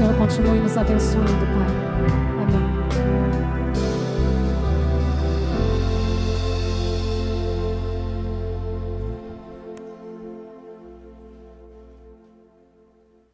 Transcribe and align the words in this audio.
Senhor 0.00 0.16
continue 0.16 0.60
nos 0.60 0.74
abençoando, 0.78 1.28
Pai. 1.28 1.68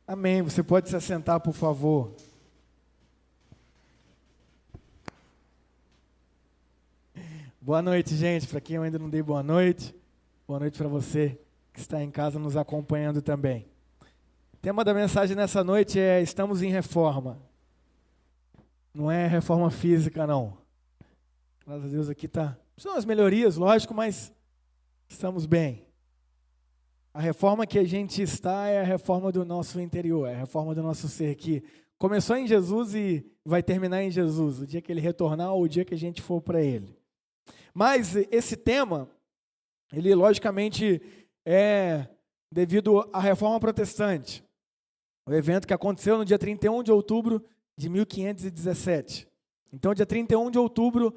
Amém. 0.08 0.38
Amém. 0.38 0.42
Você 0.42 0.60
pode 0.60 0.88
se 0.88 0.96
assentar, 0.96 1.38
por 1.38 1.52
favor. 1.54 2.16
Boa 7.60 7.80
noite, 7.80 8.16
gente. 8.16 8.48
Para 8.48 8.60
quem 8.60 8.74
eu 8.74 8.82
ainda 8.82 8.98
não 8.98 9.08
dei 9.08 9.22
boa 9.22 9.44
noite, 9.44 9.94
boa 10.48 10.58
noite 10.58 10.76
para 10.76 10.88
você 10.88 11.38
que 11.72 11.78
está 11.78 12.02
em 12.02 12.10
casa 12.10 12.40
nos 12.40 12.56
acompanhando 12.56 13.22
também. 13.22 13.75
Tema 14.66 14.82
da 14.82 14.92
mensagem 14.92 15.36
nessa 15.36 15.62
noite 15.62 15.96
é 15.96 16.20
Estamos 16.20 16.60
em 16.60 16.72
reforma. 16.72 17.40
Não 18.92 19.08
é 19.08 19.24
reforma 19.28 19.70
física, 19.70 20.26
não. 20.26 20.58
Graças 21.64 21.84
a 21.84 21.88
Deus 21.88 22.08
aqui 22.10 22.26
está. 22.26 22.58
São 22.76 22.96
as 22.96 23.04
melhorias, 23.04 23.56
lógico, 23.56 23.94
mas 23.94 24.34
estamos 25.08 25.46
bem. 25.46 25.86
A 27.14 27.20
reforma 27.20 27.64
que 27.64 27.78
a 27.78 27.84
gente 27.84 28.20
está 28.20 28.66
é 28.66 28.80
a 28.80 28.82
reforma 28.82 29.30
do 29.30 29.44
nosso 29.44 29.80
interior, 29.80 30.26
é 30.26 30.34
a 30.34 30.38
reforma 30.38 30.74
do 30.74 30.82
nosso 30.82 31.08
ser 31.08 31.36
que 31.36 31.62
começou 31.96 32.36
em 32.36 32.48
Jesus 32.48 32.92
e 32.92 33.24
vai 33.44 33.62
terminar 33.62 34.02
em 34.02 34.10
Jesus, 34.10 34.58
o 34.58 34.66
dia 34.66 34.82
que 34.82 34.90
ele 34.90 35.00
retornar 35.00 35.52
ou 35.52 35.62
o 35.62 35.68
dia 35.68 35.84
que 35.84 35.94
a 35.94 35.96
gente 35.96 36.20
for 36.20 36.40
para 36.42 36.60
ele. 36.60 36.98
Mas 37.72 38.16
esse 38.16 38.56
tema, 38.56 39.08
ele 39.92 40.12
logicamente 40.12 41.00
é 41.44 42.08
devido 42.50 43.08
à 43.12 43.20
reforma 43.20 43.60
protestante. 43.60 44.44
O 45.28 45.34
evento 45.34 45.66
que 45.66 45.74
aconteceu 45.74 46.16
no 46.16 46.24
dia 46.24 46.38
31 46.38 46.84
de 46.84 46.92
outubro 46.92 47.44
de 47.76 47.88
1517. 47.88 49.28
Então, 49.72 49.92
dia 49.92 50.06
31 50.06 50.52
de 50.52 50.58
outubro 50.58 51.12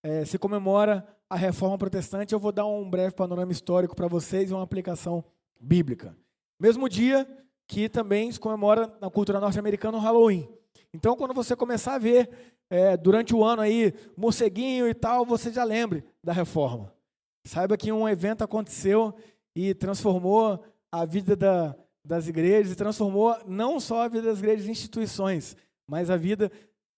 é, 0.00 0.24
se 0.24 0.38
comemora 0.38 1.04
a 1.28 1.34
reforma 1.34 1.76
protestante. 1.76 2.32
Eu 2.32 2.38
vou 2.38 2.52
dar 2.52 2.66
um 2.66 2.88
breve 2.88 3.16
panorama 3.16 3.50
histórico 3.50 3.96
para 3.96 4.06
vocês 4.06 4.50
e 4.50 4.54
uma 4.54 4.62
aplicação 4.62 5.24
bíblica. 5.60 6.16
Mesmo 6.58 6.88
dia 6.88 7.28
que 7.66 7.88
também 7.88 8.30
se 8.30 8.38
comemora 8.38 8.96
na 9.00 9.10
cultura 9.10 9.40
norte-americana 9.40 9.98
o 9.98 10.00
Halloween. 10.00 10.48
Então, 10.94 11.16
quando 11.16 11.34
você 11.34 11.56
começar 11.56 11.96
a 11.96 11.98
ver 11.98 12.30
é, 12.70 12.96
durante 12.96 13.34
o 13.34 13.44
ano 13.44 13.62
aí, 13.62 13.92
morceguinho 14.16 14.88
e 14.88 14.94
tal, 14.94 15.26
você 15.26 15.52
já 15.52 15.64
lembre 15.64 16.04
da 16.22 16.32
reforma. 16.32 16.94
Saiba 17.44 17.76
que 17.76 17.90
um 17.90 18.08
evento 18.08 18.44
aconteceu 18.44 19.12
e 19.54 19.74
transformou 19.74 20.64
a 20.90 21.04
vida 21.04 21.34
da, 21.34 21.76
das 22.08 22.26
igrejas, 22.26 22.72
e 22.72 22.76
transformou 22.76 23.36
não 23.46 23.78
só 23.78 24.04
a 24.04 24.08
vida 24.08 24.22
das 24.22 24.38
igrejas 24.38 24.66
e 24.66 24.70
instituições, 24.70 25.54
mas 25.86 26.08
a 26.08 26.16
vida 26.16 26.50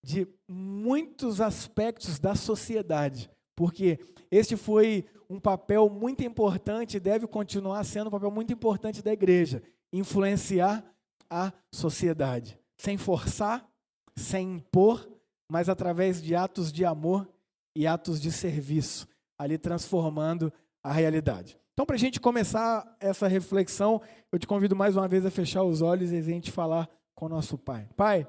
de 0.05 0.27
muitos 0.49 1.41
aspectos 1.41 2.21
da 2.21 2.37
sociedade. 2.37 3.29
Porque 3.57 3.99
este 4.31 4.57
foi 4.57 5.05
um 5.29 5.41
papel 5.41 5.91
muito 5.91 6.23
importante, 6.23 7.01
deve 7.01 7.27
continuar 7.27 7.83
sendo 7.83 8.07
um 8.07 8.11
papel 8.13 8.31
muito 8.31 8.53
importante 8.53 9.03
da 9.03 9.13
igreja, 9.13 9.61
influenciar 9.93 10.85
a 11.29 11.53
sociedade, 11.73 12.57
sem 12.79 12.97
forçar, 12.97 13.69
sem 14.17 14.55
impor, 14.55 15.11
mas 15.51 15.69
através 15.69 16.23
de 16.23 16.37
atos 16.37 16.73
de 16.73 16.85
amor 16.85 17.29
e 17.77 17.85
atos 17.85 18.21
de 18.21 18.31
serviço, 18.31 19.09
ali 19.37 19.59
transformando 19.59 20.53
a 20.85 20.93
realidade. 20.93 21.59
Então, 21.73 21.87
para 21.87 21.97
a 21.97 21.99
gente 21.99 22.21
começar 22.21 22.97
essa 23.01 23.27
reflexão, 23.27 24.03
eu 24.31 24.39
te 24.39 24.47
convido 24.47 24.77
mais 24.77 24.97
uma 24.97 25.09
vez 25.09 25.25
a 25.25 25.31
fechar 25.31 25.63
os 25.63 25.81
olhos 25.83 26.13
e 26.13 26.17
a 26.17 26.23
gente 26.23 26.51
falar 26.51 26.89
com 27.15 27.27
o 27.27 27.29
nosso 27.29 27.57
Pai. 27.57 27.89
Pai, 27.97 28.27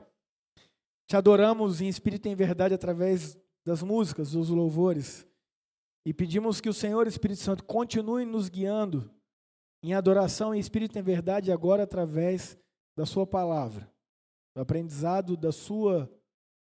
te 1.10 1.16
adoramos 1.16 1.82
em 1.82 1.88
espírito 1.88 2.28
e 2.28 2.32
em 2.32 2.36
verdade 2.36 2.74
através 2.74 3.38
das 3.66 3.84
músicas, 3.84 4.32
dos 4.32 4.50
louvores, 4.50 5.28
e 6.06 6.14
pedimos 6.14 6.60
que 6.60 6.70
o 6.70 6.74
Senhor 6.74 7.06
Espírito 7.06 7.42
Santo 7.42 7.64
continue 7.64 8.26
nos 8.26 8.50
guiando 8.50 9.12
em 9.84 9.94
adoração 9.94 10.54
em 10.54 10.60
espírito 10.60 10.96
e 10.96 11.00
em 11.00 11.04
verdade 11.04 11.52
agora 11.52 11.84
através 11.84 12.58
da 12.98 13.06
Sua 13.06 13.26
palavra, 13.26 13.92
do 14.56 14.62
aprendizado 14.62 15.38
da 15.38 15.52
Sua 15.52 16.10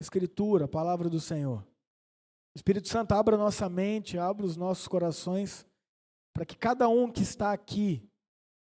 Escritura, 0.02 0.66
a 0.66 0.68
palavra 0.68 1.10
do 1.10 1.20
Senhor. 1.20 1.66
Espírito 2.56 2.88
Santo, 2.88 3.12
abra 3.14 3.38
nossa 3.38 3.70
mente, 3.70 4.18
abra 4.18 4.46
os 4.46 4.58
nossos 4.58 4.88
corações, 4.88 5.66
para 6.34 6.46
que 6.46 6.56
cada 6.56 6.88
um 6.88 7.12
que 7.12 7.22
está 7.22 7.52
aqui, 7.52 8.08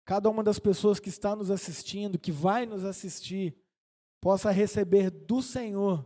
cada 0.06 0.29
uma 0.29 0.44
das 0.44 0.59
pessoas 0.59 1.00
que 1.00 1.09
está 1.09 1.35
nos 1.35 1.51
assistindo, 1.51 2.19
que 2.19 2.31
vai 2.31 2.66
nos 2.66 2.85
assistir, 2.85 3.57
possa 4.22 4.51
receber 4.51 5.09
do 5.09 5.41
Senhor 5.41 6.06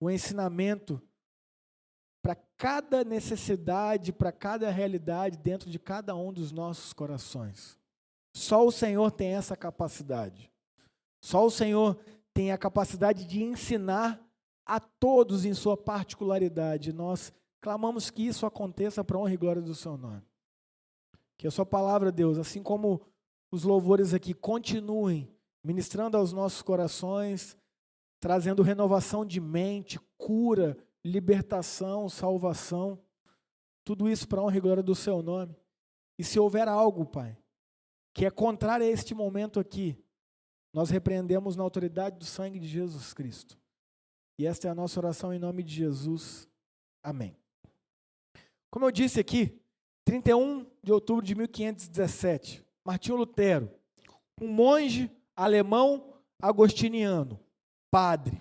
o 0.00 0.10
ensinamento 0.10 1.00
para 2.22 2.34
cada 2.56 3.04
necessidade, 3.04 4.12
para 4.12 4.32
cada 4.32 4.70
realidade 4.70 5.38
dentro 5.38 5.70
de 5.70 5.78
cada 5.78 6.14
um 6.14 6.32
dos 6.32 6.50
nossos 6.50 6.92
corações. 6.92 7.78
Só 8.34 8.66
o 8.66 8.72
Senhor 8.72 9.10
tem 9.12 9.34
essa 9.34 9.56
capacidade. 9.56 10.50
Só 11.22 11.46
o 11.46 11.50
Senhor 11.50 11.96
tem 12.34 12.52
a 12.52 12.58
capacidade 12.58 13.24
de 13.24 13.42
ensinar 13.42 14.20
a 14.66 14.80
todos 14.80 15.44
em 15.44 15.54
sua 15.54 15.76
particularidade. 15.76 16.92
Nós 16.92 17.32
clamamos 17.60 18.10
que 18.10 18.26
isso 18.26 18.44
aconteça 18.44 19.04
para 19.04 19.16
honra 19.16 19.32
e 19.32 19.36
glória 19.36 19.62
do 19.62 19.74
seu 19.74 19.96
nome. 19.96 20.25
Que 21.36 21.46
a 21.46 21.50
sua 21.50 21.66
palavra, 21.66 22.10
Deus, 22.10 22.38
assim 22.38 22.62
como 22.62 23.00
os 23.50 23.64
louvores 23.64 24.14
aqui, 24.14 24.32
continuem 24.34 25.30
ministrando 25.62 26.16
aos 26.16 26.32
nossos 26.32 26.62
corações, 26.62 27.56
trazendo 28.20 28.62
renovação 28.62 29.24
de 29.24 29.40
mente, 29.40 29.98
cura, 30.16 30.76
libertação, 31.04 32.08
salvação. 32.08 32.98
Tudo 33.84 34.08
isso 34.08 34.26
para 34.26 34.40
a 34.40 34.44
honra 34.44 34.56
e 34.56 34.60
glória 34.60 34.82
do 34.82 34.94
seu 34.94 35.22
nome. 35.22 35.56
E 36.18 36.24
se 36.24 36.38
houver 36.38 36.66
algo, 36.68 37.04
Pai, 37.04 37.36
que 38.14 38.24
é 38.24 38.30
contrário 38.30 38.86
a 38.86 38.88
este 38.88 39.14
momento 39.14 39.60
aqui, 39.60 40.02
nós 40.72 40.90
repreendemos 40.90 41.56
na 41.56 41.62
autoridade 41.62 42.18
do 42.18 42.24
sangue 42.24 42.58
de 42.58 42.66
Jesus 42.66 43.12
Cristo. 43.12 43.58
E 44.38 44.46
esta 44.46 44.68
é 44.68 44.70
a 44.70 44.74
nossa 44.74 45.00
oração 45.00 45.32
em 45.32 45.38
nome 45.38 45.62
de 45.62 45.74
Jesus. 45.74 46.48
Amém. 47.02 47.36
Como 48.70 48.84
eu 48.84 48.90
disse 48.90 49.18
aqui, 49.18 49.60
31 50.06 50.64
de 50.84 50.92
outubro 50.92 51.24
de 51.26 51.34
1517, 51.34 52.64
Martinho 52.84 53.16
Lutero, 53.16 53.68
um 54.40 54.46
monge 54.46 55.10
alemão 55.34 56.14
agostiniano, 56.40 57.40
padre, 57.90 58.40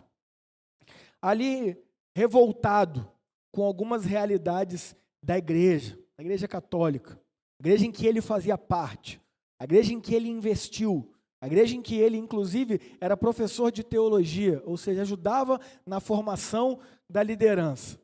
ali 1.20 1.76
revoltado 2.16 3.12
com 3.52 3.64
algumas 3.64 4.06
realidades 4.06 4.96
da 5.24 5.40
igreja, 5.40 5.98
da 6.16 6.24
igreja 6.24 6.48
católica, 6.48 7.20
a 7.60 7.64
igreja 7.64 7.88
em 7.88 7.92
que 7.92 8.06
ele 8.06 8.22
fazia 8.22 8.60
parte, 8.60 9.20
a 9.60 9.64
igreja 9.64 9.92
em 9.92 10.00
que 10.00 10.14
ele 10.14 10.30
investiu, 10.30 11.12
a 11.42 11.48
igreja 11.48 11.76
em 11.76 11.82
que 11.82 11.96
ele, 11.96 12.16
inclusive, 12.16 12.80
era 13.02 13.18
professor 13.18 13.72
de 13.72 13.84
teologia, 13.84 14.62
ou 14.66 14.78
seja, 14.78 15.02
ajudava 15.02 15.60
na 15.84 16.00
formação 16.00 16.80
da 17.10 17.24
liderança. 17.24 18.00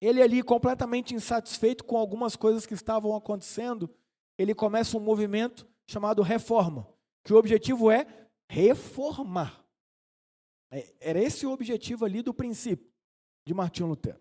Ele 0.00 0.22
ali, 0.22 0.42
completamente 0.42 1.14
insatisfeito 1.14 1.84
com 1.84 1.96
algumas 1.96 2.36
coisas 2.36 2.66
que 2.66 2.74
estavam 2.74 3.14
acontecendo, 3.14 3.88
ele 4.36 4.54
começa 4.54 4.96
um 4.96 5.00
movimento 5.00 5.66
chamado 5.86 6.22
Reforma, 6.22 6.88
que 7.24 7.32
o 7.32 7.36
objetivo 7.36 7.90
é 7.90 8.06
reformar. 8.48 9.64
É, 10.70 10.94
era 11.00 11.22
esse 11.22 11.46
o 11.46 11.52
objetivo 11.52 12.04
ali 12.04 12.22
do 12.22 12.34
princípio 12.34 12.90
de 13.46 13.54
Martinho 13.54 13.88
Lutero. 13.88 14.20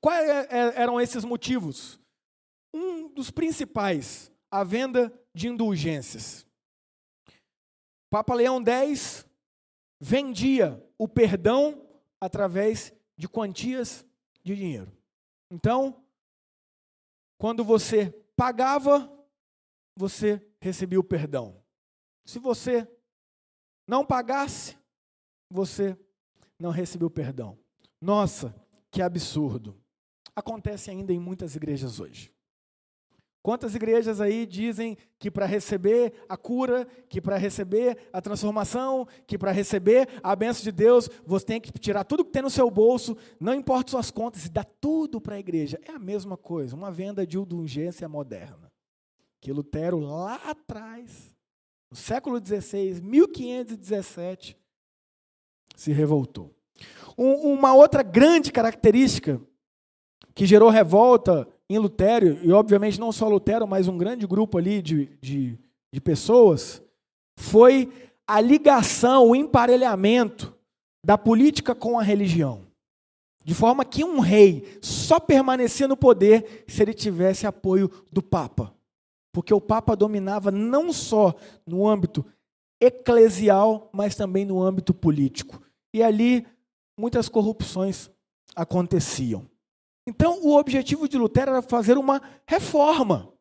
Quais 0.00 0.28
é, 0.28 0.40
é, 0.50 0.82
eram 0.82 1.00
esses 1.00 1.24
motivos? 1.24 2.00
Um 2.72 3.08
dos 3.08 3.30
principais, 3.30 4.32
a 4.50 4.64
venda 4.64 5.12
de 5.34 5.48
indulgências. 5.48 6.46
Papa 8.08 8.34
Leão 8.34 8.62
X 8.64 9.26
vendia 10.00 10.84
o 10.98 11.06
perdão 11.06 11.86
através 12.20 12.92
de 13.16 13.28
quantias 13.28 14.04
de 14.42 14.54
dinheiro. 14.54 14.92
Então, 15.50 16.04
quando 17.38 17.64
você 17.64 18.10
pagava, 18.36 19.10
você 19.96 20.44
recebia 20.60 21.00
o 21.00 21.04
perdão. 21.04 21.62
Se 22.24 22.38
você 22.38 22.88
não 23.86 24.04
pagasse, 24.04 24.78
você 25.50 25.98
não 26.58 26.70
recebeu 26.70 27.10
perdão. 27.10 27.58
Nossa, 28.00 28.54
que 28.90 29.02
absurdo. 29.02 29.80
Acontece 30.34 30.90
ainda 30.90 31.12
em 31.12 31.18
muitas 31.18 31.56
igrejas 31.56 31.98
hoje. 31.98 32.32
Quantas 33.42 33.74
igrejas 33.74 34.20
aí 34.20 34.44
dizem 34.44 34.98
que 35.18 35.30
para 35.30 35.46
receber 35.46 36.12
a 36.28 36.36
cura, 36.36 36.86
que 37.08 37.22
para 37.22 37.38
receber 37.38 37.96
a 38.12 38.20
transformação, 38.20 39.06
que 39.26 39.38
para 39.38 39.50
receber 39.50 40.08
a 40.22 40.36
bênção 40.36 40.62
de 40.62 40.70
Deus, 40.70 41.08
você 41.24 41.46
tem 41.46 41.60
que 41.60 41.72
tirar 41.72 42.04
tudo 42.04 42.24
que 42.24 42.32
tem 42.32 42.42
no 42.42 42.50
seu 42.50 42.70
bolso, 42.70 43.16
não 43.38 43.54
importa 43.54 43.92
suas 43.92 44.10
contas, 44.10 44.44
e 44.44 44.50
dar 44.50 44.66
tudo 44.78 45.20
para 45.20 45.36
a 45.36 45.38
igreja. 45.38 45.80
É 45.88 45.92
a 45.92 45.98
mesma 45.98 46.36
coisa, 46.36 46.76
uma 46.76 46.90
venda 46.90 47.26
de 47.26 47.38
indulgência 47.38 48.06
moderna. 48.08 48.70
Que 49.40 49.52
Lutero 49.52 49.98
lá 49.98 50.34
atrás, 50.44 51.34
no 51.90 51.96
século 51.96 52.38
XVI, 52.44 53.00
1517, 53.00 54.54
se 55.76 55.92
revoltou. 55.92 56.54
Um, 57.16 57.52
uma 57.52 57.72
outra 57.74 58.02
grande 58.02 58.52
característica 58.52 59.40
que 60.34 60.44
gerou 60.44 60.68
revolta 60.68 61.48
em 61.74 61.78
Lutero, 61.78 62.38
e 62.42 62.50
obviamente 62.52 62.98
não 62.98 63.12
só 63.12 63.28
Lutero, 63.28 63.66
mas 63.66 63.86
um 63.86 63.96
grande 63.96 64.26
grupo 64.26 64.58
ali 64.58 64.82
de, 64.82 65.06
de, 65.20 65.56
de 65.92 66.00
pessoas, 66.00 66.82
foi 67.38 67.92
a 68.26 68.40
ligação, 68.40 69.28
o 69.28 69.36
emparelhamento 69.36 70.52
da 71.04 71.16
política 71.16 71.72
com 71.72 71.96
a 71.96 72.02
religião. 72.02 72.66
De 73.44 73.54
forma 73.54 73.84
que 73.84 74.04
um 74.04 74.18
rei 74.18 74.78
só 74.82 75.20
permanecia 75.20 75.86
no 75.86 75.96
poder 75.96 76.64
se 76.66 76.82
ele 76.82 76.92
tivesse 76.92 77.46
apoio 77.46 77.88
do 78.12 78.20
Papa. 78.20 78.74
Porque 79.32 79.54
o 79.54 79.60
Papa 79.60 79.94
dominava 79.94 80.50
não 80.50 80.92
só 80.92 81.34
no 81.64 81.88
âmbito 81.88 82.24
eclesial, 82.80 83.88
mas 83.92 84.16
também 84.16 84.44
no 84.44 84.60
âmbito 84.60 84.92
político. 84.92 85.62
E 85.94 86.02
ali 86.02 86.44
muitas 86.98 87.28
corrupções 87.28 88.10
aconteciam. 88.56 89.48
Então, 90.10 90.40
o 90.42 90.56
objetivo 90.56 91.08
de 91.08 91.16
Lutero 91.16 91.52
era 91.52 91.62
fazer 91.62 91.96
uma 91.96 92.20
reforma, 92.44 93.32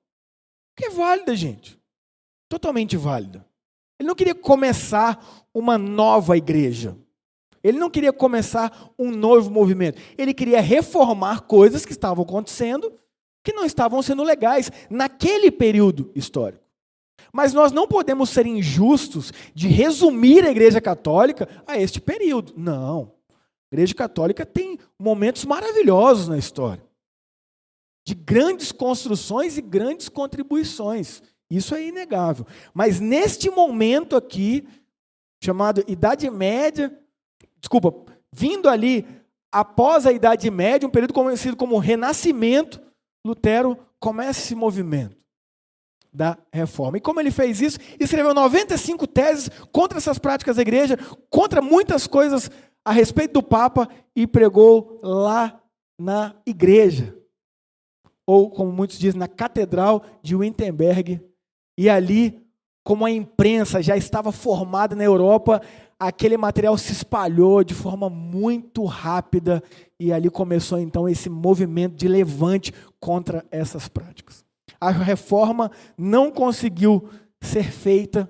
que 0.78 0.86
é 0.86 0.90
válida, 0.92 1.36
gente. 1.36 1.82
Totalmente 2.48 2.96
válida. 2.96 3.44
Ele 4.00 4.08
não 4.08 4.14
queria 4.14 4.36
começar 4.36 5.48
uma 5.52 5.80
nova 5.80 6.38
igreja. 6.38 6.96
Ele 7.64 7.80
não 7.80 7.90
queria 7.90 8.14
começar 8.14 8.94
um 9.00 9.10
novo 9.10 9.50
movimento. 9.50 10.00
Ele 10.16 10.32
queria 10.32 10.62
reformar 10.62 11.42
coisas 11.42 11.88
que 11.88 11.92
estavam 11.92 12.24
acontecendo 12.24 12.94
que 13.44 13.52
não 13.52 13.66
estavam 13.66 14.00
sendo 14.04 14.22
legais 14.22 14.72
naquele 14.92 15.50
período 15.50 16.12
histórico. 16.14 16.64
Mas 17.34 17.52
nós 17.52 17.72
não 17.72 17.88
podemos 17.88 18.30
ser 18.30 18.46
injustos 18.46 19.34
de 19.56 19.68
resumir 19.68 20.46
a 20.46 20.52
Igreja 20.52 20.80
Católica 20.80 21.50
a 21.66 21.80
este 21.80 22.00
período. 22.00 22.54
Não. 22.56 23.19
Igreja 23.72 23.94
Católica 23.94 24.46
tem 24.46 24.80
momentos 24.98 25.46
maravilhosos 25.46 26.28
na 26.28 26.38
história 26.38 26.84
de 28.06 28.16
grandes 28.16 28.72
construções 28.72 29.58
e 29.58 29.62
grandes 29.62 30.10
contribuições. 30.10 31.22
Isso 31.48 31.76
é 31.76 31.84
inegável. 31.86 32.46
Mas 32.74 33.00
neste 33.00 33.52
momento 33.52 34.16
aqui, 34.16 34.68
chamado 35.44 35.84
Idade 35.88 36.28
Média, 36.30 36.92
desculpa, 37.60 37.94
vindo 38.34 38.68
ali 38.68 39.06
após 39.52 40.08
a 40.08 40.12
Idade 40.12 40.50
Média, 40.50 40.88
um 40.88 40.92
período 40.92 41.14
conhecido 41.14 41.56
como 41.56 41.78
Renascimento, 41.78 42.82
Lutero 43.24 43.78
começa 44.00 44.40
esse 44.40 44.56
movimento 44.56 45.16
da 46.12 46.36
reforma. 46.52 46.98
E 46.98 47.02
como 47.02 47.20
ele 47.20 47.30
fez 47.30 47.62
isso? 47.62 47.78
Escreveu 48.00 48.34
95 48.34 49.06
teses 49.06 49.50
contra 49.72 50.00
essas 50.00 50.18
práticas 50.18 50.56
da 50.56 50.62
igreja, 50.62 50.98
contra 51.30 51.62
muitas 51.62 52.08
coisas 52.08 52.50
a 52.90 52.92
respeito 52.92 53.34
do 53.34 53.44
Papa 53.44 53.88
e 54.16 54.26
pregou 54.26 55.00
lá 55.04 55.62
na 55.96 56.34
igreja. 56.44 57.16
Ou, 58.26 58.50
como 58.50 58.72
muitos 58.72 58.98
dizem, 58.98 59.20
na 59.20 59.28
Catedral 59.28 60.04
de 60.24 60.36
Wittenberg. 60.36 61.22
E 61.78 61.88
ali, 61.88 62.44
como 62.84 63.06
a 63.06 63.12
imprensa 63.12 63.80
já 63.80 63.96
estava 63.96 64.32
formada 64.32 64.96
na 64.96 65.04
Europa, 65.04 65.62
aquele 66.00 66.36
material 66.36 66.76
se 66.80 66.92
espalhou 66.92 67.64
de 67.64 67.76
forma 67.76 68.10
muito 68.10 68.84
rápida 68.86 69.62
e 70.00 70.12
ali 70.12 70.28
começou 70.28 70.80
então 70.80 71.08
esse 71.08 71.30
movimento 71.30 71.96
de 71.96 72.08
levante 72.08 72.74
contra 73.00 73.46
essas 73.52 73.88
práticas. 73.88 74.44
A 74.82 74.90
reforma 74.90 75.70
não 75.96 76.32
conseguiu 76.32 77.08
ser 77.40 77.72
feita 77.72 78.28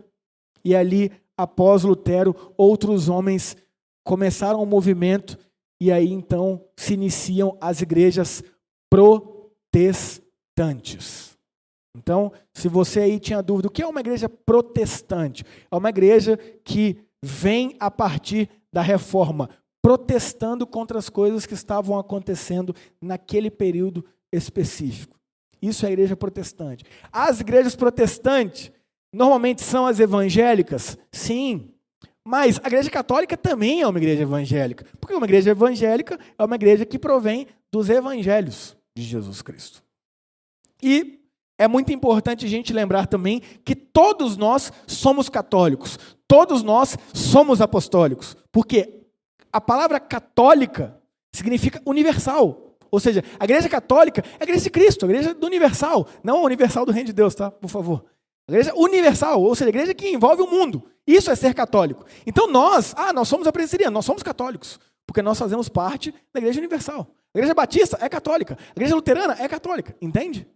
e 0.66 0.76
ali 0.76 1.14
após 1.38 1.84
Lutero 1.84 2.36
outros 2.58 3.08
homens 3.08 3.56
começaram 4.10 4.62
o 4.64 4.66
movimento 4.66 5.38
e 5.80 5.92
aí 5.92 6.12
então 6.12 6.66
se 6.76 6.96
iniciam 6.96 7.56
as 7.62 7.84
igrejas 7.84 8.44
protestantes. 8.90 11.38
Então, 11.96 12.34
se 12.52 12.68
você 12.68 13.02
aí 13.02 13.20
tinha 13.20 13.44
dúvida, 13.44 13.68
o 13.68 13.72
que 13.72 13.84
é 13.84 13.88
uma 13.88 14.00
igreja 14.00 14.28
protestante? 14.28 15.46
É 15.70 15.76
uma 15.76 15.90
igreja 15.90 16.40
que 16.64 16.98
vem 17.22 17.76
a 17.80 17.92
partir 17.92 18.50
da 18.74 18.82
reforma, 18.82 19.48
protestando 19.80 20.66
contra 20.66 20.98
as 20.98 21.08
coisas 21.08 21.46
que 21.46 21.54
estavam 21.54 22.00
acontecendo 22.00 22.74
naquele 23.00 23.52
período 23.52 24.04
específico. 24.34 25.20
Isso 25.62 25.86
é 25.86 25.90
a 25.90 25.92
igreja 25.92 26.18
protestante. 26.18 26.84
As 27.12 27.42
igrejas 27.42 27.76
protestantes 27.76 28.72
normalmente 29.14 29.62
são 29.62 29.86
as 29.86 30.00
evangélicas? 30.00 30.98
Sim. 31.12 31.76
Mas 32.30 32.62
a 32.64 32.68
igreja 32.68 32.92
católica 32.92 33.36
também 33.36 33.82
é 33.82 33.88
uma 33.88 33.98
igreja 33.98 34.22
evangélica. 34.22 34.86
Porque 35.02 35.16
uma 35.16 35.26
igreja 35.26 35.50
evangélica 35.50 36.20
é 36.38 36.46
uma 36.46 36.54
igreja 36.54 36.86
que 36.86 37.00
provém 37.00 37.48
dos 37.72 37.90
evangelhos 37.90 38.78
de 38.96 39.02
Jesus 39.02 39.42
Cristo. 39.42 39.84
E 40.80 41.22
é 41.58 41.68
muito 41.68 41.92
importante 41.92 42.46
a 42.46 42.48
gente 42.48 42.72
lembrar 42.72 43.08
também 43.08 43.42
que 43.66 43.76
todos 43.76 44.38
nós 44.38 44.72
somos 44.86 45.28
católicos. 45.28 45.98
Todos 46.28 46.62
nós 46.62 46.96
somos 47.16 47.62
apostólicos, 47.62 48.38
porque 48.52 49.08
a 49.52 49.60
palavra 49.60 50.00
católica 50.00 51.02
significa 51.34 51.82
universal. 51.84 52.76
Ou 52.92 53.00
seja, 53.00 53.24
a 53.40 53.44
igreja 53.46 53.68
católica 53.68 54.24
é 54.40 54.42
a 54.42 54.44
igreja 54.44 54.66
de 54.66 54.70
Cristo, 54.70 55.08
a 55.08 55.10
igreja 55.10 55.34
do 55.34 55.48
universal, 55.48 56.08
não 56.24 56.38
a 56.38 56.44
universal 56.44 56.86
do 56.86 56.92
reino 56.92 57.08
de 57.08 57.14
Deus, 57.14 57.34
tá? 57.34 57.50
Por 57.50 57.70
favor. 57.70 58.06
Igreja 58.50 58.74
universal, 58.76 59.42
ou 59.42 59.54
seja, 59.54 59.68
a 59.68 59.70
igreja 59.70 59.94
que 59.94 60.10
envolve 60.10 60.42
o 60.42 60.48
mundo. 60.50 60.84
Isso 61.06 61.30
é 61.30 61.36
ser 61.36 61.54
católico. 61.54 62.06
Então 62.26 62.48
nós, 62.48 62.94
ah, 62.98 63.14
nós 63.14 63.28
somos 63.28 63.48
a 63.48 63.52
presbiteriana, 63.52 63.94
nós 63.94 64.06
somos 64.06 64.24
católicos, 64.24 64.80
porque 65.06 65.22
nós 65.22 65.38
fazemos 65.38 65.70
parte 65.70 66.14
da 66.34 66.40
igreja 66.40 66.60
universal. 66.60 67.08
A 67.34 67.38
igreja 67.38 67.54
batista 67.54 67.98
é 68.02 68.10
católica, 68.10 68.58
a 68.70 68.72
igreja 68.72 68.96
luterana 68.96 69.36
é 69.40 69.48
católica, 69.48 69.96
entende? 70.02 70.48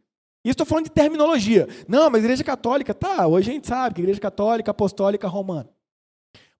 Isso 0.44 0.54
estou 0.54 0.66
falando 0.66 0.86
de 0.86 0.92
terminologia. 0.92 1.68
Não, 1.88 2.10
mas 2.10 2.24
igreja 2.24 2.44
católica, 2.44 2.94
tá, 2.94 3.28
hoje 3.28 3.51
a 3.51 3.54
gente 3.54 3.68
sabe 3.68 3.96
que 3.96 4.01
igreja 4.01 4.19
católica, 4.19 4.72
apostólica, 4.72 5.28
romana. 5.28 5.69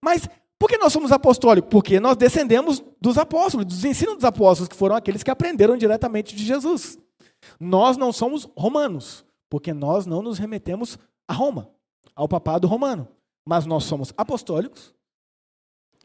Mas 0.00 0.28
por 0.58 0.70
que 0.70 0.78
nós 0.78 0.92
somos 0.92 1.12
apostólicos? 1.12 1.68
Porque 1.68 1.98
nós 1.98 2.16
descendemos 2.16 2.82
dos 3.00 3.18
apóstolos, 3.18 3.66
dos 3.66 3.84
ensinos 3.84 4.14
dos 4.14 4.24
apóstolos, 4.24 4.68
que 4.68 4.76
foram 4.76 4.94
aqueles 4.94 5.22
que 5.22 5.30
aprenderam 5.30 5.76
diretamente 5.76 6.34
de 6.34 6.44
Jesus. 6.44 6.96
Nós 7.58 7.96
não 7.96 8.12
somos 8.12 8.48
romanos, 8.56 9.24
porque 9.50 9.74
nós 9.74 10.06
não 10.06 10.22
nos 10.22 10.38
remetemos 10.38 10.96
a 11.28 11.32
Roma, 11.32 11.70
ao 12.14 12.28
papado 12.28 12.66
romano. 12.66 13.08
Mas 13.46 13.66
nós 13.66 13.84
somos 13.84 14.12
apostólicos 14.16 14.94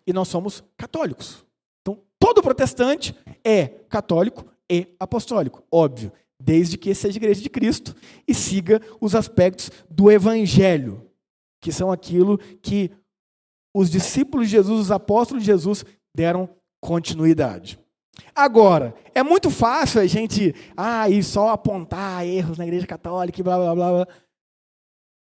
e 0.06 0.12
nós 0.12 0.28
somos 0.28 0.64
católicos. 0.78 1.46
Então, 1.82 2.02
todo 2.20 2.42
protestante 2.42 3.16
é 3.44 3.68
católico 3.68 4.46
e 4.70 4.96
apostólico, 5.00 5.64
óbvio 5.72 6.12
desde 6.40 6.78
que 6.78 6.96
seja 6.96 7.18
igreja 7.18 7.42
de 7.42 7.50
Cristo 7.50 7.96
e 8.28 8.34
siga 8.34 8.82
os 9.02 9.14
aspectos 9.14 9.70
do 9.90 10.10
Evangelho, 10.10 11.06
que 11.62 11.72
são 11.72 11.92
aquilo 11.92 12.38
que 12.62 12.92
os 13.76 13.90
discípulos 13.90 14.48
de 14.48 14.54
Jesus, 14.54 14.80
os 14.80 14.92
apóstolos 14.92 15.44
de 15.44 15.48
Jesus, 15.48 15.84
deram 16.16 16.50
continuidade. 16.82 17.78
Agora, 18.34 18.96
é 19.14 19.22
muito 19.22 19.50
fácil 19.50 20.02
a 20.02 20.08
gente 20.08 20.56
ah, 20.76 21.10
e 21.10 21.22
só 21.22 21.50
apontar 21.50 22.26
erros 22.26 22.58
na 22.58 22.66
igreja 22.66 22.88
católica 22.88 23.40
e 23.40 23.44
blá 23.44 23.58
blá 23.58 23.76
blá. 23.76 23.92
blá. 23.92 24.08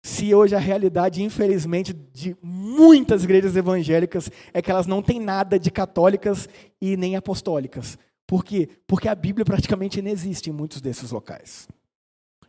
Se 0.05 0.35
hoje 0.35 0.53
a 0.53 0.59
realidade, 0.59 1.23
infelizmente, 1.23 1.91
de 1.91 2.37
muitas 2.39 3.23
igrejas 3.23 3.55
evangélicas 3.55 4.29
é 4.53 4.61
que 4.61 4.69
elas 4.69 4.85
não 4.85 5.01
têm 5.01 5.19
nada 5.19 5.57
de 5.57 5.71
católicas 5.71 6.47
e 6.79 6.95
nem 6.95 7.15
apostólicas. 7.15 7.97
Por 8.27 8.45
quê? 8.45 8.69
Porque 8.85 9.09
a 9.09 9.15
Bíblia 9.15 9.43
praticamente 9.43 10.03
não 10.03 10.11
existe 10.11 10.51
em 10.51 10.53
muitos 10.53 10.79
desses 10.79 11.09
locais. 11.09 11.67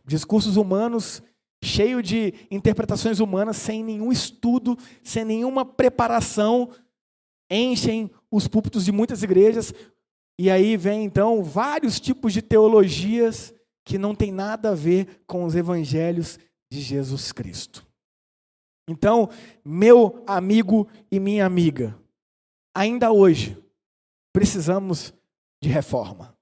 Discursos 0.05 0.55
humanos 0.55 1.23
cheio 1.63 2.03
de 2.03 2.31
interpretações 2.51 3.19
humanas, 3.19 3.57
sem 3.57 3.83
nenhum 3.83 4.11
estudo, 4.11 4.77
sem 5.01 5.25
nenhuma 5.25 5.65
preparação, 5.65 6.69
enchem 7.49 8.11
os 8.29 8.47
púlpitos 8.47 8.85
de 8.85 8.91
muitas 8.91 9.23
igrejas. 9.23 9.73
E 10.37 10.51
aí 10.51 10.77
vem 10.77 11.03
então 11.03 11.43
vários 11.43 11.99
tipos 11.99 12.33
de 12.33 12.43
teologias 12.43 13.51
que 13.83 13.97
não 13.97 14.13
tem 14.13 14.31
nada 14.31 14.69
a 14.69 14.75
ver 14.75 15.23
com 15.25 15.43
os 15.43 15.55
evangelhos 15.55 16.37
de 16.71 16.81
Jesus 16.81 17.31
Cristo. 17.31 17.85
Então, 18.89 19.29
meu 19.63 20.23
amigo 20.25 20.87
e 21.11 21.19
minha 21.19 21.45
amiga, 21.45 21.97
ainda 22.73 23.11
hoje 23.11 23.61
precisamos 24.33 25.13
de 25.61 25.69
reforma. 25.69 26.37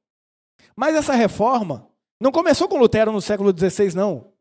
Mas 0.75 0.95
essa 0.95 1.13
reforma 1.13 1.89
não 2.19 2.31
começou 2.31 2.67
com 2.67 2.77
Lutero 2.77 3.11
no 3.11 3.21
século 3.21 3.51
XVI, 3.57 3.95
não. 3.95 4.33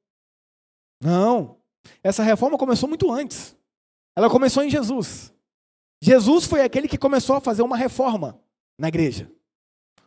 Não. 1.01 1.59
Essa 2.03 2.23
reforma 2.23 2.59
começou 2.59 2.89
muito 2.89 3.11
antes. 3.11 3.57
Ela 4.17 4.31
começou 4.31 4.63
em 4.63 4.71
Jesus. 4.71 5.33
Jesus 6.03 6.45
foi 6.45 6.63
aquele 6.63 6.89
que 6.89 6.99
começou 6.99 7.37
a 7.37 7.41
fazer 7.41 7.63
uma 7.63 7.77
reforma 7.77 8.41
na 8.79 8.89
igreja. 8.89 9.31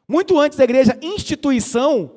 Muito 0.08 0.40
antes 0.40 0.58
da 0.58 0.64
igreja 0.64 0.98
instituição, 1.02 2.17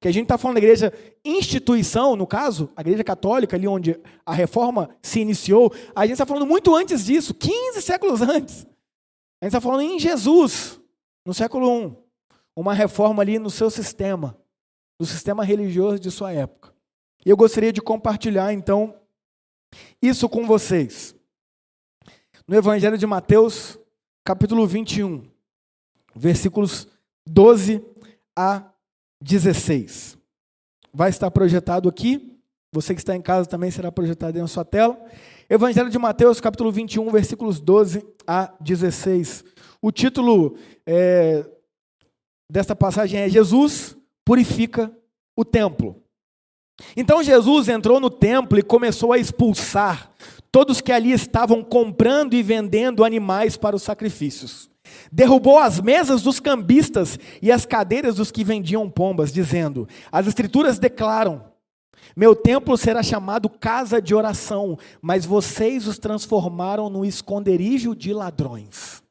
que 0.00 0.06
a 0.06 0.12
gente 0.12 0.24
está 0.24 0.38
falando 0.38 0.56
da 0.56 0.60
igreja 0.60 0.92
instituição, 1.24 2.14
no 2.14 2.26
caso, 2.26 2.70
a 2.76 2.80
igreja 2.82 3.02
católica, 3.02 3.56
ali 3.56 3.66
onde 3.66 4.00
a 4.24 4.32
reforma 4.32 4.90
se 5.02 5.20
iniciou, 5.20 5.72
a 5.94 6.02
gente 6.02 6.12
está 6.12 6.26
falando 6.26 6.46
muito 6.46 6.74
antes 6.74 7.04
disso, 7.04 7.34
15 7.34 7.82
séculos 7.82 8.22
antes. 8.22 8.64
A 9.40 9.44
gente 9.44 9.54
está 9.54 9.60
falando 9.60 9.82
em 9.82 9.98
Jesus, 9.98 10.80
no 11.24 11.34
século 11.34 11.88
I. 11.88 11.96
Uma 12.54 12.74
reforma 12.74 13.22
ali 13.22 13.38
no 13.38 13.50
seu 13.50 13.70
sistema, 13.70 14.36
no 14.98 15.06
sistema 15.06 15.44
religioso 15.44 15.98
de 15.98 16.10
sua 16.10 16.32
época. 16.32 16.74
E 17.24 17.30
eu 17.30 17.36
gostaria 17.36 17.72
de 17.72 17.80
compartilhar, 17.80 18.52
então, 18.52 18.94
isso 20.00 20.28
com 20.28 20.46
vocês. 20.46 21.14
No 22.46 22.56
Evangelho 22.56 22.98
de 22.98 23.06
Mateus, 23.06 23.78
capítulo 24.24 24.66
21, 24.66 25.28
versículos 26.14 26.88
12 27.26 27.84
a 28.36 28.72
16. 29.22 30.16
Vai 30.92 31.10
estar 31.10 31.30
projetado 31.30 31.88
aqui. 31.88 32.38
Você 32.72 32.94
que 32.94 33.00
está 33.00 33.16
em 33.16 33.22
casa 33.22 33.48
também 33.48 33.70
será 33.70 33.90
projetado 33.90 34.36
aí 34.36 34.42
na 34.42 34.48
sua 34.48 34.64
tela. 34.64 34.98
Evangelho 35.48 35.88
de 35.88 35.98
Mateus, 35.98 36.40
capítulo 36.40 36.70
21, 36.70 37.10
versículos 37.10 37.60
12 37.60 38.06
a 38.26 38.54
16. 38.60 39.44
O 39.80 39.90
título 39.90 40.56
é, 40.86 41.46
desta 42.50 42.76
passagem 42.76 43.20
é 43.20 43.28
Jesus 43.28 43.96
purifica 44.24 44.92
o 45.36 45.44
templo. 45.44 46.02
Então 46.96 47.22
Jesus 47.22 47.68
entrou 47.68 47.98
no 47.98 48.10
templo 48.10 48.58
e 48.58 48.62
começou 48.62 49.12
a 49.12 49.18
expulsar 49.18 50.12
todos 50.52 50.80
que 50.80 50.92
ali 50.92 51.12
estavam 51.12 51.62
comprando 51.62 52.34
e 52.34 52.42
vendendo 52.42 53.04
animais 53.04 53.56
para 53.56 53.76
os 53.76 53.82
sacrifícios. 53.82 54.70
Derrubou 55.10 55.58
as 55.58 55.80
mesas 55.80 56.22
dos 56.22 56.40
cambistas 56.40 57.18
e 57.40 57.50
as 57.50 57.64
cadeiras 57.64 58.16
dos 58.16 58.30
que 58.30 58.44
vendiam 58.44 58.88
pombas, 58.88 59.32
dizendo: 59.32 59.88
As 60.10 60.26
Escrituras 60.26 60.78
declaram: 60.78 61.44
Meu 62.16 62.34
templo 62.34 62.76
será 62.76 63.02
chamado 63.02 63.48
casa 63.48 64.00
de 64.00 64.14
oração, 64.14 64.78
mas 65.00 65.24
vocês 65.24 65.86
os 65.86 65.98
transformaram 65.98 66.90
no 66.90 67.04
esconderijo 67.04 67.94
de 67.94 68.12
ladrões. 68.12 69.02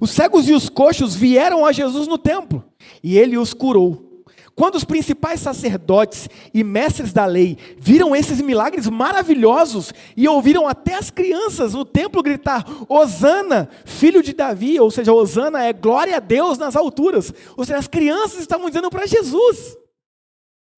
Os 0.00 0.10
cegos 0.10 0.48
e 0.48 0.52
os 0.52 0.68
coxos 0.68 1.14
vieram 1.14 1.64
a 1.64 1.72
Jesus 1.72 2.06
no 2.06 2.18
templo 2.18 2.64
e 3.02 3.16
ele 3.16 3.38
os 3.38 3.54
curou. 3.54 4.11
Quando 4.54 4.74
os 4.74 4.84
principais 4.84 5.40
sacerdotes 5.40 6.28
e 6.52 6.62
mestres 6.62 7.12
da 7.12 7.24
lei 7.24 7.56
viram 7.78 8.14
esses 8.14 8.40
milagres 8.40 8.86
maravilhosos 8.86 9.94
e 10.14 10.28
ouviram 10.28 10.68
até 10.68 10.94
as 10.94 11.10
crianças 11.10 11.72
no 11.72 11.84
templo 11.84 12.22
gritar: 12.22 12.64
Hosana, 12.88 13.70
filho 13.86 14.22
de 14.22 14.34
Davi, 14.34 14.78
ou 14.78 14.90
seja, 14.90 15.12
Hosana 15.12 15.64
é 15.64 15.72
glória 15.72 16.16
a 16.16 16.20
Deus 16.20 16.58
nas 16.58 16.76
alturas. 16.76 17.32
Ou 17.56 17.64
seja, 17.64 17.78
as 17.78 17.88
crianças 17.88 18.40
estavam 18.40 18.68
dizendo 18.68 18.90
para 18.90 19.06
Jesus: 19.06 19.74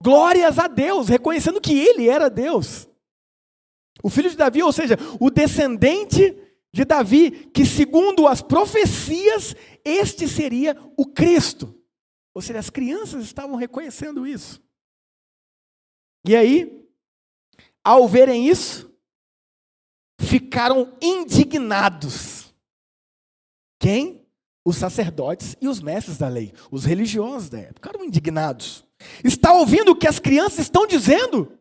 Glórias 0.00 0.58
a 0.58 0.68
Deus, 0.68 1.08
reconhecendo 1.08 1.60
que 1.60 1.76
ele 1.76 2.08
era 2.08 2.30
Deus. 2.30 2.88
O 4.04 4.08
filho 4.08 4.30
de 4.30 4.36
Davi, 4.36 4.62
ou 4.62 4.72
seja, 4.72 4.96
o 5.18 5.30
descendente 5.30 6.36
de 6.72 6.84
Davi, 6.84 7.48
que 7.52 7.64
segundo 7.64 8.28
as 8.28 8.40
profecias, 8.40 9.56
este 9.84 10.28
seria 10.28 10.76
o 10.96 11.06
Cristo. 11.06 11.73
Ou 12.34 12.42
seja, 12.42 12.58
as 12.58 12.68
crianças 12.68 13.24
estavam 13.24 13.56
reconhecendo 13.56 14.26
isso. 14.26 14.60
E 16.26 16.34
aí, 16.34 16.84
ao 17.84 18.08
verem 18.08 18.48
isso, 18.48 18.92
ficaram 20.18 20.96
indignados. 21.00 22.52
Quem? 23.78 24.22
Os 24.66 24.76
sacerdotes 24.76 25.56
e 25.60 25.68
os 25.68 25.80
mestres 25.80 26.16
da 26.16 26.26
lei, 26.26 26.54
os 26.70 26.86
religiosos 26.86 27.50
da 27.50 27.58
época, 27.58 27.88
ficaram 27.88 28.04
indignados. 28.04 28.84
Está 29.22 29.52
ouvindo 29.52 29.92
o 29.92 29.96
que 29.96 30.08
as 30.08 30.18
crianças 30.18 30.60
estão 30.60 30.86
dizendo? 30.86 31.58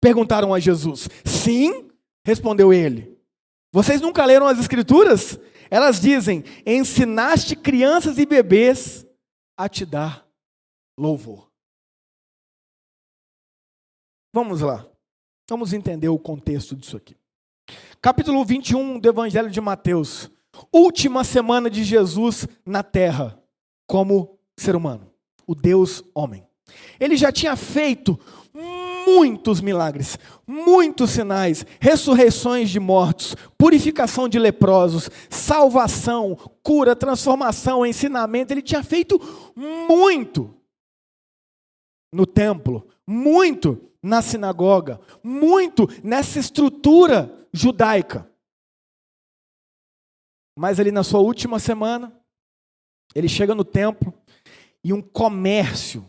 Perguntaram 0.00 0.52
a 0.52 0.60
Jesus. 0.60 1.08
Sim, 1.24 1.88
respondeu 2.24 2.72
ele. 2.72 3.18
Vocês 3.72 4.00
nunca 4.00 4.24
leram 4.24 4.46
as 4.46 4.58
Escrituras? 4.58 5.38
Elas 5.70 6.00
dizem: 6.00 6.44
ensinaste 6.66 7.56
crianças 7.56 8.18
e 8.18 8.26
bebês 8.26 9.06
a 9.60 9.68
te 9.68 9.84
dar 9.84 10.26
louvor. 10.96 11.50
Vamos 14.32 14.62
lá. 14.62 14.86
Vamos 15.50 15.74
entender 15.74 16.08
o 16.08 16.18
contexto 16.18 16.74
disso 16.74 16.96
aqui. 16.96 17.14
Capítulo 18.00 18.42
21 18.42 18.98
do 18.98 19.06
Evangelho 19.06 19.50
de 19.50 19.60
Mateus. 19.60 20.30
Última 20.72 21.24
semana 21.24 21.68
de 21.68 21.84
Jesus 21.84 22.48
na 22.64 22.82
terra 22.82 23.38
como 23.86 24.38
ser 24.56 24.74
humano, 24.74 25.12
o 25.46 25.54
Deus 25.54 26.02
homem. 26.14 26.46
Ele 26.98 27.16
já 27.16 27.30
tinha 27.30 27.54
feito 27.54 28.18
muitos 29.14 29.60
milagres, 29.60 30.18
muitos 30.46 31.10
sinais, 31.10 31.64
ressurreições 31.80 32.70
de 32.70 32.78
mortos, 32.78 33.34
purificação 33.58 34.28
de 34.28 34.38
leprosos, 34.38 35.10
salvação, 35.28 36.36
cura, 36.62 36.94
transformação, 36.94 37.84
ensinamento. 37.84 38.52
Ele 38.52 38.62
tinha 38.62 38.82
feito 38.82 39.20
muito 39.56 40.54
no 42.12 42.26
templo, 42.26 42.86
muito 43.06 43.90
na 44.02 44.22
sinagoga, 44.22 45.00
muito 45.22 45.88
nessa 46.02 46.38
estrutura 46.38 47.46
judaica. 47.52 48.28
Mas 50.58 50.78
ali 50.80 50.90
na 50.90 51.02
sua 51.02 51.20
última 51.20 51.58
semana, 51.58 52.12
ele 53.14 53.28
chega 53.28 53.54
no 53.54 53.64
templo 53.64 54.12
e 54.84 54.92
um 54.92 55.02
comércio 55.02 56.04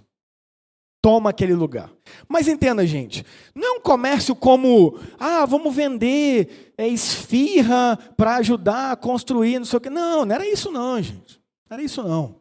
toma 1.02 1.32
aquele 1.32 1.54
lugar. 1.54 1.90
Mas 2.28 2.48
entenda, 2.48 2.86
gente, 2.86 3.26
não 3.56 3.76
é 3.76 3.78
um 3.80 3.82
comércio 3.82 4.36
como, 4.36 5.00
ah, 5.20 5.46
vamos 5.46 5.74
vender 5.76 6.74
é, 6.78 6.88
esfirra 6.88 7.98
para 8.16 8.36
ajudar 8.36 8.92
a 8.92 8.96
construir, 8.96 9.58
não 9.58 9.66
sei 9.66 9.78
o 9.78 9.82
quê. 9.82 9.90
Não, 9.90 10.26
não 10.26 10.36
era 10.36 10.48
isso 10.48 10.70
não, 10.72 11.02
gente. 11.02 11.42
Não 11.70 11.76
era 11.76 11.84
isso 11.84 12.04
não. 12.04 12.36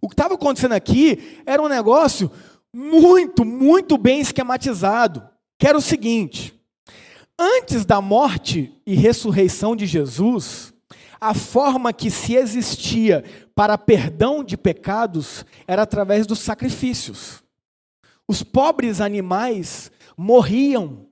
O 0.00 0.08
que 0.08 0.14
estava 0.14 0.34
acontecendo 0.34 0.72
aqui 0.72 1.40
era 1.46 1.62
um 1.62 1.68
negócio 1.68 2.30
muito, 2.74 3.44
muito 3.44 3.96
bem 3.96 4.20
esquematizado, 4.20 5.22
que 5.58 5.66
era 5.66 5.78
o 5.78 5.82
seguinte: 5.82 6.52
antes 7.38 7.84
da 7.84 8.00
morte 8.00 8.72
e 8.84 8.94
ressurreição 8.94 9.76
de 9.76 9.86
Jesus, 9.86 10.72
a 11.20 11.34
forma 11.34 11.92
que 11.92 12.10
se 12.10 12.34
existia 12.34 13.22
para 13.54 13.78
perdão 13.78 14.42
de 14.42 14.56
pecados 14.56 15.46
era 15.68 15.82
através 15.82 16.26
dos 16.26 16.40
sacrifícios. 16.40 17.41
Os 18.28 18.42
pobres 18.42 19.00
animais 19.00 19.90
morriam 20.16 21.06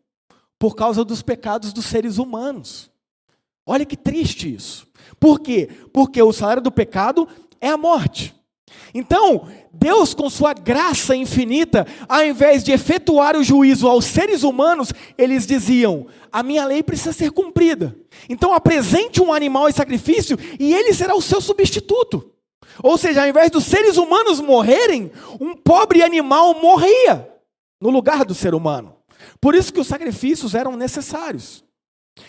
por 0.58 0.74
causa 0.76 1.04
dos 1.04 1.22
pecados 1.22 1.72
dos 1.72 1.86
seres 1.86 2.18
humanos. 2.18 2.90
Olha 3.66 3.86
que 3.86 3.96
triste 3.96 4.54
isso. 4.54 4.86
Por 5.18 5.40
quê? 5.40 5.68
Porque 5.92 6.20
o 6.22 6.32
salário 6.32 6.62
do 6.62 6.70
pecado 6.70 7.28
é 7.60 7.68
a 7.68 7.76
morte. 7.76 8.34
Então, 8.92 9.48
Deus, 9.72 10.14
com 10.14 10.28
sua 10.28 10.52
graça 10.52 11.14
infinita, 11.14 11.86
ao 12.08 12.24
invés 12.24 12.64
de 12.64 12.72
efetuar 12.72 13.36
o 13.36 13.44
juízo 13.44 13.88
aos 13.88 14.04
seres 14.04 14.42
humanos, 14.42 14.92
eles 15.16 15.46
diziam: 15.46 16.06
a 16.32 16.42
minha 16.42 16.64
lei 16.64 16.82
precisa 16.82 17.12
ser 17.12 17.30
cumprida. 17.30 17.96
Então, 18.28 18.52
apresente 18.52 19.22
um 19.22 19.32
animal 19.32 19.68
em 19.68 19.72
sacrifício 19.72 20.38
e 20.58 20.74
ele 20.74 20.92
será 20.92 21.14
o 21.14 21.22
seu 21.22 21.40
substituto. 21.40 22.32
Ou 22.82 22.96
seja, 22.96 23.22
ao 23.22 23.28
invés 23.28 23.50
dos 23.50 23.64
seres 23.64 23.96
humanos 23.96 24.40
morrerem, 24.40 25.10
um 25.40 25.54
pobre 25.54 26.02
animal 26.02 26.54
morria 26.54 27.28
no 27.80 27.90
lugar 27.90 28.24
do 28.24 28.34
ser 28.34 28.54
humano. 28.54 28.96
Por 29.40 29.54
isso 29.54 29.72
que 29.72 29.80
os 29.80 29.86
sacrifícios 29.86 30.54
eram 30.54 30.76
necessários. 30.76 31.64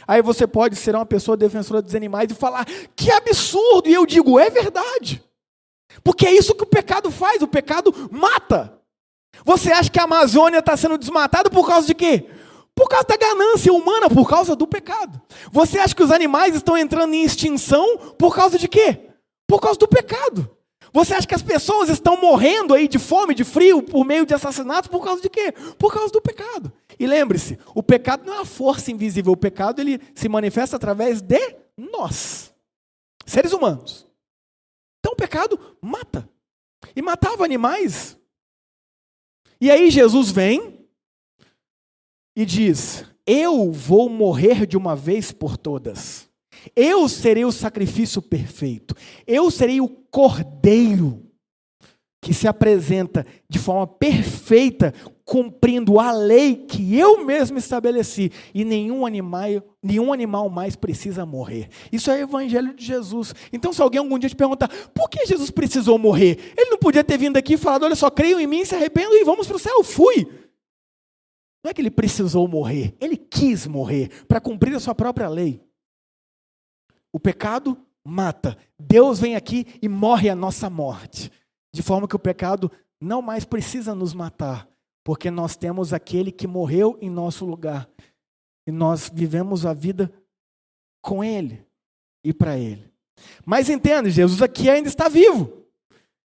Aí 0.08 0.22
você 0.22 0.48
pode 0.48 0.76
ser 0.76 0.96
uma 0.96 1.06
pessoa 1.06 1.36
defensora 1.36 1.82
dos 1.82 1.96
animais 1.96 2.32
e 2.32 2.36
falar: 2.36 2.66
que 2.96 3.12
absurdo! 3.12 3.90
E 3.90 3.94
eu 3.94 4.06
digo: 4.06 4.40
é 4.40 4.50
verdade. 4.50 5.24
Porque 6.04 6.26
é 6.26 6.34
isso 6.34 6.56
que 6.56 6.64
o 6.64 6.68
pecado 6.68 7.12
faz: 7.12 7.42
o 7.42 7.48
pecado 7.48 7.94
mata. 8.12 8.80
Você 9.44 9.72
acha 9.72 9.90
que 9.90 10.00
a 10.00 10.04
Amazônia 10.04 10.60
está 10.60 10.76
sendo 10.78 10.98
desmatada 10.98 11.50
por 11.50 11.68
causa 11.68 11.88
de 11.88 11.96
quê? 11.96 12.30
Por 12.76 12.88
causa 12.88 13.06
da 13.06 13.18
ganância 13.18 13.74
humana, 13.74 14.10
por 14.10 14.30
causa 14.30 14.56
do 14.56 14.68
pecado. 14.68 15.22
Você 15.52 15.80
acha 15.80 15.96
que 15.96 16.04
os 16.04 16.12
animais 16.12 16.56
estão 16.56 16.78
entrando 16.78 17.14
em 17.14 17.24
extinção 17.24 17.98
por 18.18 18.36
causa 18.36 18.58
de 18.58 18.68
quê? 18.68 19.11
Por 19.52 19.60
causa 19.60 19.78
do 19.78 19.86
pecado. 19.86 20.50
Você 20.94 21.14
acha 21.14 21.28
que 21.28 21.36
as 21.36 21.42
pessoas 21.42 21.90
estão 21.90 22.16
morrendo 22.16 22.74
aí 22.74 22.88
de 22.88 22.98
fome, 22.98 23.36
de 23.36 23.44
frio, 23.44 23.84
por 23.84 24.06
meio 24.06 24.26
de 24.26 24.34
assassinatos, 24.34 24.90
por 24.90 25.04
causa 25.04 25.22
de 25.22 25.30
quê? 25.30 25.52
Por 25.78 25.94
causa 25.94 26.10
do 26.10 26.22
pecado. 26.22 26.72
E 26.98 27.06
lembre-se, 27.06 27.60
o 27.76 27.84
pecado 27.84 28.26
não 28.26 28.34
é 28.34 28.38
uma 28.38 28.46
força 28.46 28.94
invisível, 28.94 29.34
o 29.34 29.38
pecado 29.38 29.82
ele 29.82 30.00
se 30.16 30.30
manifesta 30.30 30.78
através 30.78 31.22
de 31.22 31.58
nós, 31.76 32.54
seres 33.26 33.52
humanos. 33.52 34.08
Então 35.00 35.12
o 35.12 35.18
pecado 35.18 35.60
mata. 35.82 36.30
E 36.96 37.02
matava 37.02 37.44
animais. 37.44 38.18
E 39.60 39.70
aí 39.70 39.92
Jesus 39.92 40.32
vem 40.32 40.88
e 42.34 42.46
diz: 42.46 43.04
Eu 43.28 43.70
vou 43.70 44.08
morrer 44.08 44.66
de 44.66 44.78
uma 44.78 44.96
vez 44.96 45.34
por 45.34 45.58
todas. 45.58 46.31
Eu 46.76 47.08
serei 47.10 47.46
o 47.46 47.52
sacrifício 47.52 48.22
perfeito. 48.22 48.96
Eu 49.26 49.50
serei 49.50 49.82
o 49.82 49.88
cordeiro 49.88 51.32
que 52.22 52.36
se 52.36 52.48
apresenta 52.48 53.26
de 53.50 53.58
forma 53.58 53.88
perfeita, 53.88 54.94
cumprindo 55.26 56.00
a 56.00 56.12
lei 56.12 56.56
que 56.56 56.96
eu 56.96 57.26
mesmo 57.26 57.58
estabeleci, 57.58 58.32
e 58.54 58.64
nenhum 58.64 59.08
animal, 59.08 59.48
nenhum 59.82 60.14
animal 60.14 60.48
mais 60.48 60.76
precisa 60.76 61.26
morrer. 61.26 61.70
Isso 61.92 62.12
é 62.12 62.18
o 62.18 62.24
evangelho 62.24 62.76
de 62.76 62.86
Jesus. 62.86 63.34
Então, 63.52 63.74
se 63.74 63.82
alguém 63.82 63.98
algum 63.98 64.20
dia 64.20 64.30
te 64.30 64.36
perguntar, 64.36 64.68
por 64.94 65.10
que 65.10 65.26
Jesus 65.26 65.50
precisou 65.50 65.98
morrer? 65.98 66.54
Ele 66.56 66.70
não 66.70 66.78
podia 66.78 67.04
ter 67.04 67.18
vindo 67.18 67.38
aqui 67.38 67.54
e 67.54 67.58
falado, 67.58 67.86
olha 67.86 67.96
só, 67.96 68.10
creiam 68.12 68.40
em 68.40 68.46
mim, 68.46 68.64
se 68.64 68.76
arrependam 68.76 69.18
e 69.18 69.24
vamos 69.24 69.48
para 69.48 69.56
o 69.56 69.60
céu. 69.60 69.84
Fui. 69.84 70.28
Não 71.64 71.72
é 71.72 71.74
que 71.74 71.82
ele 71.82 71.92
precisou 71.92 72.48
morrer, 72.48 72.96
ele 73.00 73.18
quis 73.18 73.66
morrer 73.66 74.10
para 74.28 74.40
cumprir 74.40 74.76
a 74.76 74.80
sua 74.80 74.94
própria 74.94 75.28
lei. 75.28 75.60
O 77.14 77.20
pecado 77.20 77.78
mata. 78.04 78.58
Deus 78.80 79.20
vem 79.20 79.36
aqui 79.36 79.66
e 79.82 79.88
morre 79.88 80.30
a 80.30 80.36
nossa 80.36 80.70
morte. 80.70 81.32
De 81.74 81.82
forma 81.82 82.08
que 82.08 82.16
o 82.16 82.20
pecado 82.20 82.72
não 83.00 83.22
mais 83.22 83.46
precisa 83.46 83.96
nos 83.96 84.14
matar, 84.14 84.68
porque 85.04 85.32
nós 85.32 85.56
temos 85.56 85.94
aquele 85.94 86.32
que 86.32 86.46
morreu 86.48 86.98
em 87.02 87.10
nosso 87.10 87.46
lugar. 87.46 87.90
E 88.68 88.72
nós 88.72 89.10
vivemos 89.14 89.66
a 89.66 89.74
vida 89.74 90.12
com 91.02 91.24
ele 91.24 91.66
e 92.24 92.34
para 92.34 92.58
ele. 92.58 92.92
Mas 93.46 93.70
entende, 93.70 94.12
Jesus 94.12 94.42
aqui 94.42 94.70
ainda 94.70 94.88
está 94.88 95.08
vivo. 95.08 95.66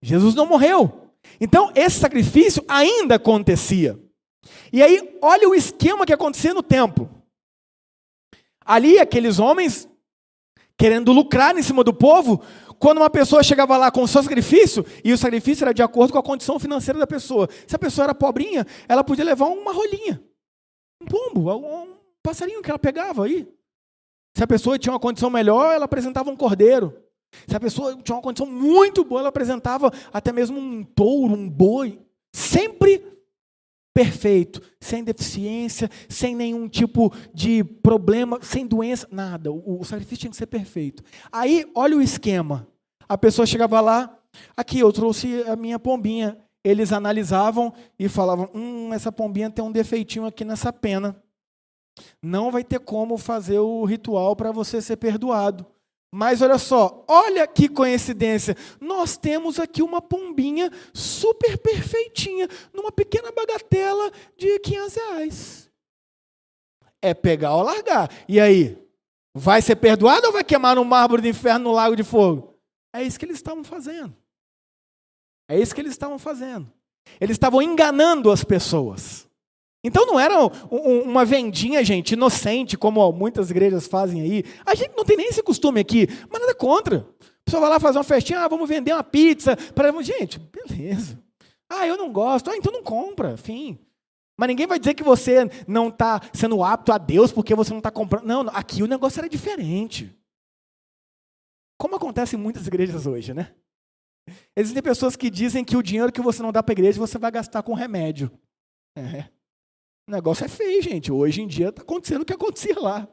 Jesus 0.03 0.35
não 0.35 0.47
morreu. 0.47 1.11
Então, 1.41 1.73
esse 1.75 1.99
sacrifício 1.99 2.65
ainda 2.69 3.17
acontecia. 3.17 3.99
E 4.73 4.83
aí, 4.83 5.19
olha 5.23 5.49
o 5.49 5.55
esquema 5.55 6.07
que 6.07 6.13
acontecia 6.13 6.55
no 6.55 6.63
templo. 6.63 7.11
Ali, 8.65 8.99
aqueles 8.99 9.39
homens, 9.39 9.89
querendo 10.77 11.13
lucrar 11.13 11.57
em 11.57 11.63
cima 11.63 11.85
do 11.85 11.93
povo, 11.93 12.43
quando 12.79 12.99
uma 12.99 13.11
pessoa 13.11 13.43
chegava 13.43 13.77
lá 13.77 13.91
com 13.91 14.03
o 14.03 14.09
seu 14.09 14.23
sacrifício, 14.23 14.85
e 15.05 15.13
o 15.13 15.19
sacrifício 15.19 15.65
era 15.65 15.73
de 15.73 15.83
acordo 15.83 16.13
com 16.13 16.19
a 16.19 16.23
condição 16.23 16.59
financeira 16.59 16.99
da 16.99 17.07
pessoa. 17.07 17.49
Se 17.67 17.75
a 17.75 17.79
pessoa 17.79 18.05
era 18.05 18.15
pobrinha, 18.15 18.67
ela 18.89 19.05
podia 19.05 19.25
levar 19.25 19.47
uma 19.47 19.73
rolinha, 19.73 20.23
um 21.01 21.07
pombo, 21.07 21.51
um 21.55 21.95
passarinho 22.23 22.63
que 22.63 22.71
ela 22.71 22.79
pegava 22.79 23.25
aí. 23.25 23.49
Se 24.37 24.43
a 24.43 24.47
pessoa 24.47 24.79
tinha 24.79 24.93
uma 24.93 25.01
condição 25.01 25.31
melhor, 25.31 25.73
ela 25.73 25.85
apresentava 25.85 26.31
um 26.31 26.37
cordeiro. 26.37 26.93
Se 27.47 27.57
a 27.57 27.61
pessoa 27.61 27.97
tinha 28.03 28.17
uma 28.17 28.23
condição 28.23 28.47
muito 28.47 29.05
boa, 29.05 29.21
ela 29.21 29.29
apresentava 29.29 29.93
até 30.13 30.33
mesmo 30.33 30.59
um 30.59 30.83
touro, 30.85 31.35
um 31.35 31.49
boi. 31.49 32.01
Sempre 32.33 33.14
perfeito, 33.95 34.61
sem 34.81 35.05
deficiência, 35.05 35.89
sem 36.09 36.35
nenhum 36.35 36.69
tipo 36.69 37.15
de 37.33 37.63
problema, 37.63 38.41
sem 38.43 38.67
doença, 38.67 39.07
nada. 39.11 39.53
O, 39.53 39.81
o 39.81 39.85
sacrifício 39.85 40.23
tinha 40.23 40.31
que 40.31 40.37
ser 40.37 40.47
perfeito. 40.47 41.03
Aí, 41.31 41.65
olha 41.75 41.97
o 41.97 42.03
esquema. 42.03 42.67
A 43.09 43.17
pessoa 43.17 43.47
chegava 43.47 43.81
lá, 43.81 44.19
aqui, 44.57 44.81
eu 44.81 44.93
trouxe 44.93 45.45
a 45.45 45.55
minha 45.55 45.79
pombinha. 45.79 46.37
Eles 46.65 46.93
analisavam 46.93 47.73
e 47.99 48.09
falavam: 48.09 48.51
hum, 48.53 48.93
essa 48.93 49.13
pombinha 49.13 49.51
tem 49.51 49.65
um 49.65 49.71
defeitinho 49.71 50.27
aqui 50.27 50.45
nessa 50.45 50.73
pena. 50.73 51.15
Não 52.21 52.51
vai 52.51 52.65
ter 52.65 52.81
como 52.81 53.17
fazer 53.17 53.61
o 53.61 53.85
ritual 53.85 54.35
para 54.35 54.51
você 54.51 54.83
ser 54.83 54.97
perdoado. 54.97 55.65
Mas 56.17 56.41
olha 56.41 56.59
só, 56.59 57.05
olha 57.09 57.45
que 57.45 57.69
coincidência. 57.69 58.57
Nós 58.81 59.17
temos 59.17 59.59
aqui 59.59 59.83
uma 59.83 60.01
pombinha 60.01 60.71
super 60.93 61.59
perfeitinha, 61.59 62.49
numa 62.73 62.93
pequena 62.93 63.33
bagatela 63.33 64.13
de 64.37 64.61
500 64.61 64.95
reais. 64.95 65.71
É 67.03 67.13
pegar 67.15 67.57
ou 67.57 67.65
largar. 67.65 68.09
E 68.29 68.39
aí? 68.39 68.79
Vai 69.35 69.61
ser 69.61 69.75
perdoado 69.75 70.29
ou 70.29 70.33
vai 70.33 70.45
queimar 70.45 70.77
no 70.77 70.85
mármore 70.85 71.21
do 71.21 71.27
inferno 71.27 71.65
no 71.65 71.73
lago 71.73 71.97
de 71.97 72.05
fogo? 72.05 72.55
É 72.93 73.03
isso 73.03 73.19
que 73.19 73.25
eles 73.25 73.39
estavam 73.39 73.65
fazendo. 73.65 74.15
É 75.49 75.59
isso 75.59 75.75
que 75.75 75.81
eles 75.81 75.95
estavam 75.95 76.17
fazendo. 76.17 76.73
Eles 77.21 77.35
estavam 77.35 77.61
enganando 77.61 78.31
as 78.31 78.45
pessoas. 78.45 79.29
Então 79.85 80.07
não 80.07 80.19
era 80.19 80.35
uma 80.73 81.27
vendinha, 81.27 81.85
gente, 81.85 82.13
inocente, 82.13 82.75
como 82.75 83.13
muitas 83.13 83.51
igrejas 83.51 83.87
fazem 83.87 84.23
aí. 84.23 84.45
A 84.65 84.75
gente 84.75 84.97
não 84.97 85.05
tem 85.05 85.15
nem 85.15 85.29
esse 85.29 85.43
costume 85.43 85.79
aqui, 85.79 86.09
mas 86.31 86.41
nada 86.41 86.55
contra. 86.55 87.07
A 87.21 87.45
pessoa 87.45 87.61
vai 87.61 87.69
lá 87.69 87.79
fazer 87.79 87.99
uma 87.99 88.05
festinha, 88.05 88.41
ah, 88.41 88.49
vamos 88.49 88.67
vender 88.67 88.95
uma 88.95 89.05
pizza. 89.05 89.55
Para... 89.75 89.93
Gente, 90.03 90.39
beleza. 90.39 91.23
Ah, 91.69 91.87
eu 91.87 91.99
não 91.99 92.11
gosto. 92.11 92.51
Ah, 92.51 92.57
então 92.57 92.73
não 92.73 92.83
compra. 92.83 93.37
Fim. 93.37 93.79
Mas 94.39 94.49
ninguém 94.49 94.67
vai 94.67 94.79
dizer 94.79 94.95
que 94.95 95.03
você 95.03 95.49
não 95.69 95.89
está 95.89 96.19
sendo 96.33 96.65
apto 96.65 96.91
a 96.91 96.97
Deus 96.97 97.31
porque 97.31 97.55
você 97.55 97.71
não 97.71 97.79
está 97.79 97.91
comprando. 97.91 98.25
Não, 98.25 98.41
aqui 98.55 98.83
o 98.83 98.87
negócio 98.87 99.21
era 99.21 99.29
diferente. 99.29 100.11
Como 101.79 101.97
acontece 101.97 102.37
em 102.37 102.39
muitas 102.39 102.67
igrejas 102.67 103.07
hoje, 103.07 103.35
né? 103.35 103.55
Existem 104.57 104.83
pessoas 104.83 105.15
que 105.15 105.29
dizem 105.29 105.63
que 105.63 105.77
o 105.77 105.83
dinheiro 105.83 106.11
que 106.11 106.23
você 106.23 106.43
não 106.43 106.51
dá 106.51 106.63
para 106.63 106.73
a 106.73 106.79
igreja 106.79 106.99
você 106.99 107.19
vai 107.19 107.31
gastar 107.31 107.63
com 107.63 107.75
remédio. 107.75 108.31
É. 108.97 109.34
O 110.07 110.11
negócio 110.11 110.45
é 110.45 110.49
feio, 110.49 110.83
gente. 110.83 111.11
Hoje 111.11 111.43
em 111.43 111.47
dia 111.47 111.71
está 111.71 111.83
acontecendo 111.83 112.23
o 112.23 112.25
que 112.25 112.33
acontecia 112.33 112.79
lá. 112.79 113.09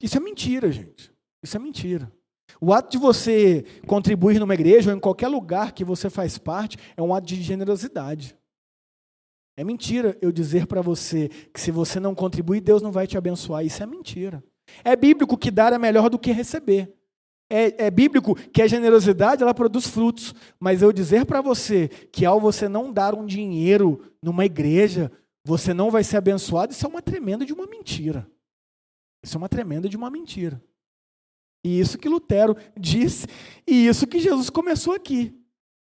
Isso 0.00 0.16
é 0.16 0.20
mentira, 0.20 0.72
gente. 0.72 1.12
Isso 1.42 1.56
é 1.56 1.60
mentira. 1.60 2.10
O 2.60 2.72
ato 2.72 2.90
de 2.90 2.98
você 2.98 3.64
contribuir 3.86 4.38
numa 4.38 4.54
igreja 4.54 4.90
ou 4.90 4.96
em 4.96 5.00
qualquer 5.00 5.28
lugar 5.28 5.72
que 5.72 5.84
você 5.84 6.08
faz 6.08 6.38
parte 6.38 6.78
é 6.96 7.02
um 7.02 7.14
ato 7.14 7.26
de 7.26 7.40
generosidade. 7.42 8.36
É 9.56 9.62
mentira 9.62 10.16
eu 10.22 10.32
dizer 10.32 10.66
para 10.66 10.80
você 10.80 11.28
que 11.52 11.60
se 11.60 11.70
você 11.70 12.00
não 12.00 12.14
contribuir, 12.14 12.60
Deus 12.60 12.80
não 12.80 12.90
vai 12.90 13.06
te 13.06 13.18
abençoar. 13.18 13.64
Isso 13.64 13.82
é 13.82 13.86
mentira. 13.86 14.42
É 14.82 14.96
bíblico 14.96 15.36
que 15.36 15.50
dar 15.50 15.72
é 15.72 15.78
melhor 15.78 16.08
do 16.08 16.18
que 16.18 16.32
receber. 16.32 16.94
É, 17.52 17.86
é, 17.86 17.90
bíblico 17.90 18.34
que 18.34 18.62
a 18.62 18.66
generosidade 18.66 19.42
ela 19.42 19.52
produz 19.52 19.86
frutos, 19.86 20.32
mas 20.58 20.82
eu 20.82 20.92
dizer 20.92 21.26
para 21.26 21.40
você 21.40 21.88
que 21.88 22.24
ao 22.24 22.40
você 22.40 22.68
não 22.68 22.92
dar 22.92 23.12
um 23.12 23.26
dinheiro 23.26 24.00
numa 24.22 24.46
igreja, 24.46 25.10
você 25.50 25.74
não 25.74 25.90
vai 25.90 26.04
ser 26.04 26.16
abençoado, 26.16 26.72
isso 26.72 26.86
é 26.86 26.88
uma 26.88 27.02
tremenda 27.02 27.44
de 27.44 27.52
uma 27.52 27.66
mentira. 27.66 28.24
Isso 29.20 29.36
é 29.36 29.38
uma 29.38 29.48
tremenda 29.48 29.88
de 29.88 29.96
uma 29.96 30.08
mentira. 30.08 30.62
E 31.64 31.80
isso 31.80 31.98
que 31.98 32.08
Lutero 32.08 32.56
disse, 32.78 33.26
e 33.66 33.88
isso 33.88 34.06
que 34.06 34.20
Jesus 34.20 34.48
começou 34.48 34.94
aqui, 34.94 35.36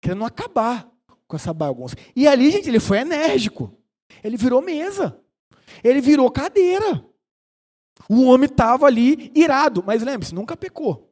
querendo 0.02 0.22
acabar 0.22 0.86
com 1.26 1.34
essa 1.34 1.54
bagunça. 1.54 1.96
E 2.14 2.28
ali, 2.28 2.50
gente, 2.50 2.68
ele 2.68 2.78
foi 2.78 2.98
enérgico. 2.98 3.74
Ele 4.22 4.36
virou 4.36 4.60
mesa. 4.60 5.18
Ele 5.82 6.02
virou 6.02 6.30
cadeira. 6.30 7.02
O 8.06 8.24
homem 8.24 8.50
estava 8.50 8.84
ali 8.84 9.32
irado, 9.34 9.82
mas 9.82 10.02
lembre-se, 10.02 10.34
nunca 10.34 10.54
pecou. 10.54 11.10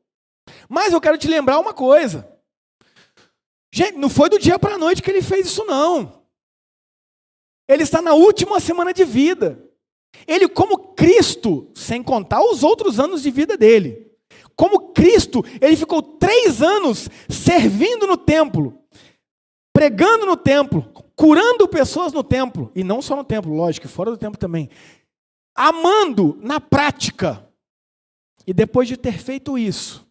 Mas 0.68 0.92
eu 0.92 1.00
quero 1.00 1.16
te 1.16 1.26
lembrar 1.26 1.58
uma 1.58 1.72
coisa. 1.72 2.30
Gente, 3.72 3.96
não 3.96 4.10
foi 4.10 4.28
do 4.28 4.38
dia 4.38 4.58
para 4.58 4.74
a 4.74 4.78
noite 4.78 5.02
que 5.02 5.10
ele 5.10 5.22
fez 5.22 5.46
isso, 5.46 5.64
não. 5.64 6.21
Ele 7.68 7.82
está 7.82 8.02
na 8.02 8.14
última 8.14 8.60
semana 8.60 8.92
de 8.92 9.04
vida. 9.04 9.62
Ele, 10.26 10.48
como 10.48 10.94
Cristo, 10.94 11.70
sem 11.74 12.02
contar 12.02 12.42
os 12.42 12.62
outros 12.62 13.00
anos 13.00 13.22
de 13.22 13.30
vida 13.30 13.56
dele, 13.56 14.12
como 14.54 14.92
Cristo, 14.92 15.42
ele 15.60 15.76
ficou 15.76 16.02
três 16.02 16.62
anos 16.62 17.08
servindo 17.28 18.06
no 18.06 18.16
templo, 18.16 18.78
pregando 19.72 20.26
no 20.26 20.36
templo, 20.36 20.82
curando 21.16 21.66
pessoas 21.66 22.12
no 22.12 22.22
templo, 22.22 22.70
e 22.74 22.84
não 22.84 23.00
só 23.00 23.16
no 23.16 23.24
templo, 23.24 23.54
lógico, 23.54 23.88
fora 23.88 24.10
do 24.10 24.16
templo 24.16 24.38
também, 24.38 24.68
amando 25.54 26.38
na 26.40 26.60
prática. 26.60 27.48
E 28.46 28.52
depois 28.52 28.88
de 28.88 28.96
ter 28.96 29.18
feito 29.18 29.56
isso, 29.56 30.06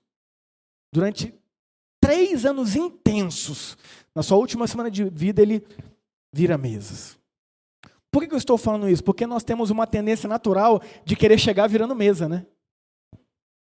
durante 0.93 1.33
três 2.01 2.45
anos 2.45 2.75
intensos, 2.75 3.77
na 4.15 4.23
sua 4.23 4.37
última 4.37 4.67
semana 4.67 4.89
de 4.89 5.03
vida, 5.05 5.41
ele 5.41 5.65
vira 6.33 6.57
mesas. 6.57 7.20
Por 8.11 8.27
que 8.27 8.33
eu 8.33 8.37
estou 8.37 8.57
falando 8.57 8.89
isso? 8.89 9.03
Porque 9.03 9.25
nós 9.25 9.43
temos 9.43 9.69
uma 9.69 9.87
tendência 9.87 10.27
natural 10.27 10.81
de 11.05 11.15
querer 11.15 11.39
chegar 11.39 11.67
virando 11.67 11.95
mesa, 11.95 12.27
né? 12.27 12.45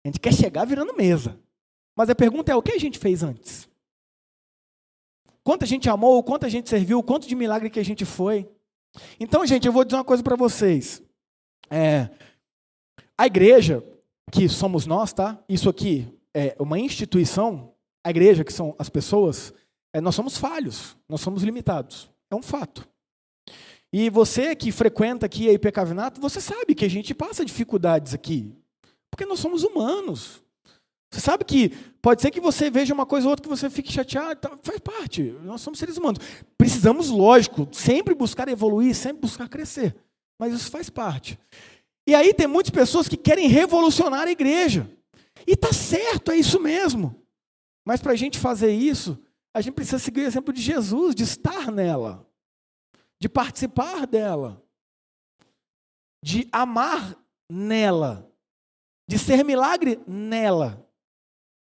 A 0.06 0.08
gente 0.08 0.20
quer 0.20 0.34
chegar 0.34 0.64
virando 0.66 0.96
mesa. 0.96 1.40
Mas 1.96 2.10
a 2.10 2.16
pergunta 2.16 2.52
é: 2.52 2.56
o 2.56 2.62
que 2.62 2.74
a 2.74 2.78
gente 2.78 3.00
fez 3.00 3.24
antes? 3.24 3.68
Quanta 5.44 5.66
gente 5.66 5.90
amou, 5.90 6.22
quanta 6.24 6.50
gente 6.50 6.70
serviu, 6.70 7.02
quanto 7.02 7.28
de 7.28 7.36
milagre 7.36 7.70
que 7.70 7.80
a 7.80 7.84
gente 7.84 8.06
foi. 8.06 8.48
Então, 9.20 9.46
gente, 9.46 9.66
eu 9.66 9.74
vou 9.74 9.84
dizer 9.84 9.98
uma 9.98 10.04
coisa 10.04 10.22
para 10.22 10.36
vocês. 10.36 11.02
É, 11.70 12.10
a 13.18 13.26
igreja, 13.26 13.84
que 14.32 14.48
somos 14.48 14.86
nós, 14.86 15.14
tá? 15.14 15.42
Isso 15.48 15.70
aqui 15.70 16.08
é 16.34 16.56
uma 16.60 16.78
instituição, 16.78 17.74
a 18.04 18.10
igreja, 18.10 18.44
que 18.44 18.54
são 18.54 18.76
as 18.78 18.90
pessoas, 18.90 19.54
é, 19.94 20.02
nós 20.02 20.16
somos 20.16 20.38
falhos, 20.38 20.96
nós 21.08 21.22
somos 21.22 21.44
limitados. 21.44 22.12
É 22.30 22.36
um 22.36 22.44
fato. 22.44 22.88
E 23.92 24.10
você 24.10 24.56
que 24.56 24.72
frequenta 24.72 25.26
aqui 25.26 25.50
a 25.50 25.54
IP 25.54 25.72
Cavinato, 25.72 26.20
você 26.20 26.42
sabe 26.42 26.76
que 26.76 26.86
a 26.86 26.90
gente 26.90 27.14
passa 27.14 27.46
dificuldades 27.46 28.14
aqui. 28.14 28.54
Porque 29.10 29.26
nós 29.26 29.40
somos 29.40 29.64
humanos. 29.64 30.44
Você 31.10 31.22
sabe 31.22 31.46
que 31.46 31.70
pode 32.02 32.22
ser 32.22 32.32
que 32.32 32.42
você 32.42 32.70
veja 32.70 32.94
uma 32.94 33.06
coisa 33.06 33.28
ou 33.28 33.32
outra 33.32 33.44
que 33.44 33.50
você 33.50 33.70
fique 33.70 33.92
chateado, 33.92 34.42
tá, 34.42 34.52
faz 34.62 34.80
parte. 34.80 35.34
Nós 35.44 35.62
somos 35.62 35.80
seres 35.80 35.96
humanos. 35.98 36.20
Precisamos, 36.58 37.10
lógico, 37.10 37.68
sempre 37.72 38.14
buscar 38.14 38.50
evoluir, 38.50 38.94
sempre 38.94 39.22
buscar 39.22 39.48
crescer. 39.48 39.96
Mas 40.38 40.54
isso 40.54 40.70
faz 40.70 40.90
parte. 40.90 41.40
E 42.06 42.14
aí 42.14 42.34
tem 42.34 42.46
muitas 42.48 42.72
pessoas 42.72 43.08
que 43.08 43.16
querem 43.16 43.48
revolucionar 43.48 44.28
a 44.28 44.32
igreja. 44.32 44.90
E 45.46 45.56
tá 45.56 45.72
certo, 45.72 46.32
é 46.32 46.36
isso 46.36 46.60
mesmo. 46.60 47.16
Mas 47.86 48.02
para 48.02 48.12
a 48.12 48.16
gente 48.18 48.38
fazer 48.38 48.72
isso, 48.72 49.18
A 49.58 49.62
gente 49.62 49.74
precisa 49.74 49.98
seguir 49.98 50.20
o 50.20 50.28
exemplo 50.28 50.54
de 50.54 50.62
Jesus, 50.62 51.16
de 51.16 51.24
estar 51.24 51.72
nela, 51.72 52.24
de 53.20 53.28
participar 53.28 54.06
dela, 54.06 54.64
de 56.24 56.48
amar 56.52 57.18
nela, 57.50 58.32
de 59.08 59.18
ser 59.18 59.44
milagre 59.44 60.00
nela. 60.08 60.86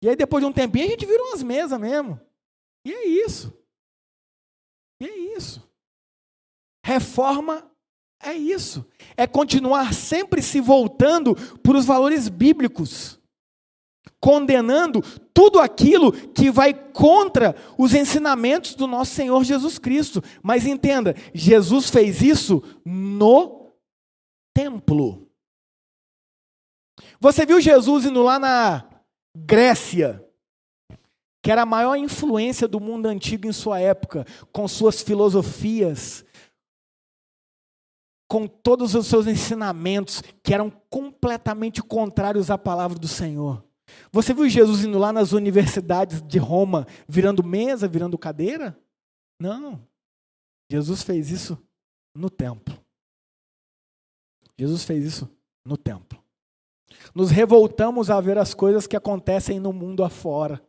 E 0.03 0.09
aí, 0.09 0.17
depois 0.17 0.43
de 0.43 0.49
um 0.49 0.53
tempinho, 0.53 0.87
a 0.87 0.91
gente 0.91 1.07
vira 1.07 1.23
umas 1.23 1.43
mesas 1.43 1.79
mesmo. 1.81 2.21
E 2.85 2.93
é 2.93 3.07
isso. 3.07 3.53
E 5.01 5.07
é 5.07 5.17
isso. 5.37 5.67
Reforma 6.85 7.71
é 8.21 8.35
isso. 8.35 8.85
É 9.17 9.27
continuar 9.27 9.95
sempre 9.95 10.43
se 10.43 10.61
voltando 10.61 11.35
para 11.61 11.77
os 11.77 11.87
valores 11.87 12.29
bíblicos, 12.29 13.19
condenando 14.21 15.03
tudo 15.35 15.61
aquilo 15.61 16.11
que 16.13 16.51
vai 16.51 16.73
contra 16.73 17.55
os 17.77 17.93
ensinamentos 17.93 18.75
do 18.75 18.87
nosso 18.87 19.13
Senhor 19.15 19.45
Jesus 19.45 19.79
Cristo. 19.79 20.23
Mas 20.43 20.67
entenda, 20.67 21.15
Jesus 21.35 21.91
fez 21.91 22.23
isso 22.23 22.63
no 22.85 23.71
templo. 24.55 25.29
Você 27.21 27.45
viu 27.45 27.61
Jesus 27.61 28.07
indo 28.07 28.23
lá 28.23 28.39
na 28.39 28.89
Grécia, 29.37 30.25
que 31.43 31.51
era 31.51 31.63
a 31.63 31.67
maior 31.67 31.97
influência 31.97 32.67
do 32.67 32.81
mundo 32.81 33.07
antigo 33.07 33.47
em 33.47 33.53
sua 33.53 33.79
época, 33.81 34.27
com 34.51 34.67
suas 34.67 35.03
filosofias, 35.03 36.25
com 38.27 38.47
todos 38.47 38.95
os 38.95 39.07
seus 39.07 39.27
ensinamentos, 39.27 40.23
que 40.43 40.55
eram 40.55 40.71
completamente 40.89 41.83
contrários 41.83 42.51
à 42.51 42.57
palavra 42.57 42.99
do 42.99 43.09
Senhor. 43.09 43.63
Você 44.13 44.33
viu 44.33 44.49
Jesus 44.49 44.85
indo 44.85 44.99
lá 44.99 45.13
nas 45.13 45.33
universidades 45.33 46.23
de 46.23 46.39
Roma, 46.39 46.87
virando 47.09 47.43
mesa, 47.43 47.89
virando 47.89 48.19
cadeira? 48.19 48.79
Não. 49.41 49.87
Jesus 50.71 51.03
fez 51.03 51.31
isso 51.31 51.59
no 52.15 52.31
templo. 52.31 52.79
Jesus 54.59 54.85
fez 54.85 55.05
isso 55.05 55.29
no 55.65 55.77
templo. 55.77 56.23
Nos 57.15 57.31
revoltamos 57.31 58.11
a 58.11 58.21
ver 58.21 58.39
as 58.39 58.55
coisas 58.55 58.87
que 58.87 58.97
acontecem 58.97 59.59
no 59.59 59.73
mundo 59.73 60.05
afora. 60.05 60.63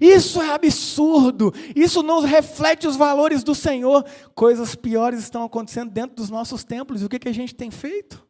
Isso 0.00 0.40
é 0.40 0.52
absurdo. 0.52 1.52
Isso 1.76 2.02
não 2.02 2.20
reflete 2.20 2.86
os 2.86 2.96
valores 2.96 3.44
do 3.44 3.54
Senhor. 3.54 4.04
Coisas 4.34 4.74
piores 4.74 5.20
estão 5.20 5.44
acontecendo 5.44 5.90
dentro 5.90 6.16
dos 6.16 6.30
nossos 6.30 6.64
templos. 6.64 7.02
E 7.02 7.04
o 7.04 7.08
que, 7.08 7.18
que 7.18 7.28
a 7.28 7.34
gente 7.34 7.54
tem 7.54 7.70
feito? 7.70 8.26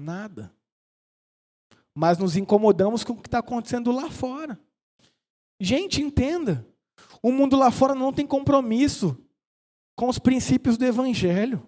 Nada. 0.00 0.53
Mas 1.94 2.18
nos 2.18 2.36
incomodamos 2.36 3.04
com 3.04 3.12
o 3.12 3.20
que 3.20 3.28
está 3.28 3.38
acontecendo 3.38 3.92
lá 3.92 4.10
fora. 4.10 4.58
Gente, 5.60 6.02
entenda. 6.02 6.66
O 7.22 7.30
mundo 7.30 7.56
lá 7.56 7.70
fora 7.70 7.94
não 7.94 8.12
tem 8.12 8.26
compromisso 8.26 9.16
com 9.96 10.08
os 10.08 10.18
princípios 10.18 10.76
do 10.76 10.84
Evangelho. 10.84 11.66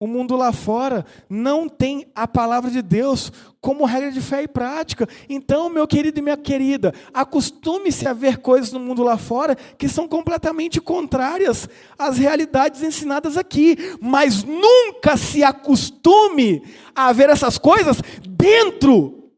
O 0.00 0.06
mundo 0.06 0.36
lá 0.36 0.52
fora 0.52 1.04
não 1.28 1.68
tem 1.68 2.06
a 2.14 2.28
palavra 2.28 2.70
de 2.70 2.80
Deus 2.80 3.32
como 3.60 3.84
regra 3.84 4.12
de 4.12 4.20
fé 4.20 4.44
e 4.44 4.48
prática. 4.48 5.08
Então, 5.28 5.68
meu 5.68 5.88
querido 5.88 6.20
e 6.20 6.22
minha 6.22 6.36
querida, 6.36 6.94
acostume-se 7.12 8.06
a 8.06 8.12
ver 8.12 8.38
coisas 8.38 8.70
no 8.70 8.78
mundo 8.78 9.02
lá 9.02 9.18
fora 9.18 9.56
que 9.56 9.88
são 9.88 10.06
completamente 10.06 10.80
contrárias 10.80 11.68
às 11.98 12.16
realidades 12.16 12.80
ensinadas 12.80 13.36
aqui. 13.36 13.76
Mas 14.00 14.44
nunca 14.44 15.16
se 15.16 15.42
acostume 15.42 16.62
a 16.94 17.12
ver 17.12 17.28
essas 17.28 17.58
coisas 17.58 18.00
dentro 18.28 19.32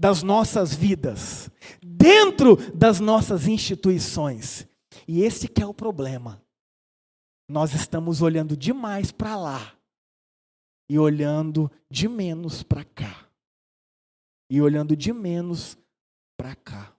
das 0.00 0.20
nossas 0.24 0.74
vidas, 0.74 1.48
dentro 1.80 2.56
das 2.74 2.98
nossas 2.98 3.46
instituições. 3.46 4.66
E 5.06 5.22
esse 5.22 5.46
que 5.46 5.62
é 5.62 5.66
o 5.66 5.72
problema. 5.72 6.42
Nós 7.48 7.72
estamos 7.72 8.20
olhando 8.20 8.56
demais 8.56 9.12
para 9.12 9.36
lá 9.36 9.75
e 10.88 10.98
olhando 10.98 11.70
de 11.90 12.08
menos 12.08 12.62
para 12.62 12.84
cá. 12.84 13.28
E 14.50 14.60
olhando 14.60 14.96
de 14.96 15.12
menos 15.12 15.76
para 16.36 16.54
cá. 16.54 16.96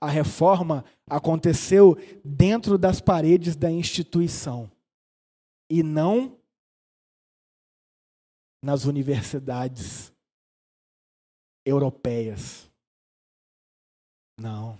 A 0.00 0.08
reforma 0.08 0.84
aconteceu 1.08 1.96
dentro 2.22 2.76
das 2.76 3.00
paredes 3.00 3.56
da 3.56 3.70
instituição 3.70 4.70
e 5.70 5.82
não 5.82 6.38
nas 8.62 8.84
universidades 8.84 10.12
europeias. 11.64 12.70
Não. 14.38 14.78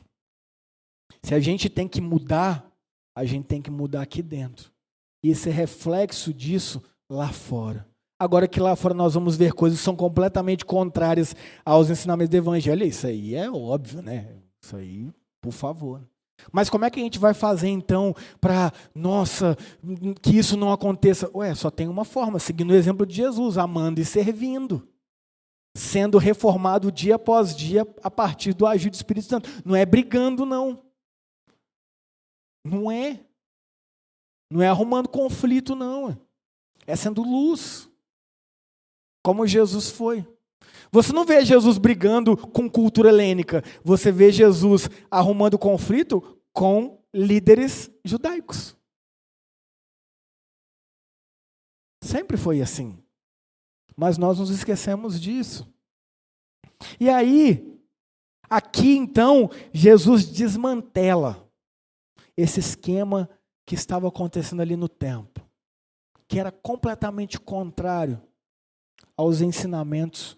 Se 1.23 1.35
a 1.35 1.41
gente 1.41 1.71
tem 1.71 1.89
que 1.89 2.01
mudar, 2.01 2.71
a 3.15 3.25
gente 3.25 3.47
tem 3.47 3.63
que 3.63 3.71
mudar 3.71 4.03
aqui 4.03 4.23
dentro. 4.23 4.71
E 5.23 5.31
esse 5.31 5.49
reflexo 5.51 6.33
disso 6.33 6.83
lá 7.11 7.29
fora. 7.29 7.87
Agora 8.19 8.49
que 8.49 8.61
lá 8.61 8.75
fora 8.75 8.95
nós 8.95 9.15
vamos 9.15 9.37
ver 9.37 9.53
coisas 9.53 9.79
que 9.79 9.85
são 9.85 9.95
completamente 9.95 10.65
contrárias 10.65 11.37
aos 11.65 11.91
ensinamentos 11.91 12.31
do 12.31 12.37
Evangelho, 12.37 12.87
isso 12.87 13.07
aí 13.07 13.35
é 13.35 13.51
óbvio, 13.51 14.01
né? 14.01 14.37
Isso 14.63 14.75
aí, 14.77 15.11
por 15.41 15.53
favor. 15.53 16.03
Mas 16.51 16.71
como 16.71 16.85
é 16.85 16.91
que 16.91 16.99
a 16.99 17.03
gente 17.03 17.19
vai 17.19 17.35
fazer 17.35 17.69
então 17.69 18.15
para, 18.41 18.73
nossa, 18.95 19.57
que 20.23 20.39
isso 20.39 20.57
não 20.57 20.73
aconteça? 20.73 21.31
Ué, 21.35 21.55
só 21.55 21.71
tem 21.71 21.89
uma 21.89 22.05
forma, 22.05 22.39
seguindo 22.39 22.71
o 22.71 22.75
exemplo 22.75 23.05
de 23.05 23.15
Jesus, 23.15 23.59
amando 23.59 24.01
e 24.01 24.05
servindo. 24.05 24.89
Sendo 25.77 26.17
reformado 26.17 26.91
dia 26.91 27.17
após 27.17 27.55
dia 27.55 27.87
a 28.03 28.11
partir 28.11 28.55
do 28.55 28.67
agir 28.67 28.89
do 28.89 28.95
Espírito 28.95 29.27
Santo. 29.27 29.51
Não 29.63 29.77
é 29.77 29.85
brigando, 29.85 30.47
não. 30.47 30.83
Não 32.65 32.91
é. 32.91 33.21
Não 34.51 34.63
é 34.63 34.69
arrumando 34.69 35.09
conflito, 35.09 35.75
não 35.75 36.26
é 36.87 36.95
sendo 36.95 37.23
luz, 37.23 37.91
como 39.23 39.47
Jesus 39.47 39.91
foi. 39.91 40.27
Você 40.91 41.13
não 41.13 41.25
vê 41.25 41.45
Jesus 41.45 41.79
brigando 41.79 42.37
com 42.37 42.71
cultura 42.71 43.09
helênica, 43.09 43.63
você 43.83 44.13
vê 44.13 44.31
Jesus 44.31 44.89
arrumando 45.11 45.59
conflito 45.59 46.41
com 46.53 47.03
líderes 47.13 47.91
judaicos. 48.05 48.77
Sempre 52.03 52.37
foi 52.37 52.61
assim. 52.61 52.97
Mas 53.97 54.17
nós 54.17 54.39
nos 54.39 54.51
esquecemos 54.51 55.21
disso. 55.21 55.67
E 57.01 57.09
aí, 57.09 57.81
aqui 58.49 58.95
então, 58.97 59.51
Jesus 59.73 60.27
desmantela 60.27 61.51
esse 62.37 62.61
esquema 62.61 63.29
que 63.67 63.75
estava 63.75 64.07
acontecendo 64.07 64.61
ali 64.61 64.77
no 64.77 64.89
templo 64.89 65.46
que 66.29 66.39
era 66.39 66.51
completamente 66.51 67.39
contrário 67.39 68.21
aos 69.17 69.41
ensinamentos 69.41 70.37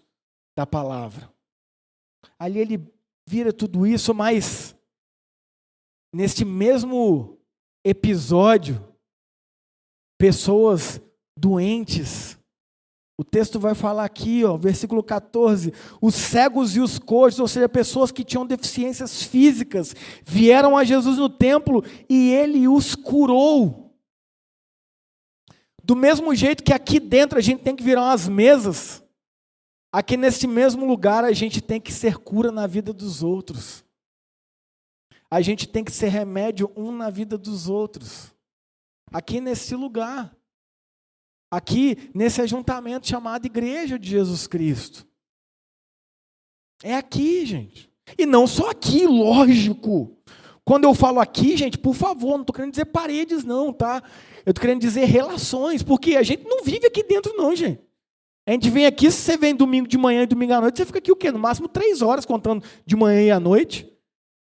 da 0.55 0.65
palavra. 0.65 1.31
Ali 2.37 2.59
ele 2.59 2.93
vira 3.27 3.51
tudo 3.51 3.85
isso, 3.85 4.13
mas 4.13 4.75
neste 6.13 6.43
mesmo 6.43 7.37
episódio, 7.83 8.85
pessoas 10.17 11.01
doentes, 11.37 12.37
o 13.17 13.23
texto 13.23 13.59
vai 13.59 13.75
falar 13.75 14.05
aqui, 14.05 14.45
ó, 14.45 14.55
versículo 14.57 15.03
14: 15.03 15.73
os 16.01 16.15
cegos 16.15 16.75
e 16.75 16.79
os 16.79 16.97
coxos, 16.97 17.39
ou 17.39 17.47
seja, 17.47 17.67
pessoas 17.67 18.11
que 18.11 18.23
tinham 18.23 18.45
deficiências 18.45 19.23
físicas, 19.23 19.93
vieram 20.23 20.77
a 20.77 20.83
Jesus 20.83 21.17
no 21.17 21.29
templo 21.29 21.83
e 22.09 22.31
ele 22.31 22.67
os 22.67 22.95
curou. 22.95 23.88
Do 25.89 25.95
mesmo 25.95 26.35
jeito 26.35 26.63
que 26.63 26.71
aqui 26.71 26.99
dentro 26.99 27.39
a 27.39 27.41
gente 27.41 27.63
tem 27.63 27.75
que 27.75 27.81
virar 27.81 28.03
umas 28.03 28.29
mesas, 28.29 29.03
aqui 29.91 30.15
nesse 30.15 30.45
mesmo 30.45 30.85
lugar 30.85 31.25
a 31.25 31.31
gente 31.31 31.63
tem 31.63 31.81
que 31.81 31.91
ser 31.91 32.19
cura 32.19 32.51
na 32.51 32.67
vida 32.67 32.93
dos 32.93 33.23
outros. 33.23 33.83
A 35.31 35.41
gente 35.41 35.67
tem 35.67 35.83
que 35.83 35.91
ser 35.91 36.09
remédio 36.09 36.71
um 36.75 36.91
na 36.91 37.09
vida 37.09 37.39
dos 37.39 37.67
outros. 37.67 38.31
Aqui 39.11 39.41
nesse 39.41 39.73
lugar. 39.73 40.31
Aqui 41.49 42.11
nesse 42.13 42.39
ajuntamento 42.39 43.07
chamado 43.07 43.47
Igreja 43.47 43.97
de 43.97 44.09
Jesus 44.09 44.45
Cristo. 44.45 45.07
É 46.83 46.93
aqui, 46.93 47.47
gente. 47.47 47.91
E 48.15 48.27
não 48.27 48.45
só 48.45 48.69
aqui, 48.69 49.07
lógico. 49.07 50.15
Quando 50.63 50.83
eu 50.83 50.93
falo 50.93 51.19
aqui, 51.19 51.57
gente, 51.57 51.79
por 51.79 51.95
favor, 51.95 52.33
não 52.33 52.41
estou 52.41 52.53
querendo 52.53 52.69
dizer 52.69 52.85
paredes, 52.85 53.43
não, 53.43 53.73
tá? 53.73 54.03
Eu 54.45 54.51
estou 54.51 54.61
querendo 54.61 54.81
dizer 54.81 55.05
relações, 55.05 55.83
porque 55.83 56.15
a 56.15 56.23
gente 56.23 56.43
não 56.43 56.63
vive 56.63 56.87
aqui 56.87 57.03
dentro, 57.03 57.35
não, 57.35 57.55
gente. 57.55 57.81
A 58.47 58.51
gente 58.51 58.69
vem 58.69 58.85
aqui, 58.85 59.11
se 59.11 59.17
você 59.17 59.37
vem 59.37 59.53
domingo 59.53 59.87
de 59.87 59.97
manhã 59.97 60.23
e 60.23 60.27
domingo 60.27 60.53
à 60.53 60.61
noite, 60.61 60.77
você 60.77 60.85
fica 60.85 60.99
aqui 60.99 61.11
o 61.11 61.15
quê? 61.15 61.31
No 61.31 61.37
máximo 61.37 61.67
três 61.67 62.01
horas 62.01 62.25
contando 62.25 62.65
de 62.85 62.95
manhã 62.95 63.21
e 63.21 63.31
à 63.31 63.39
noite. 63.39 63.87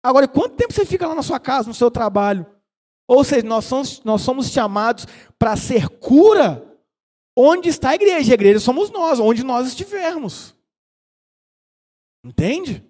Agora, 0.02 0.28
quanto 0.28 0.54
tempo 0.54 0.72
você 0.72 0.84
fica 0.84 1.06
lá 1.06 1.14
na 1.14 1.22
sua 1.22 1.40
casa, 1.40 1.68
no 1.68 1.74
seu 1.74 1.90
trabalho? 1.90 2.46
Ou 3.08 3.24
seja, 3.24 3.44
nós 3.46 3.64
somos, 3.64 4.02
nós 4.04 4.22
somos 4.22 4.50
chamados 4.50 5.06
para 5.36 5.56
ser 5.56 5.88
cura 5.88 6.64
onde 7.36 7.68
está 7.68 7.90
a 7.90 7.94
igreja. 7.96 8.32
A 8.32 8.34
igreja 8.34 8.60
somos 8.60 8.90
nós, 8.90 9.18
onde 9.18 9.42
nós 9.42 9.66
estivermos. 9.66 10.54
Entende? 12.24 12.84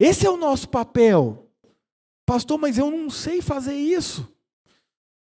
Esse 0.00 0.26
é 0.26 0.30
o 0.30 0.36
nosso 0.36 0.68
papel. 0.68 1.48
Pastor, 2.26 2.58
mas 2.58 2.76
eu 2.76 2.90
não 2.90 3.08
sei 3.08 3.40
fazer 3.40 3.74
isso. 3.74 4.28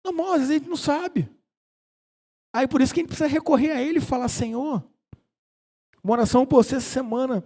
Não, 0.05 0.33
às 0.33 0.41
vezes 0.41 0.51
a 0.51 0.55
gente 0.55 0.69
não 0.69 0.77
sabe. 0.77 1.31
Aí 2.53 2.69
por 2.69 2.81
isso 2.81 2.93
que 2.93 3.01
a 3.01 3.03
gente 3.03 3.09
precisa 3.09 3.29
recorrer 3.29 3.71
a 3.71 3.81
Ele 3.81 3.99
e 3.99 4.03
falar: 4.03 4.29
Senhor, 4.29 4.85
uma 6.03 6.13
oração 6.13 6.45
por 6.45 6.63
você 6.63 6.77
essa 6.77 6.89
semana. 6.89 7.45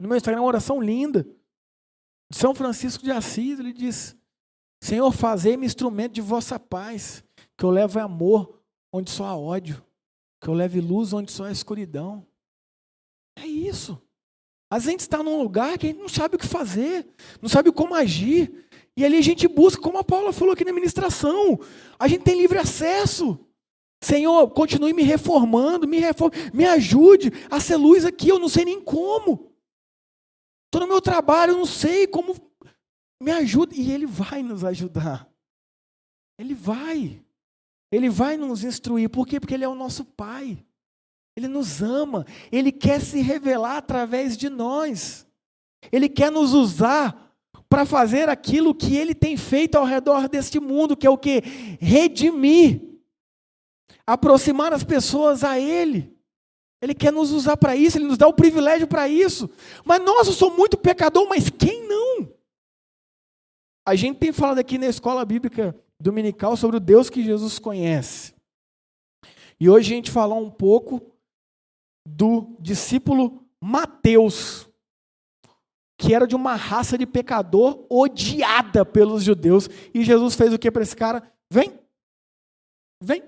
No 0.00 0.08
meu 0.08 0.16
Instagram, 0.16 0.40
uma 0.40 0.48
oração 0.48 0.80
linda. 0.80 1.24
De 2.30 2.36
São 2.36 2.54
Francisco 2.54 3.04
de 3.04 3.10
Assis, 3.10 3.58
ele 3.58 3.72
diz: 3.72 4.16
Senhor, 4.82 5.12
fazei-me 5.12 5.66
instrumento 5.66 6.12
de 6.12 6.20
vossa 6.20 6.58
paz, 6.58 7.22
que 7.56 7.64
eu 7.64 7.70
leve 7.70 8.00
amor 8.00 8.60
onde 8.92 9.10
só 9.10 9.24
há 9.26 9.36
ódio, 9.36 9.84
que 10.40 10.48
eu 10.48 10.54
leve 10.54 10.80
luz 10.80 11.12
onde 11.12 11.30
só 11.30 11.44
há 11.44 11.52
escuridão. 11.52 12.26
É 13.36 13.46
isso. 13.46 14.00
A 14.70 14.78
gente 14.78 15.00
está 15.00 15.22
num 15.22 15.40
lugar 15.40 15.78
que 15.78 15.86
a 15.86 15.90
gente 15.90 16.00
não 16.00 16.08
sabe 16.08 16.36
o 16.36 16.38
que 16.38 16.46
fazer, 16.46 17.06
não 17.40 17.48
sabe 17.48 17.70
como 17.70 17.94
agir. 17.94 18.63
E 18.96 19.04
ali 19.04 19.16
a 19.16 19.22
gente 19.22 19.48
busca, 19.48 19.82
como 19.82 19.98
a 19.98 20.04
Paula 20.04 20.32
falou 20.32 20.54
aqui 20.54 20.64
na 20.64 20.72
ministração, 20.72 21.58
a 21.98 22.06
gente 22.06 22.22
tem 22.22 22.36
livre 22.36 22.58
acesso. 22.58 23.38
Senhor, 24.02 24.50
continue 24.50 24.92
me 24.92 25.02
reformando, 25.02 25.88
me 25.88 25.98
reforme, 25.98 26.36
me 26.52 26.64
ajude 26.64 27.32
a 27.50 27.58
ser 27.58 27.76
luz 27.76 28.04
aqui, 28.04 28.28
eu 28.28 28.38
não 28.38 28.48
sei 28.48 28.64
nem 28.64 28.80
como. 28.80 29.50
Estou 30.66 30.80
no 30.80 30.92
meu 30.92 31.00
trabalho, 31.00 31.52
eu 31.52 31.58
não 31.58 31.66
sei 31.66 32.06
como. 32.06 32.34
Me 33.22 33.30
ajude. 33.30 33.80
E 33.80 33.92
Ele 33.92 34.06
vai 34.06 34.42
nos 34.42 34.64
ajudar. 34.64 35.28
Ele 36.38 36.52
vai. 36.52 37.22
Ele 37.92 38.10
vai 38.10 38.36
nos 38.36 38.64
instruir. 38.64 39.08
Por 39.08 39.26
quê? 39.26 39.38
Porque 39.38 39.54
Ele 39.54 39.64
é 39.64 39.68
o 39.68 39.74
nosso 39.74 40.04
Pai. 40.04 40.64
Ele 41.36 41.46
nos 41.46 41.80
ama. 41.80 42.26
Ele 42.50 42.72
quer 42.72 43.00
se 43.00 43.20
revelar 43.20 43.76
através 43.76 44.36
de 44.36 44.48
nós. 44.48 45.26
Ele 45.92 46.08
quer 46.08 46.30
nos 46.30 46.52
usar 46.52 47.23
para 47.74 47.84
fazer 47.84 48.28
aquilo 48.28 48.72
que 48.72 48.96
Ele 48.96 49.16
tem 49.16 49.36
feito 49.36 49.74
ao 49.74 49.84
redor 49.84 50.28
deste 50.28 50.60
mundo, 50.60 50.96
que 50.96 51.08
é 51.08 51.10
o 51.10 51.18
que? 51.18 51.40
Redimir 51.80 52.80
aproximar 54.06 54.72
as 54.72 54.84
pessoas 54.84 55.42
a 55.42 55.58
Ele. 55.58 56.16
Ele 56.80 56.94
quer 56.94 57.12
nos 57.12 57.32
usar 57.32 57.56
para 57.56 57.74
isso, 57.74 57.98
Ele 57.98 58.04
nos 58.04 58.16
dá 58.16 58.28
o 58.28 58.32
privilégio 58.32 58.86
para 58.86 59.08
isso. 59.08 59.50
Mas 59.84 60.00
nós, 60.04 60.28
eu 60.28 60.32
sou 60.32 60.56
muito 60.56 60.78
pecador, 60.78 61.28
mas 61.28 61.50
quem 61.50 61.88
não? 61.88 62.32
A 63.84 63.96
gente 63.96 64.18
tem 64.18 64.30
falado 64.30 64.60
aqui 64.60 64.78
na 64.78 64.86
escola 64.86 65.24
bíblica 65.24 65.74
dominical 65.98 66.56
sobre 66.56 66.76
o 66.76 66.80
Deus 66.80 67.10
que 67.10 67.24
Jesus 67.24 67.58
conhece. 67.58 68.32
E 69.58 69.68
hoje 69.68 69.92
a 69.92 69.96
gente 69.96 70.12
falar 70.12 70.36
um 70.36 70.48
pouco 70.48 71.02
do 72.06 72.56
discípulo 72.60 73.44
Mateus, 73.60 74.68
que 76.04 76.12
era 76.12 76.26
de 76.26 76.36
uma 76.36 76.54
raça 76.54 76.98
de 76.98 77.06
pecador 77.06 77.86
odiada 77.88 78.84
pelos 78.84 79.22
judeus. 79.22 79.70
E 79.94 80.04
Jesus 80.04 80.34
fez 80.34 80.52
o 80.52 80.58
que 80.58 80.70
para 80.70 80.82
esse 80.82 80.94
cara? 80.94 81.22
Vem, 81.50 81.72
vem, 83.02 83.22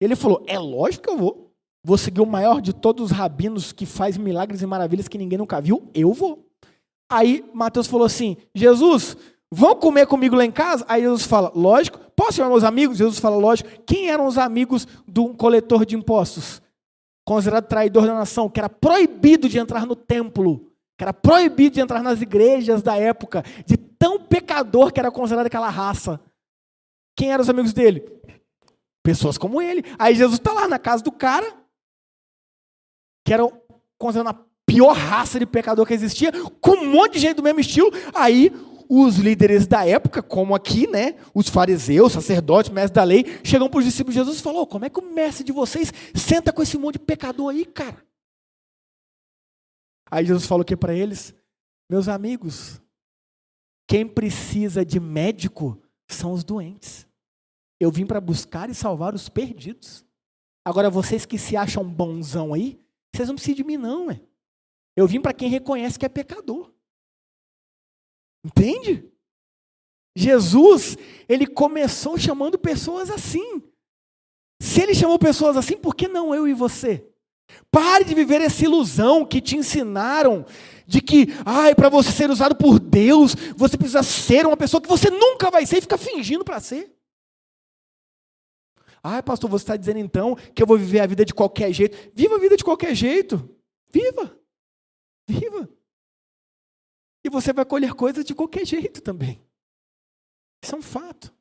ele 0.00 0.14
falou: 0.14 0.44
É 0.46 0.58
lógico 0.58 1.04
que 1.04 1.10
eu 1.10 1.18
vou. 1.18 1.52
Vou 1.84 1.98
seguir 1.98 2.20
o 2.20 2.26
maior 2.26 2.60
de 2.60 2.72
todos 2.72 3.06
os 3.06 3.10
rabinos 3.10 3.72
que 3.72 3.84
faz 3.84 4.16
milagres 4.16 4.62
e 4.62 4.66
maravilhas 4.66 5.08
que 5.08 5.18
ninguém 5.18 5.36
nunca 5.36 5.60
viu. 5.60 5.90
Eu 5.92 6.12
vou. 6.12 6.46
Aí 7.10 7.44
Mateus 7.52 7.88
falou 7.88 8.06
assim: 8.06 8.36
Jesus, 8.54 9.16
vão 9.50 9.74
comer 9.74 10.06
comigo 10.06 10.36
lá 10.36 10.44
em 10.44 10.52
casa? 10.52 10.84
Aí 10.88 11.02
Jesus 11.02 11.24
fala: 11.24 11.50
Lógico. 11.54 11.98
Posso 12.14 12.34
chamar 12.34 12.50
meus 12.50 12.64
amigos? 12.64 12.98
Jesus 12.98 13.18
fala: 13.18 13.36
Lógico. 13.36 13.68
Quem 13.84 14.10
eram 14.10 14.26
os 14.26 14.38
amigos 14.38 14.86
de 15.08 15.20
um 15.20 15.34
coletor 15.34 15.84
de 15.84 15.96
impostos? 15.96 16.62
Considerado 17.26 17.66
traidor 17.66 18.06
da 18.06 18.14
nação, 18.14 18.48
que 18.48 18.60
era 18.60 18.68
proibido 18.68 19.48
de 19.48 19.58
entrar 19.58 19.86
no 19.86 19.96
templo, 19.96 20.73
que 20.96 21.04
era 21.04 21.12
proibido 21.12 21.74
de 21.74 21.80
entrar 21.80 22.02
nas 22.02 22.20
igrejas 22.20 22.82
da 22.82 22.96
época, 22.96 23.42
de 23.66 23.76
tão 23.76 24.20
pecador 24.20 24.92
que 24.92 25.00
era 25.00 25.10
considerado 25.10 25.46
aquela 25.46 25.68
raça. 25.68 26.20
Quem 27.16 27.32
eram 27.32 27.42
os 27.42 27.50
amigos 27.50 27.72
dele? 27.72 28.04
Pessoas 29.02 29.36
como 29.36 29.60
ele. 29.60 29.84
Aí 29.98 30.14
Jesus 30.14 30.38
está 30.38 30.52
lá 30.52 30.68
na 30.68 30.78
casa 30.78 31.02
do 31.02 31.12
cara, 31.12 31.46
que 33.24 33.32
era 33.32 33.42
considerado 33.98 34.34
a 34.34 34.44
pior 34.66 34.92
raça 34.96 35.38
de 35.38 35.46
pecador 35.46 35.86
que 35.86 35.94
existia, 35.94 36.32
com 36.60 36.72
um 36.72 36.90
monte 36.90 37.14
de 37.14 37.20
gente 37.20 37.36
do 37.36 37.42
mesmo 37.42 37.60
estilo. 37.60 37.90
Aí 38.14 38.52
os 38.88 39.16
líderes 39.16 39.66
da 39.66 39.86
época, 39.86 40.22
como 40.22 40.54
aqui, 40.54 40.86
né, 40.86 41.16
os 41.34 41.48
fariseus, 41.48 42.12
sacerdotes, 42.12 42.70
mestres 42.70 42.92
da 42.92 43.04
lei, 43.04 43.38
chegam 43.42 43.68
para 43.68 43.78
os 43.78 43.84
discípulos 43.84 44.14
de 44.14 44.20
Jesus 44.20 44.38
e 44.38 44.42
falam: 44.42 44.62
oh, 44.62 44.66
como 44.66 44.84
é 44.84 44.90
que 44.90 45.00
o 45.00 45.14
mestre 45.14 45.44
de 45.44 45.52
vocês 45.52 45.92
senta 46.14 46.52
com 46.52 46.62
esse 46.62 46.78
monte 46.78 46.94
de 46.94 47.00
pecador 47.00 47.50
aí, 47.50 47.64
cara? 47.64 47.96
Aí 50.14 50.24
Jesus 50.24 50.46
falou 50.46 50.62
o 50.62 50.64
que 50.64 50.76
para 50.76 50.94
eles? 50.94 51.34
Meus 51.90 52.06
amigos, 52.06 52.80
quem 53.84 54.06
precisa 54.06 54.84
de 54.84 55.00
médico 55.00 55.76
são 56.08 56.30
os 56.30 56.44
doentes. 56.44 57.04
Eu 57.80 57.90
vim 57.90 58.06
para 58.06 58.20
buscar 58.20 58.70
e 58.70 58.76
salvar 58.76 59.12
os 59.12 59.28
perdidos. 59.28 60.06
Agora, 60.64 60.88
vocês 60.88 61.26
que 61.26 61.36
se 61.36 61.56
acham 61.56 61.82
bonzão 61.82 62.54
aí, 62.54 62.80
vocês 63.12 63.26
não 63.26 63.34
precisam 63.34 63.56
de 63.56 63.64
mim, 63.64 63.76
não, 63.76 64.08
é? 64.08 64.20
Eu 64.94 65.08
vim 65.08 65.20
para 65.20 65.34
quem 65.34 65.48
reconhece 65.48 65.98
que 65.98 66.06
é 66.06 66.08
pecador. 66.08 66.72
Entende? 68.44 69.12
Jesus, 70.16 70.96
ele 71.28 71.44
começou 71.44 72.16
chamando 72.16 72.56
pessoas 72.56 73.10
assim. 73.10 73.60
Se 74.62 74.80
ele 74.80 74.94
chamou 74.94 75.18
pessoas 75.18 75.56
assim, 75.56 75.76
por 75.76 75.96
que 75.96 76.06
não 76.06 76.32
eu 76.32 76.46
e 76.46 76.54
você? 76.54 77.04
Pare 77.70 78.04
de 78.04 78.14
viver 78.14 78.40
essa 78.40 78.64
ilusão 78.64 79.24
que 79.24 79.40
te 79.40 79.56
ensinaram 79.56 80.44
de 80.86 81.00
que, 81.00 81.26
ai, 81.44 81.74
para 81.74 81.88
você 81.88 82.10
ser 82.12 82.30
usado 82.30 82.54
por 82.56 82.78
Deus, 82.78 83.34
você 83.56 83.76
precisa 83.76 84.02
ser 84.02 84.46
uma 84.46 84.56
pessoa 84.56 84.80
que 84.80 84.88
você 84.88 85.10
nunca 85.10 85.50
vai 85.50 85.66
ser 85.66 85.78
e 85.78 85.82
fica 85.82 85.98
fingindo 85.98 86.44
para 86.44 86.60
ser. 86.60 86.94
Ah, 89.02 89.22
pastor, 89.22 89.50
você 89.50 89.64
está 89.64 89.76
dizendo 89.76 89.98
então 89.98 90.34
que 90.34 90.62
eu 90.62 90.66
vou 90.66 90.78
viver 90.78 91.00
a 91.00 91.06
vida 91.06 91.24
de 91.24 91.34
qualquer 91.34 91.72
jeito? 91.72 92.10
Viva 92.14 92.36
a 92.36 92.38
vida 92.38 92.56
de 92.56 92.64
qualquer 92.64 92.94
jeito. 92.94 93.36
Viva. 93.90 94.38
Viva. 95.28 95.68
E 97.24 97.30
você 97.30 97.52
vai 97.52 97.64
colher 97.64 97.92
coisas 97.94 98.24
de 98.24 98.34
qualquer 98.34 98.66
jeito 98.66 99.02
também. 99.02 99.42
Isso 100.62 100.74
é 100.74 100.78
um 100.78 100.82
fato. 100.82 101.34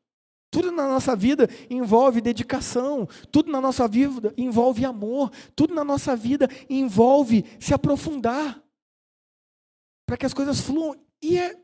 Tudo 0.53 0.71
na 0.71 0.87
nossa 0.87 1.15
vida 1.15 1.49
envolve 1.67 2.21
dedicação, 2.21 3.07
tudo 3.31 3.51
na 3.51 3.59
nossa 3.59 3.87
vida 3.87 4.31
envolve 4.37 4.85
amor, 4.85 5.31
tudo 5.55 5.73
na 5.73 5.83
nossa 5.83 6.15
vida 6.15 6.47
envolve 6.69 7.43
se 7.59 7.73
aprofundar 7.73 8.63
para 10.05 10.15
que 10.15 10.27
as 10.27 10.33
coisas 10.33 10.61
fluam. 10.61 10.95
E 11.23 11.39
é 11.39 11.59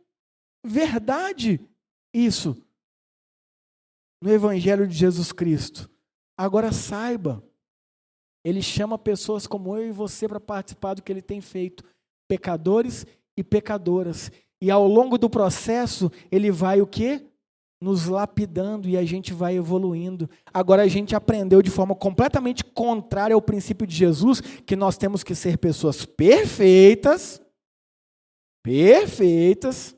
verdade 0.65 1.62
isso 2.12 2.58
no 4.19 4.32
Evangelho 4.32 4.88
de 4.88 4.95
Jesus 4.95 5.32
Cristo. 5.32 5.88
Agora 6.36 6.71
saiba, 6.71 7.43
ele 8.43 8.63
chama 8.63 8.97
pessoas 8.97 9.45
como 9.45 9.78
eu 9.78 9.88
e 9.88 9.91
você 9.91 10.28
para 10.28 10.39
participar 10.39 10.95
do 10.95 11.04
que 11.04 11.12
ele 11.12 11.21
tem 11.21 11.41
feito, 11.41 11.84
pecadores 12.28 13.06
e 13.38 13.43
pecadoras. 13.43 14.32
E 14.60 14.71
ao 14.71 14.88
longo 14.88 15.15
do 15.15 15.30
processo, 15.30 16.12
ele 16.32 16.49
vai 16.49 16.82
o 16.82 16.88
quê? 16.88 17.29
Nos 17.82 18.08
lapidando 18.08 18.89
e 18.89 18.98
a 18.98 19.06
gente 19.06 19.34
vai 19.34 19.56
evoluindo. 19.56 20.30
Agora 20.54 20.84
a 20.84 20.88
gente 20.88 21.15
aprendeu 21.15 21.62
de 21.62 21.70
forma 21.70 21.96
completamente 21.96 22.63
contrária 22.63 23.34
ao 23.34 23.42
princípio 23.42 23.88
de 23.88 23.96
Jesus, 23.96 24.42
que 24.42 24.76
nós 24.76 24.98
temos 24.98 25.24
que 25.24 25.34
ser 25.34 25.58
pessoas 25.58 26.06
perfeitas, 26.06 27.42
perfeitas, 28.62 29.96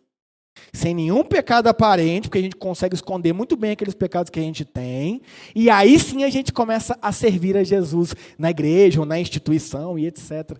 sem 0.73 0.93
nenhum 0.93 1.23
pecado 1.23 1.67
aparente, 1.67 2.27
porque 2.27 2.37
a 2.39 2.43
gente 2.43 2.55
consegue 2.55 2.95
esconder 2.95 3.33
muito 3.33 3.55
bem 3.55 3.71
aqueles 3.71 3.95
pecados 3.95 4.29
que 4.29 4.39
a 4.39 4.43
gente 4.43 4.63
tem, 4.63 5.21
e 5.55 5.69
aí 5.69 5.97
sim 5.99 6.23
a 6.23 6.29
gente 6.29 6.53
começa 6.53 6.97
a 7.01 7.11
servir 7.11 7.57
a 7.57 7.63
Jesus 7.63 8.13
na 8.37 8.51
igreja 8.51 8.99
ou 8.99 9.05
na 9.05 9.19
instituição 9.19 9.97
e 9.97 10.05
etc. 10.07 10.57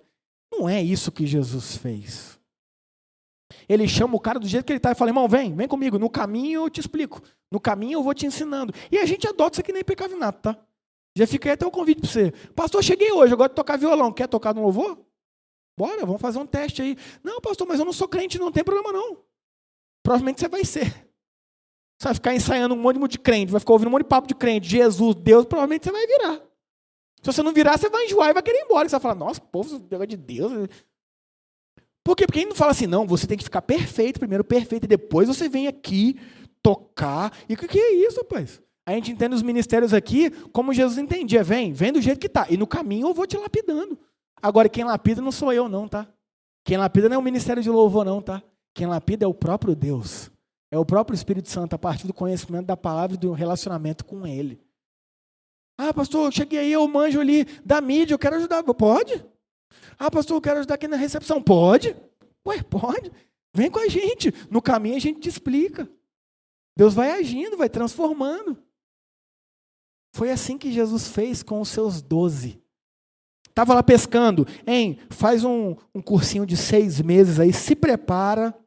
Não 0.51 0.67
é 0.67 0.81
isso 0.81 1.11
que 1.11 1.25
Jesus 1.25 1.77
fez. 1.77 2.30
Ele 3.67 3.87
chama 3.87 4.15
o 4.15 4.19
cara 4.19 4.39
do 4.39 4.47
jeito 4.47 4.65
que 4.65 4.71
ele 4.71 4.77
está 4.77 4.91
e 4.91 4.95
fala: 4.95 5.09
irmão, 5.09 5.27
vem, 5.27 5.55
vem 5.55 5.67
comigo, 5.67 5.97
no 5.97 6.09
caminho 6.09 6.65
eu 6.65 6.69
te 6.69 6.79
explico, 6.79 7.21
no 7.51 7.59
caminho 7.59 7.99
eu 7.99 8.03
vou 8.03 8.13
te 8.13 8.25
ensinando. 8.25 8.73
E 8.91 8.97
a 8.97 9.05
gente 9.05 9.27
adota 9.27 9.55
isso 9.55 9.61
aqui 9.61 9.73
nem 9.73 9.83
pecado 9.83 10.15
nato, 10.17 10.41
tá? 10.41 10.57
Já 11.15 11.25
aí 11.25 11.51
até 11.51 11.67
um 11.67 11.71
convite 11.71 12.01
para 12.01 12.09
você. 12.09 12.31
Pastor, 12.55 12.83
cheguei 12.83 13.11
hoje, 13.11 13.33
eu 13.33 13.37
gosto 13.37 13.51
de 13.51 13.55
tocar 13.55 13.77
violão. 13.77 14.13
Quer 14.13 14.27
tocar 14.27 14.53
no 14.53 14.61
louvor? 14.61 14.97
Bora, 15.77 16.05
vamos 16.05 16.21
fazer 16.21 16.39
um 16.39 16.45
teste 16.45 16.81
aí. 16.81 16.97
Não, 17.23 17.41
pastor, 17.41 17.67
mas 17.67 17.79
eu 17.79 17.85
não 17.85 17.93
sou 17.93 18.07
crente, 18.07 18.39
não 18.39 18.51
tem 18.51 18.63
problema 18.63 18.93
não. 18.93 19.17
Provavelmente 20.03 20.39
você 20.39 20.47
vai 20.47 20.63
ser. 20.63 20.85
Você 21.99 22.05
vai 22.05 22.13
ficar 22.13 22.33
ensaiando 22.33 22.73
um 22.73 22.77
monte 22.77 23.11
de 23.11 23.19
crente, 23.19 23.51
vai 23.51 23.59
ficar 23.59 23.73
ouvindo 23.73 23.89
um 23.89 23.91
monte 23.91 24.03
de 24.03 24.09
papo 24.09 24.27
de 24.27 24.35
crente, 24.35 24.67
Jesus, 24.67 25.15
Deus, 25.15 25.45
provavelmente 25.45 25.83
você 25.83 25.91
vai 25.91 26.07
virar. 26.07 26.41
Se 27.21 27.31
você 27.31 27.43
não 27.43 27.53
virar, 27.53 27.77
você 27.77 27.89
vai 27.89 28.05
enjoar 28.05 28.29
e 28.29 28.33
vai 28.33 28.41
querer 28.41 28.59
ir 28.59 28.63
embora. 28.63 28.89
Você 28.89 28.93
vai 28.93 29.01
falar, 29.01 29.15
nossa, 29.15 29.39
povo, 29.39 29.77
negócio 29.79 30.07
de 30.07 30.17
Deus. 30.17 30.69
Por 32.03 32.15
quê? 32.15 32.25
Porque 32.25 32.39
ele 32.39 32.49
não 32.49 32.55
fala 32.55 32.71
assim, 32.71 32.87
não, 32.87 33.05
você 33.05 33.27
tem 33.27 33.37
que 33.37 33.43
ficar 33.43 33.61
perfeito, 33.61 34.19
primeiro 34.19 34.43
perfeito, 34.43 34.85
e 34.85 34.87
depois 34.87 35.27
você 35.27 35.47
vem 35.47 35.67
aqui 35.67 36.19
tocar. 36.61 37.31
E 37.47 37.53
o 37.53 37.57
que, 37.57 37.79
é 37.79 37.93
isso, 37.93 38.17
rapaz? 38.17 38.61
A 38.85 38.93
gente 38.93 39.11
entende 39.11 39.35
os 39.35 39.43
ministérios 39.43 39.93
aqui 39.93 40.31
como 40.51 40.73
Jesus 40.73 40.97
entendia. 40.97 41.43
Vem, 41.43 41.71
vem 41.71 41.91
do 41.91 42.01
jeito 42.01 42.19
que 42.19 42.27
está. 42.27 42.47
E 42.49 42.57
no 42.57 42.65
caminho 42.65 43.07
eu 43.07 43.13
vou 43.13 43.27
te 43.27 43.37
lapidando. 43.37 43.97
Agora, 44.41 44.67
quem 44.67 44.83
lapida 44.83 45.21
não 45.21 45.31
sou 45.31 45.53
eu, 45.53 45.69
não, 45.69 45.87
tá? 45.87 46.07
Quem 46.63 46.77
lapida 46.77 47.07
não 47.07 47.15
é 47.15 47.19
o 47.19 47.21
ministério 47.21 47.61
de 47.61 47.69
louvor, 47.69 48.03
não, 48.03 48.21
tá? 48.21 48.41
Quem 48.73 48.87
lapida 48.87 49.25
é 49.25 49.27
o 49.27 49.33
próprio 49.33 49.75
Deus. 49.75 50.31
É 50.71 50.77
o 50.77 50.85
próprio 50.85 51.15
Espírito 51.15 51.49
Santo, 51.49 51.75
a 51.75 51.77
partir 51.77 52.07
do 52.07 52.13
conhecimento 52.13 52.65
da 52.65 52.77
palavra 52.77 53.15
e 53.15 53.19
do 53.19 53.33
relacionamento 53.33 54.05
com 54.05 54.25
Ele. 54.25 54.59
Ah, 55.77 55.93
pastor, 55.93 56.25
eu 56.25 56.31
cheguei 56.31 56.59
aí, 56.59 56.71
eu 56.71 56.87
manjo 56.87 57.19
ali 57.19 57.45
da 57.65 57.81
mídia, 57.81 58.13
eu 58.13 58.19
quero 58.19 58.35
ajudar. 58.37 58.63
Pode? 58.63 59.23
Ah, 59.97 60.09
pastor, 60.09 60.37
eu 60.37 60.41
quero 60.41 60.59
ajudar 60.59 60.75
aqui 60.75 60.87
na 60.87 60.97
recepção. 60.97 61.41
Pode? 61.41 61.95
Ué, 62.45 62.61
pode. 62.63 63.11
Vem 63.53 63.69
com 63.69 63.79
a 63.79 63.87
gente. 63.87 64.33
No 64.49 64.61
caminho 64.61 64.95
a 64.95 64.99
gente 64.99 65.19
te 65.19 65.29
explica. 65.29 65.89
Deus 66.77 66.93
vai 66.93 67.11
agindo, 67.11 67.57
vai 67.57 67.69
transformando. 67.69 68.57
Foi 70.13 70.31
assim 70.31 70.57
que 70.57 70.71
Jesus 70.71 71.07
fez 71.07 71.43
com 71.43 71.61
os 71.61 71.69
seus 71.69 72.01
doze. 72.01 72.61
Estava 73.49 73.73
lá 73.73 73.83
pescando, 73.83 74.47
hein? 74.65 74.99
Faz 75.09 75.43
um, 75.43 75.75
um 75.93 76.01
cursinho 76.01 76.45
de 76.45 76.55
seis 76.55 77.01
meses 77.01 77.39
aí, 77.39 77.51
se 77.51 77.75
prepara. 77.75 78.57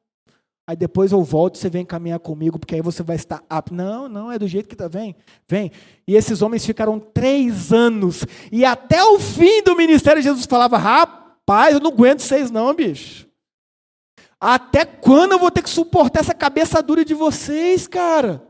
Aí 0.67 0.75
depois 0.75 1.13
eu 1.13 1.23
volto, 1.23 1.59
você 1.59 1.69
vem 1.69 1.85
caminhar 1.85 2.19
comigo, 2.19 2.59
porque 2.59 2.75
aí 2.75 2.81
você 2.81 3.03
vai 3.03 3.17
estar 3.17 3.45
apto. 3.51 3.75
Não, 3.75 4.09
não, 4.09 4.33
é 4.33 4.39
do 4.39 4.49
jeito 4.49 4.67
que 4.67 4.75
está. 4.75 4.89
Vem, 4.89 5.15
vem. 5.47 5.71
E 6.09 6.17
esses 6.17 6.41
homens 6.41 6.65
ficaram 6.65 6.99
três 6.99 7.71
anos. 7.71 8.25
E 8.51 8.65
até 8.65 9.03
o 9.05 9.21
fim 9.21 9.63
do 9.63 9.77
ministério, 9.77 10.23
Jesus 10.23 10.47
falava: 10.47 10.79
Rapaz, 10.79 11.75
eu 11.75 11.81
não 11.81 11.91
aguento 11.91 12.21
seis, 12.21 12.51
não, 12.51 12.75
bicho. 12.75 13.29
Até 14.41 14.87
quando 14.87 15.33
eu 15.33 15.39
vou 15.39 15.51
ter 15.51 15.63
que 15.63 15.71
suportar 15.71 16.21
essa 16.21 16.35
cabeça 16.35 16.83
dura 16.83 17.05
de 17.05 17.15
vocês, 17.15 17.87
cara? 17.87 18.43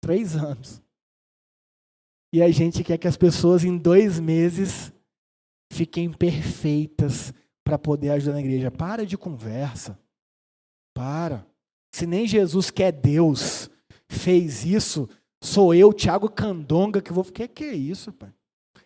Três 0.00 0.34
anos. 0.34 0.82
E 2.32 2.42
a 2.42 2.50
gente 2.50 2.82
quer 2.82 2.96
que 2.96 3.08
as 3.08 3.16
pessoas 3.16 3.64
em 3.64 3.76
dois 3.76 4.18
meses 4.18 4.92
fiquem 5.70 6.10
perfeitas 6.10 7.34
para 7.62 7.78
poder 7.78 8.10
ajudar 8.10 8.34
na 8.34 8.40
igreja. 8.40 8.70
Para 8.70 9.04
de 9.04 9.16
conversa. 9.18 9.98
Para. 10.96 11.46
Se 11.92 12.06
nem 12.06 12.26
Jesus, 12.26 12.70
que 12.70 12.82
é 12.82 12.90
Deus, 12.90 13.68
fez 14.08 14.64
isso, 14.64 15.06
sou 15.42 15.74
eu, 15.74 15.92
Tiago 15.92 16.26
Candonga, 16.30 17.02
que 17.02 17.12
vou. 17.12 17.22
O 17.22 17.30
que, 17.30 17.46
que 17.46 17.64
é 17.64 17.74
isso, 17.74 18.10
pai? 18.14 18.32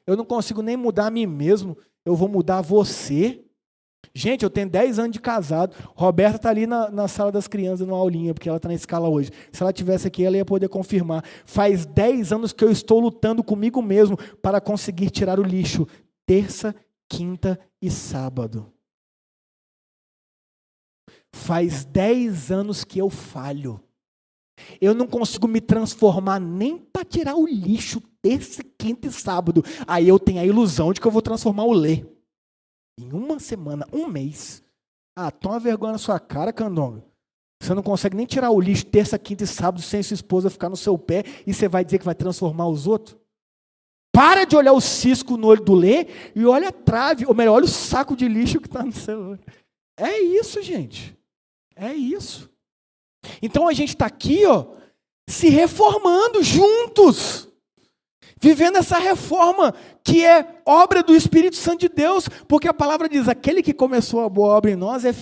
Eu 0.05 0.17
não 0.17 0.25
consigo 0.25 0.61
nem 0.61 0.77
mudar 0.77 1.07
a 1.07 1.11
mim 1.11 1.25
mesmo, 1.25 1.79
eu 2.05 2.17
vou 2.17 2.29
mudar 2.29 2.63
você. 2.63 3.45
Gente, 4.13 4.43
eu 4.43 4.51
tenho 4.51 4.69
10 4.69 4.99
anos 4.99 5.13
de 5.13 5.21
casado. 5.21 5.77
Roberta 5.95 6.37
está 6.37 6.51
ali 6.51 6.67
na, 6.67 6.91
na, 6.91 7.07
sala 7.07 7.31
das 7.31 7.47
crianças, 7.47 7.87
numa 7.87 7.97
aulinha, 7.97 8.35
porque 8.35 8.49
ela 8.49 8.57
está 8.57 8.69
na 8.69 8.75
escala 8.75 9.09
hoje. 9.09 9.31
Se 9.53 9.63
ela 9.63 9.73
tivesse 9.73 10.09
aqui, 10.09 10.25
ela 10.25 10.37
ia 10.37 10.45
poder 10.45 10.69
confirmar. 10.69 11.25
Faz 11.45 11.87
10 11.87 12.33
anos 12.33 12.53
que 12.53 12.65
eu 12.65 12.73
estou 12.73 12.99
lutando 12.99 13.45
comigo 13.45 13.81
mesmo 13.81 14.17
para 14.43 14.61
conseguir 14.61 15.11
tirar 15.11 15.39
o 15.39 15.45
lixo. 15.45 15.87
Terça, 16.27 16.75
quinta 17.09 17.57
e 17.81 17.89
sábado. 17.89 18.73
Faz 21.35 21.85
10 21.85 22.51
anos 22.51 22.85
que 22.85 22.99
eu 22.99 23.09
falho. 23.09 23.81
Eu 24.81 24.95
não 24.95 25.07
consigo 25.07 25.49
me 25.49 25.61
transformar 25.61 26.39
nem 26.39 26.79
para 26.79 27.05
tirar 27.05 27.37
o 27.37 27.47
lixo 27.47 28.01
terça, 28.23 28.63
quinta 28.79 29.09
e 29.09 29.13
sábado. 29.13 29.65
Aí 29.87 30.09
eu 30.09 30.19
tenho 30.19 30.41
a 30.41 30.45
ilusão 30.45 30.93
de 30.93 31.01
que 31.01 31.07
eu 31.07 31.11
vou 31.11 31.23
transformar 31.23 31.65
o 31.65 31.73
lê. 31.73 32.05
Em 32.99 33.13
uma 33.13 33.39
semana, 33.39 33.87
um 33.93 34.07
mês. 34.07 34.63
Ah, 35.17 35.31
toma 35.31 35.59
vergonha 35.59 35.93
na 35.93 35.99
sua 35.99 36.21
cara, 36.21 36.53
Candonga. 36.53 37.05
Você 37.63 37.75
não 37.75 37.83
consegue 37.83 38.17
nem 38.17 38.27
tirar 38.27 38.51
o 38.51 38.61
lixo 38.61 38.87
terça, 38.87 39.19
quinta 39.19 39.45
e 39.45 39.47
sábado 39.47 39.83
sem 39.83 40.03
sua 40.03 40.15
esposa 40.15 40.49
ficar 40.49 40.69
no 40.69 40.77
seu 40.77 40.97
pé 40.97 41.25
e 41.47 41.53
você 41.53 41.69
vai 41.69 41.85
dizer 41.85 41.99
que 41.99 42.05
vai 42.05 42.15
transformar 42.15 42.69
os 42.69 42.87
outros? 42.87 43.17
Para 44.13 44.45
de 44.45 44.57
olhar 44.57 44.73
o 44.73 44.81
cisco 44.81 45.37
no 45.37 45.47
olho 45.47 45.63
do 45.63 45.75
Lê 45.75 46.07
e 46.35 46.45
olha 46.45 46.69
a 46.69 46.73
trave, 46.73 47.27
ou 47.27 47.35
melhor, 47.35 47.55
olha 47.55 47.65
o 47.65 47.69
saco 47.69 48.17
de 48.17 48.27
lixo 48.27 48.61
que 48.61 48.67
está 48.67 48.83
no 48.83 48.93
seu 48.93 49.21
olho. 49.21 49.41
É 49.97 50.19
isso, 50.19 50.61
gente. 50.63 51.17
É 51.81 51.95
isso. 51.95 52.51
Então 53.41 53.67
a 53.67 53.73
gente 53.73 53.91
está 53.91 54.07
aqui, 54.07 54.45
ó, 54.47 54.67
se 55.29 55.49
reformando 55.49 56.43
juntos 56.43 57.51
vivendo 58.41 58.77
essa 58.77 58.99
reforma 58.99 59.75
que 60.03 60.25
é 60.25 60.63
obra 60.65 61.03
do 61.03 61.15
Espírito 61.15 61.57
Santo 61.57 61.81
de 61.81 61.89
Deus, 61.89 62.29
porque 62.49 62.67
a 62.67 62.75
palavra 62.75 63.09
diz: 63.09 63.29
aquele 63.29 63.63
que 63.63 63.75
começou 63.75 64.25
a 64.25 64.29
boa 64.29 64.57
obra 64.57 64.71
em 64.71 64.77
nós 64.77 65.05
é 65.05 65.15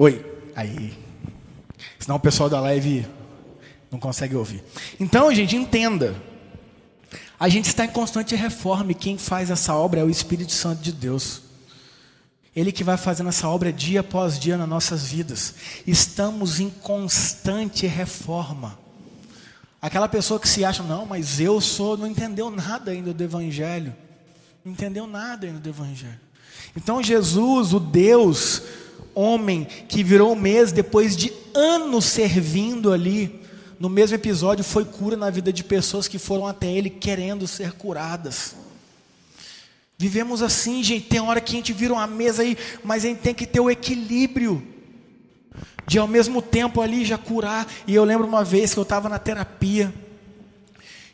Oi. 0.00 0.24
Aí. 0.56 0.96
Senão 1.98 2.16
o 2.16 2.20
pessoal 2.20 2.48
da 2.48 2.58
live 2.58 3.06
não 3.90 3.98
consegue 3.98 4.34
ouvir. 4.34 4.64
Então, 4.98 5.30
gente, 5.34 5.54
entenda. 5.54 6.16
A 7.38 7.50
gente 7.50 7.66
está 7.66 7.84
em 7.84 7.90
constante 7.90 8.34
reforma 8.34 8.92
e 8.92 8.94
quem 8.94 9.18
faz 9.18 9.50
essa 9.50 9.74
obra 9.74 10.00
é 10.00 10.02
o 10.02 10.08
Espírito 10.08 10.52
Santo 10.52 10.80
de 10.80 10.90
Deus. 10.90 11.42
Ele 12.56 12.72
que 12.72 12.82
vai 12.82 12.96
fazendo 12.96 13.28
essa 13.28 13.46
obra 13.46 13.70
dia 13.70 14.00
após 14.00 14.38
dia 14.38 14.56
nas 14.56 14.66
nossas 14.66 15.04
vidas. 15.04 15.54
Estamos 15.86 16.60
em 16.60 16.70
constante 16.70 17.86
reforma. 17.86 18.78
Aquela 19.82 20.08
pessoa 20.08 20.40
que 20.40 20.48
se 20.48 20.64
acha, 20.64 20.82
não, 20.82 21.04
mas 21.04 21.38
eu 21.40 21.60
sou, 21.60 21.98
não 21.98 22.06
entendeu 22.06 22.50
nada 22.50 22.90
ainda 22.90 23.12
do 23.12 23.22
Evangelho. 23.22 23.94
Não 24.64 24.72
entendeu 24.72 25.06
nada 25.06 25.46
ainda 25.46 25.60
do 25.60 25.68
Evangelho. 25.68 26.20
Então 26.74 27.02
Jesus, 27.02 27.74
o 27.74 27.78
Deus 27.78 28.62
homem 29.20 29.66
que 29.88 30.02
virou 30.02 30.34
mês 30.34 30.72
depois 30.72 31.16
de 31.16 31.32
anos 31.54 32.06
servindo 32.06 32.92
ali, 32.92 33.40
no 33.78 33.88
mesmo 33.88 34.14
episódio 34.14 34.64
foi 34.64 34.84
cura 34.84 35.16
na 35.16 35.30
vida 35.30 35.52
de 35.52 35.62
pessoas 35.64 36.08
que 36.08 36.18
foram 36.18 36.46
até 36.46 36.70
ele 36.70 36.90
querendo 36.90 37.46
ser 37.46 37.72
curadas. 37.72 38.56
Vivemos 39.96 40.40
assim, 40.42 40.82
gente. 40.82 41.06
Tem 41.06 41.20
hora 41.20 41.40
que 41.40 41.52
a 41.52 41.56
gente 41.56 41.72
vira 41.72 41.92
uma 41.92 42.06
mesa 42.06 42.42
aí, 42.42 42.56
mas 42.82 43.04
a 43.04 43.08
gente 43.08 43.20
tem 43.20 43.34
que 43.34 43.46
ter 43.46 43.60
o 43.60 43.70
equilíbrio 43.70 44.66
de 45.86 45.98
ao 45.98 46.08
mesmo 46.08 46.40
tempo 46.40 46.80
ali 46.80 47.04
já 47.04 47.18
curar. 47.18 47.66
E 47.86 47.94
eu 47.94 48.04
lembro 48.04 48.26
uma 48.26 48.42
vez 48.42 48.72
que 48.72 48.78
eu 48.78 48.82
estava 48.82 49.08
na 49.08 49.18
terapia 49.18 49.92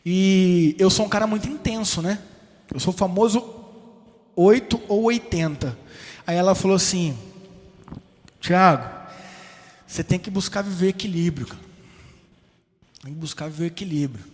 e 0.04 0.76
eu 0.78 0.88
sou 0.88 1.06
um 1.06 1.08
cara 1.08 1.26
muito 1.26 1.48
intenso, 1.48 2.00
né? 2.00 2.20
Eu 2.72 2.78
sou 2.78 2.92
famoso 2.92 3.44
8 4.36 4.82
ou 4.86 5.02
80. 5.04 5.76
Aí 6.24 6.36
ela 6.36 6.54
falou 6.54 6.76
assim: 6.76 7.16
Tiago, 8.46 8.88
você 9.84 10.04
tem 10.04 10.20
que 10.20 10.30
buscar 10.30 10.62
viver 10.62 10.90
equilíbrio. 10.90 11.48
Cara. 11.48 11.60
Tem 13.02 13.12
que 13.12 13.18
buscar 13.18 13.48
viver 13.48 13.66
equilíbrio. 13.66 14.24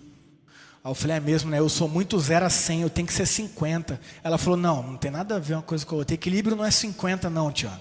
Aí 0.84 0.90
eu 0.90 0.94
falei, 0.94 1.16
é 1.16 1.20
mesmo, 1.20 1.50
né? 1.50 1.60
Eu 1.60 1.68
sou 1.70 1.88
muito 1.88 2.20
0 2.20 2.44
a 2.44 2.50
100, 2.50 2.82
eu 2.82 2.90
tenho 2.90 3.06
que 3.06 3.14
ser 3.14 3.24
50. 3.24 3.98
Ela 4.22 4.36
falou, 4.36 4.58
não, 4.58 4.82
não 4.82 4.96
tem 4.98 5.10
nada 5.10 5.36
a 5.36 5.38
ver 5.38 5.54
uma 5.54 5.62
coisa 5.62 5.86
com 5.86 5.94
a 5.94 5.98
outra. 5.98 6.14
Equilíbrio 6.14 6.54
não 6.54 6.62
é 6.62 6.70
50 6.70 7.30
não, 7.30 7.50
Tiago. 7.50 7.80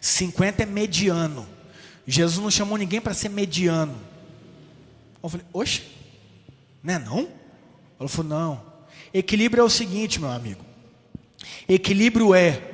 50 0.00 0.64
é 0.64 0.66
mediano. 0.66 1.46
Jesus 2.04 2.42
não 2.42 2.50
chamou 2.50 2.76
ninguém 2.76 3.00
para 3.00 3.14
ser 3.14 3.28
mediano. 3.28 3.96
Eu 5.22 5.28
falei, 5.28 5.46
oxe, 5.52 5.84
não 6.82 6.94
é 6.94 6.98
não? 6.98 7.28
Ela 8.00 8.08
falou, 8.08 8.28
não. 8.28 8.60
Equilíbrio 9.12 9.60
é 9.60 9.64
o 9.64 9.70
seguinte, 9.70 10.20
meu 10.20 10.32
amigo. 10.32 10.64
Equilíbrio 11.68 12.34
é 12.34 12.72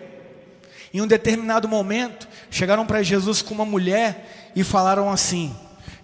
em 0.93 1.01
um 1.01 1.07
determinado 1.07 1.69
momento, 1.69 2.29
chegaram 2.51 2.85
para 2.87 3.03
Jesus 3.03 3.41
com 3.43 3.55
uma 3.55 3.65
mulher 3.65 4.53
e 4.55 4.65
falaram 4.65 5.11
assim: 5.11 5.55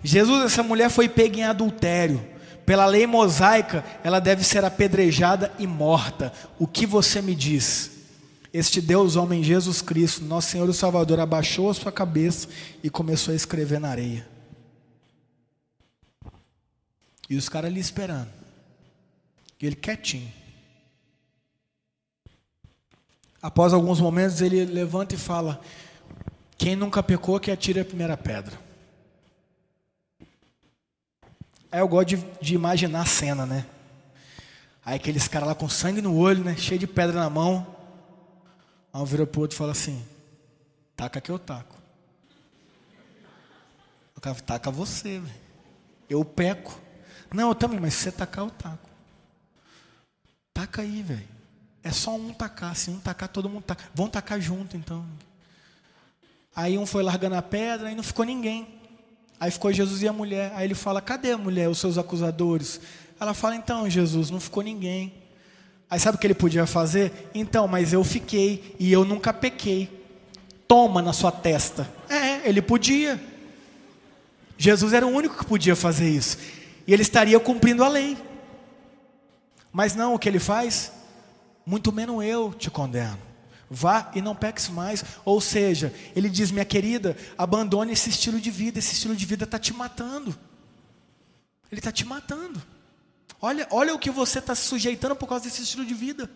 Jesus, 0.03 0.45
essa 0.45 0.63
mulher 0.63 0.91
foi 0.91 1.09
pega 1.09 1.39
em 1.39 1.45
adultério. 1.45 2.25
Pela 2.65 2.87
lei 2.87 3.07
mosaica, 3.07 3.85
ela 4.03 4.19
deve 4.19 4.43
ser 4.43 4.65
apedrejada 4.65 5.53
e 5.59 5.67
morta. 5.67 6.33
O 6.59 6.67
que 6.67 6.85
você 6.85 7.23
me 7.23 7.35
diz? 7.35 7.93
Este 8.53 8.81
Deus, 8.81 9.17
homem 9.17 9.45
Jesus 9.45 9.83
Cristo, 9.83 10.25
nosso 10.25 10.51
Senhor 10.51 10.69
e 10.69 10.75
Salvador, 10.75 11.21
abaixou 11.21 11.71
a 11.71 11.75
sua 11.75 11.93
cabeça 11.93 12.49
e 12.83 12.91
começou 12.91 13.33
a 13.33 13.37
escrever 13.37 13.79
na 13.79 13.91
areia. 13.91 14.27
E 17.29 17.37
os 17.37 17.49
caras 17.49 17.71
ali 17.71 17.81
esperando. 17.81 18.29
E 19.61 19.67
ele 19.67 19.77
quietinho. 19.77 20.33
Após 23.43 23.73
alguns 23.73 24.01
momentos, 24.01 24.41
ele 24.41 24.65
levanta 24.65 25.15
e 25.15 25.19
fala: 25.19 25.61
Quem 26.59 26.75
nunca 26.75 27.03
pecou, 27.03 27.39
que 27.39 27.51
atire 27.51 27.81
a 27.81 27.85
primeira 27.85 28.17
pedra. 28.17 28.59
Aí 31.71 31.81
eu 31.81 31.89
gosto 31.89 32.09
de, 32.09 32.17
de 32.41 32.55
imaginar 32.55 33.03
a 33.03 33.07
cena, 33.07 33.45
né? 33.45 33.67
Aí 34.85 34.97
aqueles 34.97 35.29
caras 35.29 35.49
lá 35.49 35.55
com 35.55 35.69
sangue 35.69 36.01
no 36.01 36.17
olho, 36.17 36.45
né? 36.45 36.57
Cheio 36.57 36.79
de 36.79 36.87
pedra 36.87 37.21
na 37.21 37.29
mão. 37.29 37.67
Aí 38.93 39.01
um 39.01 39.05
virou 39.05 39.27
pro 39.27 39.43
outro 39.43 39.55
e 39.57 39.59
fala 39.59 39.73
assim: 39.73 40.03
taca 40.97 41.21
que 41.21 41.31
eu 41.31 41.39
taco. 41.39 41.77
O 44.17 44.21
cara 44.21 44.37
taca 44.37 44.71
você, 44.71 45.19
velho. 45.19 45.35
Eu 46.09 46.25
peco. 46.25 46.81
Não, 47.35 47.49
eu 47.49 47.55
também, 47.55 47.79
mas 47.79 47.95
se 47.95 48.05
você 48.05 48.13
tacar, 48.13 48.45
eu 48.45 48.51
taco. 48.51 48.89
Taca 50.55 50.83
aí, 50.83 51.03
velho. 51.03 51.29
É 51.83 51.91
só 51.91 52.15
um 52.15 52.33
tacar. 52.33 52.75
Se 52.75 52.89
um 52.91 52.99
tacar, 52.99 53.29
todo 53.29 53.51
mundo 53.51 53.65
taca. 53.65 53.85
Vão 53.95 54.09
tacar 54.09 54.41
junto, 54.41 54.77
então. 54.77 55.05
Aí 56.57 56.79
um 56.79 56.87
foi 56.87 57.03
largando 57.03 57.35
a 57.35 57.43
pedra 57.43 57.93
e 57.93 57.95
não 57.95 58.03
ficou 58.03 58.25
ninguém. 58.25 58.67
Aí 59.39 59.51
ficou 59.51 59.71
Jesus 59.71 60.03
e 60.03 60.09
a 60.09 60.13
mulher. 60.13 60.51
Aí 60.55 60.67
ele 60.67 60.75
fala: 60.75 61.03
Cadê 61.03 61.33
a 61.33 61.39
mulher, 61.39 61.69
os 61.69 61.79
seus 61.79 61.99
acusadores? 61.99 62.81
Ela 63.21 63.35
fala: 63.35 63.55
Então, 63.55 63.89
Jesus, 63.91 64.31
não 64.31 64.41
ficou 64.41 64.63
ninguém. 64.63 65.13
Aí 65.91 66.01
sabe 66.01 66.17
o 66.17 66.19
que 66.19 66.27
ele 66.27 66.35
podia 66.35 66.67
fazer? 66.67 67.31
Então, 67.35 67.69
mas 67.69 67.93
eu 67.93 68.03
fiquei 68.03 68.75
e 68.81 68.91
eu 68.91 69.05
nunca 69.05 69.35
pequei. 69.35 70.05
Toma 70.67 71.03
na 71.03 71.13
sua 71.13 71.31
testa. 71.31 71.89
É, 72.09 72.49
ele 72.49 72.63
podia. 72.63 73.21
Jesus 74.57 74.95
era 74.95 75.07
o 75.07 75.11
único 75.11 75.37
que 75.37 75.45
podia 75.45 75.77
fazer 75.77 76.09
isso. 76.09 76.39
E 76.87 76.93
ele 76.93 77.03
estaria 77.03 77.39
cumprindo 77.39 77.85
a 77.85 77.89
lei. 77.89 78.17
Mas 79.71 79.95
não, 79.95 80.15
o 80.15 80.19
que 80.19 80.27
ele 80.27 80.39
faz? 80.39 80.91
Muito 81.67 81.93
menos 81.93 82.25
eu 82.25 82.55
te 82.55 82.71
condeno. 82.71 83.19
Vá 83.69 84.11
e 84.15 84.23
não 84.23 84.35
peques 84.35 84.69
mais. 84.69 85.05
Ou 85.25 85.41
seja, 85.41 85.93
ele 86.15 86.29
diz: 86.29 86.51
Minha 86.51 86.65
querida, 86.65 87.17
abandone 87.37 87.93
esse 87.93 88.11
estilo 88.11 88.41
de 88.41 88.51
vida. 88.51 88.79
Esse 88.79 88.93
estilo 88.93 89.17
de 89.17 89.27
vida 89.27 89.45
está 89.45 89.59
te 89.59 89.73
matando. 89.73 90.37
Ele 91.71 91.81
está 91.81 91.91
te 91.91 92.05
matando. 92.05 92.63
Olha, 93.41 93.67
olha 93.71 93.95
o 93.95 93.99
que 93.99 94.11
você 94.11 94.39
está 94.39 94.55
se 94.55 94.63
sujeitando 94.63 95.17
por 95.17 95.29
causa 95.29 95.45
desse 95.45 95.63
estilo 95.63 95.85
de 95.85 95.95
vida. 95.95 96.31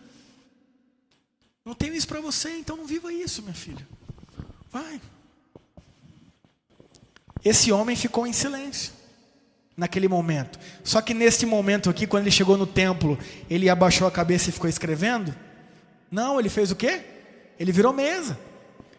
Não 1.63 1.73
tenho 1.73 1.93
isso 1.93 2.07
para 2.07 2.19
você, 2.19 2.57
então 2.57 2.75
não 2.75 2.85
viva 2.85 3.13
isso, 3.13 3.41
minha 3.41 3.53
filha. 3.53 3.87
Vai. 4.71 5.01
Esse 7.43 7.71
homem 7.71 7.95
ficou 7.95 8.27
em 8.27 8.33
silêncio 8.33 8.93
naquele 9.75 10.07
momento. 10.07 10.59
Só 10.83 11.01
que 11.01 11.13
nesse 11.13 11.45
momento 11.45 11.89
aqui, 11.89 12.05
quando 12.05 12.23
ele 12.23 12.31
chegou 12.31 12.57
no 12.57 12.67
templo, 12.67 13.17
ele 13.49 13.69
abaixou 13.69 14.07
a 14.07 14.11
cabeça 14.11 14.49
e 14.49 14.53
ficou 14.53 14.69
escrevendo? 14.69 15.35
Não, 16.09 16.39
ele 16.39 16.49
fez 16.49 16.71
o 16.71 16.75
quê? 16.75 17.05
Ele 17.61 17.71
virou 17.71 17.93
mesa. 17.93 18.39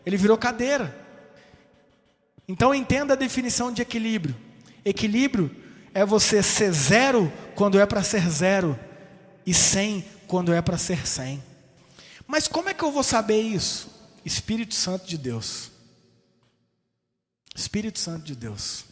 Ele 0.06 0.16
virou 0.16 0.38
cadeira. 0.38 0.96
Então 2.46 2.72
entenda 2.72 3.14
a 3.14 3.16
definição 3.16 3.72
de 3.72 3.82
equilíbrio. 3.82 4.36
Equilíbrio 4.84 5.50
é 5.92 6.06
você 6.06 6.44
ser 6.44 6.70
zero 6.70 7.32
quando 7.56 7.80
é 7.80 7.84
para 7.84 8.04
ser 8.04 8.30
zero 8.30 8.78
e 9.44 9.52
cem 9.52 10.04
quando 10.28 10.54
é 10.54 10.62
para 10.62 10.78
ser 10.78 11.08
cem. 11.08 11.42
Mas 12.24 12.46
como 12.46 12.68
é 12.68 12.74
que 12.74 12.84
eu 12.84 12.92
vou 12.92 13.02
saber 13.02 13.40
isso? 13.40 13.90
Espírito 14.24 14.76
Santo 14.76 15.08
de 15.08 15.18
Deus. 15.18 15.72
Espírito 17.56 17.98
Santo 17.98 18.24
de 18.24 18.36
Deus. 18.36 18.84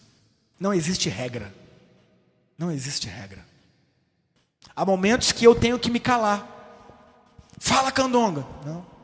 Não 0.59 0.75
existe 0.75 1.09
regra. 1.09 1.55
Não 2.59 2.73
existe 2.73 3.07
regra. 3.07 3.47
Há 4.75 4.85
momentos 4.85 5.31
que 5.31 5.47
eu 5.47 5.55
tenho 5.55 5.79
que 5.79 5.93
me 5.93 6.01
calar. 6.01 6.45
Fala, 7.57 7.93
candonga. 7.93 8.45
Não. 8.67 9.00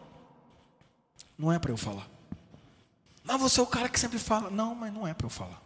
Não 1.39 1.53
é 1.53 1.59
para 1.59 1.71
eu 1.71 1.77
falar. 1.77 2.09
Mas 3.23 3.41
você 3.41 3.61
é 3.61 3.63
o 3.63 3.67
cara 3.67 3.89
que 3.89 3.99
sempre 3.99 4.19
fala. 4.19 4.51
Não, 4.51 4.75
mas 4.75 4.93
não 4.93 5.07
é 5.07 5.13
para 5.13 5.27
eu 5.27 5.31
falar. 5.31 5.61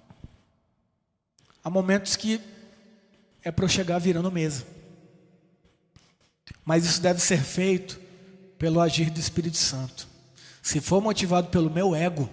Há 1.63 1.69
momentos 1.69 2.17
que 2.17 2.41
é 3.43 3.51
para 3.51 3.65
eu 3.65 3.69
chegar 3.69 3.99
virando 3.99 4.31
mesa. 4.31 4.67
Mas 6.65 6.85
isso 6.85 7.01
deve 7.01 7.21
ser 7.21 7.43
feito 7.43 8.01
pelo 8.59 8.81
agir 8.81 9.11
do 9.11 9.21
Espírito 9.21 9.57
Santo. 9.57 10.09
Se 10.63 10.81
for 10.81 11.01
motivado 11.01 11.49
pelo 11.49 11.71
meu 11.71 11.95
ego, 11.95 12.29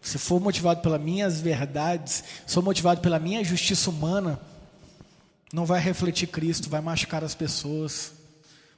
se 0.00 0.18
for 0.18 0.40
motivado 0.40 0.82
pelas 0.82 1.00
minhas 1.00 1.40
verdades, 1.40 2.24
se 2.46 2.54
for 2.54 2.62
motivado 2.62 3.00
pela 3.00 3.18
minha 3.18 3.42
justiça 3.42 3.88
humana, 3.90 4.40
não 5.52 5.64
vai 5.64 5.80
refletir 5.80 6.26
Cristo, 6.26 6.68
vai 6.68 6.80
machucar 6.80 7.24
as 7.24 7.34
pessoas, 7.34 8.12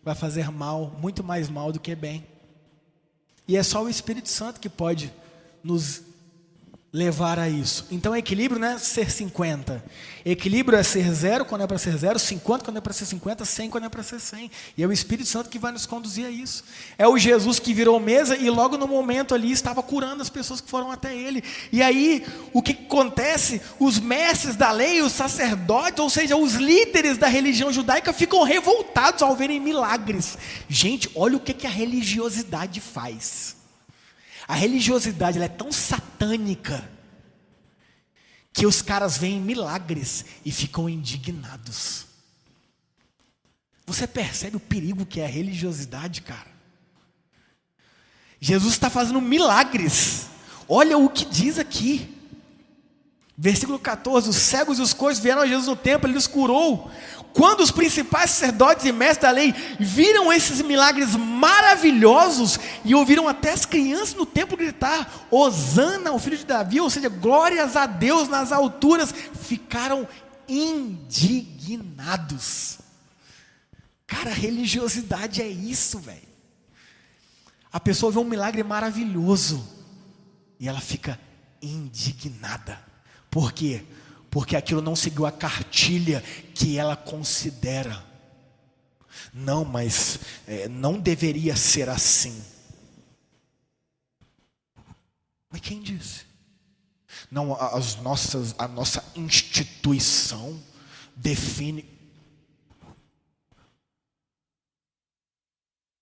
vai 0.03 0.15
fazer 0.15 0.51
mal, 0.51 0.97
muito 1.01 1.25
mais 1.25 1.49
mal 1.49 1.73
do 1.73 1.81
que 1.81 1.95
bem. 1.95 2.27
E 3.49 3.57
é 3.57 3.63
só 3.63 3.83
o 3.85 3.89
Espírito 3.89 4.29
Santo 4.29 4.61
que 4.61 4.69
pode 4.69 5.13
nos 5.63 6.03
levar 6.97 7.39
a 7.39 7.47
isso. 7.47 7.87
Então, 7.91 8.17
equilíbrio 8.17 8.59
não 8.59 8.69
é 8.69 8.79
ser 8.79 9.11
50. 9.11 9.85
Equilíbrio 10.25 10.79
é 10.79 10.83
ser 10.83 11.13
zero 11.13 11.45
quando 11.45 11.61
é 11.61 11.67
para 11.67 11.77
ser 11.77 11.95
zero, 11.95 12.19
50 12.19 12.65
quando 12.65 12.79
é 12.79 12.81
para 12.81 12.95
ser 12.95 13.05
50, 13.05 13.45
100 13.45 13.69
quando 13.69 13.85
é 13.85 13.89
para 13.91 14.03
ser 14.03 14.19
100. 14.19 14.51
E 14.79 14.83
é 14.83 14.87
o 14.87 14.93
Espírito 14.93 15.29
Santo 15.29 15.51
que 15.51 15.59
vai 15.59 15.73
nos 15.73 15.85
conduzir 15.85 16.25
a 16.25 16.31
isso. 16.31 16.65
É 16.97 17.07
o 17.07 17.19
Jesus 17.19 17.59
que 17.59 17.75
virou 17.75 18.01
mesa 18.01 18.35
e 18.35 18.49
logo 18.49 18.79
no 18.79 18.89
momento 18.89 19.35
ali 19.35 19.53
estava 19.53 19.83
curando 19.83 20.23
as 20.23 20.31
pessoas 20.31 20.59
que 20.59 20.71
foram 20.71 20.91
até 20.91 21.15
ele. 21.15 21.45
E 21.71 21.83
aí, 21.83 22.27
o 22.51 22.63
que 22.63 22.73
acontece? 22.73 23.61
Os 23.79 24.01
mestres 24.01 24.57
da 24.57 24.73
lei, 24.73 25.03
os 25.03 25.13
sacerdotes, 25.13 26.01
ou 26.01 26.09
seja, 26.09 26.35
os 26.35 26.55
líderes 26.55 27.19
da 27.19 27.27
religião 27.27 27.71
judaica 27.71 28.11
ficam 28.11 28.43
revoltados 28.43 29.21
ao 29.21 29.37
verem 29.37 29.61
milagres. 29.61 30.39
Gente, 30.67 31.11
olha 31.15 31.37
o 31.37 31.41
que, 31.41 31.53
que 31.53 31.67
a 31.67 31.71
religiosidade 31.71 32.81
faz. 32.81 33.56
A 34.47 34.55
religiosidade 34.55 35.41
é 35.41 35.49
tão 35.49 35.73
satânica 35.73 36.89
que 38.53 38.67
os 38.67 38.81
caras 38.81 39.19
veem 39.19 39.41
milagres 39.41 40.25
e 40.45 40.51
ficam 40.51 40.89
indignados. 40.89 42.07
Você 43.87 44.07
percebe 44.07 44.57
o 44.57 44.61
perigo 44.61 45.05
que 45.07 45.21
é 45.21 45.25
a 45.25 45.29
religiosidade, 45.29 46.23
cara? 46.23 46.57
Jesus 48.41 48.75
está 48.75 48.89
fazendo 48.89 49.21
milagres. 49.21 50.27
Olha 50.69 50.99
o 50.99 51.09
que 51.09 51.25
diz 51.25 51.59
aqui. 51.59 52.15
Versículo 53.37 53.79
14: 53.79 54.29
Os 54.29 54.37
cegos 54.37 54.79
e 54.79 54.83
os 54.83 54.93
coxos 54.93 55.23
vieram 55.23 55.43
a 55.43 55.47
Jesus 55.47 55.67
no 55.67 55.77
templo, 55.77 56.09
ele 56.09 56.19
os 56.19 56.27
curou. 56.27 56.91
Quando 57.37 57.61
os 57.61 57.71
principais 57.71 58.31
sacerdotes 58.31 58.87
e 58.87 58.93
mestres 58.93 59.19
da 59.19 59.31
lei 59.31 59.55
viram 59.79 60.33
esses 60.33 60.63
milagres 60.63 61.15
maravilhosos 61.15 62.59
e 62.83 62.95
ouviram 62.95 63.29
até 63.29 63.53
as 63.53 63.67
crianças 63.67 64.15
no 64.15 64.25
templo 64.25 64.57
gritar: 64.57 65.27
Hosana, 65.31 66.13
o 66.13 66.19
filho 66.19 66.39
de 66.39 66.47
Davi, 66.47 66.81
ou 66.81 66.89
seja, 66.89 67.11
glórias 67.11 67.77
a 67.77 67.85
Deus 67.85 68.27
nas 68.27 68.53
alturas, 68.53 69.13
ficaram 69.43 70.09
indignados. 70.49 71.99
Cara, 74.07 74.31
religiosidade 74.31 75.43
é 75.43 75.47
isso, 75.47 75.99
velho. 75.99 76.23
A 77.71 77.79
pessoa 77.79 78.11
vê 78.11 78.19
um 78.19 78.25
milagre 78.25 78.63
maravilhoso 78.63 79.63
e 80.59 80.67
ela 80.67 80.81
fica 80.81 81.21
indignada. 81.61 82.81
Por 83.31 83.53
quê? 83.53 83.85
Porque 84.37 84.55
aquilo 84.55 84.83
não 84.83 84.95
seguiu 84.95 85.25
a 85.25 85.33
cartilha 85.33 86.21
que 86.55 86.77
ela 86.77 86.95
considera. 86.95 88.05
Não, 89.33 89.65
mas 89.65 90.19
é, 90.47 90.69
não 90.69 91.01
deveria 91.01 91.57
ser 91.57 91.89
assim. 91.89 92.45
Mas 95.49 95.63
quem 95.63 95.81
disse? 95.81 96.27
Não, 97.31 97.59
as 97.59 97.97
nossas, 97.97 98.55
a 98.59 98.69
nossa 98.69 99.03
instituição 99.17 100.63
define. 101.17 101.89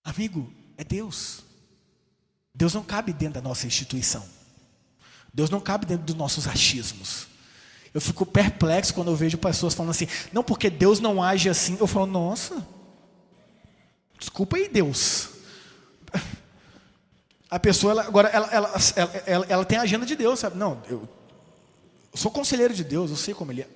Amigo, 0.02 0.52
é 0.76 0.82
Deus. 0.82 1.44
Deus 2.52 2.74
não 2.74 2.82
cabe 2.82 3.12
dentro 3.12 3.34
da 3.34 3.48
nossa 3.48 3.68
instituição. 3.68 4.28
Deus 5.32 5.50
não 5.50 5.60
cabe 5.60 5.86
dentro 5.86 6.04
dos 6.04 6.16
nossos 6.16 6.48
achismos. 6.48 7.32
Eu 7.94 8.00
fico 8.00 8.26
perplexo 8.26 8.92
quando 8.92 9.12
eu 9.12 9.16
vejo 9.16 9.38
pessoas 9.38 9.72
falando 9.72 9.92
assim, 9.92 10.08
não, 10.32 10.42
porque 10.42 10.68
Deus 10.68 10.98
não 10.98 11.22
age 11.22 11.48
assim. 11.48 11.76
Eu 11.78 11.86
falo, 11.86 12.06
nossa, 12.06 12.66
desculpa 14.18 14.56
aí, 14.56 14.68
Deus. 14.68 15.28
A 17.48 17.60
pessoa, 17.60 17.92
ela, 17.92 18.02
agora, 18.02 18.28
ela, 18.30 18.48
ela, 18.48 18.72
ela, 19.26 19.46
ela, 19.48 19.64
tem 19.64 19.78
a 19.78 19.82
agenda 19.82 20.04
de 20.04 20.16
Deus, 20.16 20.40
sabe? 20.40 20.58
Não, 20.58 20.82
eu, 20.90 21.08
eu 22.12 22.18
sou 22.18 22.32
conselheiro 22.32 22.74
de 22.74 22.82
Deus, 22.82 23.10
eu 23.12 23.16
sei 23.16 23.32
como 23.32 23.52
ele 23.52 23.62
é. 23.62 23.68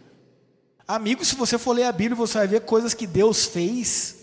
Amigo, 0.87 1.25
se 1.25 1.37
você 1.37 1.57
for 1.57 1.73
ler 1.73 1.85
a 1.85 1.93
Bíblia, 1.93 2.17
você 2.17 2.39
vai 2.39 2.49
ver 2.49 2.63
coisas 2.63 2.95
que 2.95 3.07
Deus 3.07 3.45
fez 3.45 4.17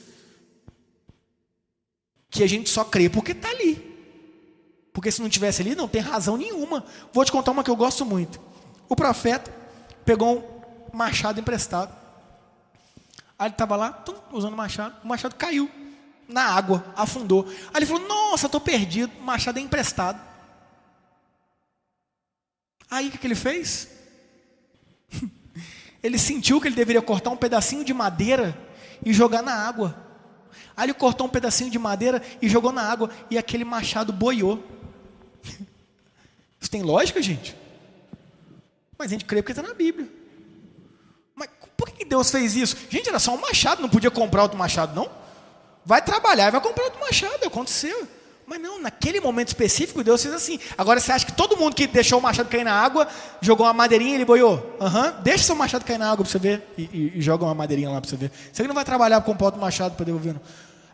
que 2.30 2.44
a 2.44 2.48
gente 2.48 2.70
só 2.70 2.84
crê 2.84 3.08
porque 3.08 3.32
está 3.32 3.50
ali. 3.50 3.96
Porque 4.92 5.10
se 5.10 5.22
não 5.22 5.30
tivesse 5.30 5.62
ali, 5.62 5.74
não 5.74 5.88
tem 5.88 6.02
razão 6.02 6.36
nenhuma. 6.36 6.84
Vou 7.14 7.24
te 7.24 7.32
contar 7.32 7.52
uma 7.52 7.64
que 7.64 7.72
eu 7.72 7.78
gosto 7.78 8.04
muito. 8.04 8.42
O 8.90 8.96
profeta 8.96 9.65
pegou 10.06 10.40
um 10.94 10.98
machado 10.98 11.40
emprestado. 11.40 11.94
Aí 13.38 13.48
ele 13.48 13.54
estava 13.54 13.76
lá, 13.76 13.92
tum, 13.92 14.16
usando 14.32 14.54
o 14.54 14.58
machado, 14.58 14.96
o 15.04 15.08
machado 15.08 15.36
caiu 15.36 15.70
na 16.28 16.44
água, 16.44 16.86
afundou. 16.96 17.46
Aí 17.74 17.80
ele 17.80 17.86
falou: 17.86 18.08
Nossa, 18.08 18.46
estou 18.46 18.62
perdido, 18.62 19.12
o 19.20 19.24
machado 19.24 19.60
é 19.60 19.62
emprestado. 19.62 20.22
Aí 22.90 23.08
o 23.08 23.12
que, 23.12 23.18
que 23.18 23.28
ele 23.28 23.36
fez? 23.36 23.90
ele 26.02 26.18
sentiu 26.18 26.62
que 26.62 26.68
ele 26.68 26.76
deveria 26.76 27.02
cortar 27.02 27.32
um 27.32 27.38
pedacinho 27.38 27.84
de 27.84 27.94
madeira 27.94 28.58
e 29.04 29.12
jogar 29.12 29.42
na 29.42 29.54
água. 29.54 30.04
Aí 30.78 30.86
ele 30.86 30.94
cortou 30.94 31.28
um 31.28 31.30
pedacinho 31.30 31.70
de 31.70 31.80
madeira 31.80 32.22
e 32.42 32.48
jogou 32.48 32.72
na 32.72 32.84
água 32.84 33.10
e 33.30 33.38
aquele 33.38 33.66
machado 33.66 34.14
boiou. 34.14 34.64
Isso 36.60 36.72
tem 36.72 36.82
lógica, 36.82 37.22
gente? 37.22 37.56
Mas 38.98 39.08
a 39.08 39.12
gente 39.12 39.26
crê 39.26 39.42
porque 39.42 39.52
está 39.52 39.62
na 39.62 39.74
Bíblia. 39.74 40.08
Mas 41.36 41.50
por 41.76 41.90
que 41.90 42.06
Deus 42.06 42.32
fez 42.32 42.56
isso? 42.56 42.78
Gente, 42.90 43.10
era 43.10 43.20
só 43.20 43.34
um 43.34 43.40
machado, 43.40 43.82
não 43.82 43.90
podia 43.90 44.12
comprar 44.12 44.44
outro 44.44 44.58
machado, 44.58 44.96
não? 44.96 45.10
Vai 45.86 46.02
trabalhar 46.02 46.48
e 46.48 46.52
vai 46.52 46.62
comprar 46.62 46.86
outro 46.86 47.00
machado, 47.00 47.46
aconteceu. 47.46 48.08
Mas 48.48 48.62
não, 48.62 48.80
naquele 48.80 49.20
momento 49.20 49.48
específico, 49.48 50.04
Deus 50.04 50.22
fez 50.22 50.34
assim. 50.34 50.60
Agora 50.78 51.00
você 51.00 51.12
acha 51.12 51.26
que 51.26 51.34
todo 51.34 51.58
mundo 51.58 51.76
que 51.76 51.88
deixou 51.88 52.20
o 52.20 52.22
machado 52.22 52.48
cair 52.48 52.64
na 52.64 52.74
água, 52.74 53.08
jogou 53.42 53.66
uma 53.66 53.74
madeirinha 53.74 54.12
e 54.12 54.16
ele 54.16 54.26
boiou? 54.26 54.78
Aham, 54.80 55.08
uhum. 55.08 55.22
deixa 55.24 55.44
seu 55.46 55.56
machado 55.56 55.84
cair 55.84 55.98
na 55.98 56.12
água 56.12 56.24
para 56.24 56.32
você 56.32 56.38
ver. 56.38 56.64
E, 56.78 56.84
e, 56.84 57.14
e, 57.16 57.22
joga 57.22 57.44
uma 57.44 57.56
madeirinha 57.56 57.90
lá 57.90 58.00
para 58.00 58.10
você 58.10 58.16
ver. 58.16 58.32
Você 58.54 58.64
não 58.64 58.76
vai 58.76 58.86
trabalhar 58.86 59.20
com 59.22 59.36
outro 59.44 59.60
machado 59.60 59.96
para 59.96 60.06
devolver. 60.06 60.34
Não. 60.34 60.42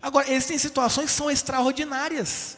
Agora, 0.02 0.32
existem 0.32 0.58
situações 0.58 1.08
que 1.08 1.12
são 1.12 1.30
extraordinárias. 1.30 2.58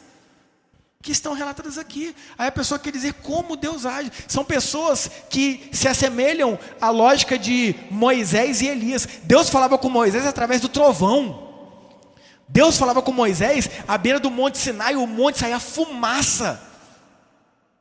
Que 1.04 1.12
estão 1.12 1.34
relatadas 1.34 1.76
aqui. 1.76 2.16
Aí 2.38 2.48
a 2.48 2.52
pessoa 2.52 2.78
quer 2.78 2.90
dizer 2.90 3.12
como 3.12 3.56
Deus 3.56 3.84
age. 3.84 4.10
São 4.26 4.42
pessoas 4.42 5.10
que 5.28 5.68
se 5.70 5.86
assemelham 5.86 6.58
à 6.80 6.88
lógica 6.88 7.38
de 7.38 7.74
Moisés 7.90 8.62
e 8.62 8.68
Elias. 8.68 9.06
Deus 9.22 9.50
falava 9.50 9.76
com 9.76 9.90
Moisés 9.90 10.26
através 10.26 10.62
do 10.62 10.68
trovão. 10.68 11.46
Deus 12.48 12.78
falava 12.78 13.02
com 13.02 13.12
Moisés 13.12 13.68
à 13.86 13.98
beira 13.98 14.18
do 14.18 14.30
Monte 14.30 14.56
Sinai, 14.56 14.96
o 14.96 15.06
monte 15.06 15.40
saía 15.40 15.60
fumaça. 15.60 16.58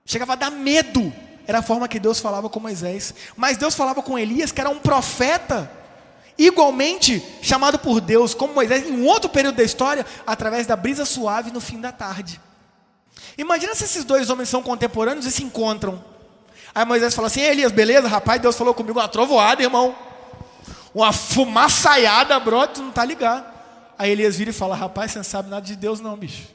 Chegava 0.05 0.33
a 0.33 0.35
dar 0.35 0.51
medo. 0.51 1.13
Era 1.47 1.59
a 1.59 1.63
forma 1.63 1.87
que 1.87 2.01
Deus 2.01 2.19
falava 2.19 2.49
com 2.49 2.59
Moisés. 2.59 3.15
Mas 3.37 3.55
Deus 3.55 3.73
falava 3.73 4.03
com 4.03 4.19
Elias, 4.19 4.51
que 4.51 4.59
era 4.59 4.69
um 4.69 4.79
profeta, 4.79 5.71
igualmente 6.37 7.25
chamado 7.41 7.79
por 7.79 8.01
Deus, 8.01 8.33
como 8.33 8.53
Moisés, 8.53 8.85
em 8.85 8.91
um 8.91 9.05
outro 9.05 9.29
período 9.29 9.55
da 9.55 9.63
história, 9.63 10.05
através 10.27 10.67
da 10.67 10.75
brisa 10.75 11.05
suave 11.05 11.51
no 11.51 11.61
fim 11.61 11.79
da 11.79 11.93
tarde. 11.93 12.41
Imagina 13.37 13.73
se 13.73 13.83
esses 13.83 14.03
dois 14.03 14.29
homens 14.29 14.49
são 14.49 14.61
contemporâneos 14.61 15.25
e 15.25 15.31
se 15.31 15.43
encontram. 15.43 16.03
Aí 16.73 16.85
Moisés 16.85 17.13
fala 17.13 17.27
assim: 17.27 17.41
Elias, 17.41 17.71
beleza, 17.71 18.07
rapaz, 18.07 18.41
Deus 18.41 18.55
falou 18.55 18.73
comigo 18.73 18.99
uma 18.99 19.07
trovoada, 19.07 19.61
irmão. 19.61 19.95
Uma 20.93 21.11
fumaçaiada, 21.11 22.39
brota, 22.39 22.81
não 22.81 22.89
está 22.89 23.03
ligado. 23.03 23.51
Aí 23.97 24.11
Elias 24.11 24.37
vira 24.37 24.49
e 24.49 24.53
fala: 24.53 24.75
Rapaz, 24.75 25.11
você 25.11 25.19
não 25.19 25.23
sabe 25.23 25.49
nada 25.49 25.65
de 25.65 25.75
Deus, 25.75 25.99
não, 25.99 26.17
bicho. 26.17 26.47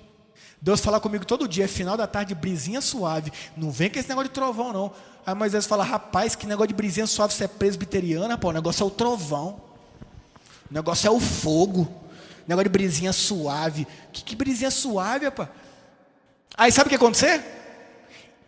Deus 0.60 0.80
fala 0.80 0.98
comigo 0.98 1.24
todo 1.24 1.46
dia, 1.46 1.64
é 1.64 1.68
final 1.68 1.96
da 1.96 2.06
tarde, 2.06 2.34
brisinha 2.34 2.80
suave. 2.80 3.32
Não 3.56 3.70
vem 3.70 3.88
com 3.88 3.98
esse 3.98 4.08
negócio 4.08 4.28
de 4.28 4.34
trovão, 4.34 4.72
não. 4.72 4.92
Aí 5.24 5.34
Moisés 5.34 5.66
fala: 5.66 5.84
Rapaz, 5.84 6.34
que 6.34 6.46
negócio 6.46 6.68
de 6.68 6.74
brisinha 6.74 7.06
suave, 7.06 7.32
você 7.34 7.44
é 7.44 7.48
presbiteriana, 7.48 8.36
pô. 8.36 8.48
O 8.48 8.52
negócio 8.52 8.82
é 8.82 8.86
o 8.86 8.90
trovão. 8.90 9.60
O 10.70 10.74
negócio 10.74 11.06
é 11.06 11.10
o 11.10 11.20
fogo. 11.20 11.82
O 11.82 12.48
negócio 12.48 12.64
de 12.64 12.70
brisinha 12.70 13.12
suave. 13.12 13.86
Que, 14.12 14.24
que 14.24 14.36
brisinha 14.36 14.70
suave, 14.70 15.26
rapaz? 15.26 15.48
Aí 16.58 16.72
sabe 16.72 16.86
o 16.86 16.88
que 16.88 16.94
ia 16.94 16.98
acontecer? 16.98 17.40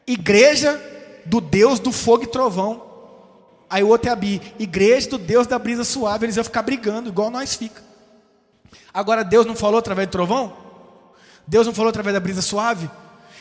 Igreja 0.05 0.83
do 1.25 1.41
Deus 1.41 1.79
do 1.79 1.93
fogo 1.93 2.25
e 2.25 2.27
trovão. 2.27 2.91
Aí 3.71 3.85
o 3.85 3.89
outro 3.89 4.09
é 4.09 4.13
a 4.13 4.17
Bi. 4.17 4.43
Igreja 4.59 5.11
do 5.11 5.19
Deus 5.19 5.47
da 5.47 5.57
brisa 5.57 5.85
suave. 5.85 6.27
Eles 6.27 6.35
iam 6.35 6.43
ficar 6.43 6.63
brigando, 6.63 7.09
igual 7.09 7.31
nós 7.31 7.55
fica. 7.55 7.81
Agora, 8.93 9.23
Deus 9.23 9.47
não 9.47 9.55
falou 9.55 9.79
através 9.79 10.09
do 10.09 10.11
trovão? 10.11 10.57
Deus 11.47 11.69
não 11.69 11.73
falou 11.73 11.91
através 11.91 12.13
da 12.13 12.19
brisa 12.19 12.43
suave? 12.43 12.91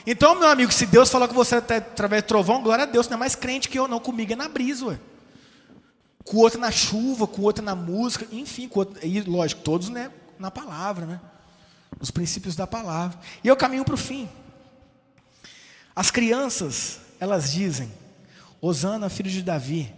Então, 0.06 0.36
meu 0.36 0.48
amigo, 0.48 0.72
se 0.72 0.86
Deus 0.86 1.10
falou 1.10 1.28
com 1.28 1.34
você 1.34 1.56
através 1.56 2.22
do 2.22 2.28
trovão, 2.28 2.62
glória 2.62 2.84
a 2.84 2.88
Deus, 2.88 3.08
não 3.08 3.16
é 3.16 3.20
mais 3.20 3.34
crente 3.34 3.68
que 3.68 3.80
eu, 3.80 3.88
não. 3.88 4.00
Comigo 4.00 4.34
é 4.34 4.36
na 4.36 4.48
brisa, 4.48 4.86
ué. 4.86 5.00
Com 6.24 6.38
o 6.38 6.40
outro 6.42 6.60
na 6.60 6.70
chuva, 6.70 7.26
com 7.26 7.42
o 7.42 7.46
outro 7.46 7.64
na 7.64 7.74
música, 7.74 8.28
enfim, 8.32 8.68
com 8.68 8.82
outro, 8.82 9.04
e 9.04 9.20
lógico, 9.22 9.62
todos 9.62 9.90
né, 9.90 10.12
na 10.38 10.52
palavra, 10.52 11.08
né? 11.08 11.20
Os 12.00 12.12
princípios 12.12 12.56
da 12.56 12.68
palavra. 12.68 13.18
E 13.44 13.48
eu 13.48 13.56
caminho 13.56 13.84
para 13.84 13.96
o 13.96 13.98
fim. 13.98 14.30
As 16.00 16.10
crianças, 16.10 17.02
elas 17.20 17.52
dizem: 17.52 17.92
Osana, 18.62 19.10
filho 19.10 19.30
de 19.30 19.44
Davi. 19.44 19.94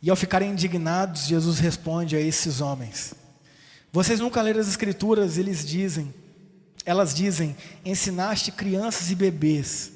E 0.00 0.08
ao 0.08 0.14
ficarem 0.14 0.52
indignados, 0.52 1.26
Jesus 1.26 1.58
responde 1.58 2.14
a 2.14 2.20
esses 2.20 2.60
homens: 2.60 3.14
vocês 3.90 4.20
nunca 4.20 4.40
leram 4.40 4.60
as 4.60 4.68
escrituras, 4.68 5.38
eles 5.38 5.66
dizem, 5.66 6.14
elas 6.86 7.12
dizem, 7.12 7.56
ensinaste 7.84 8.52
crianças 8.52 9.10
e 9.10 9.16
bebês 9.16 9.90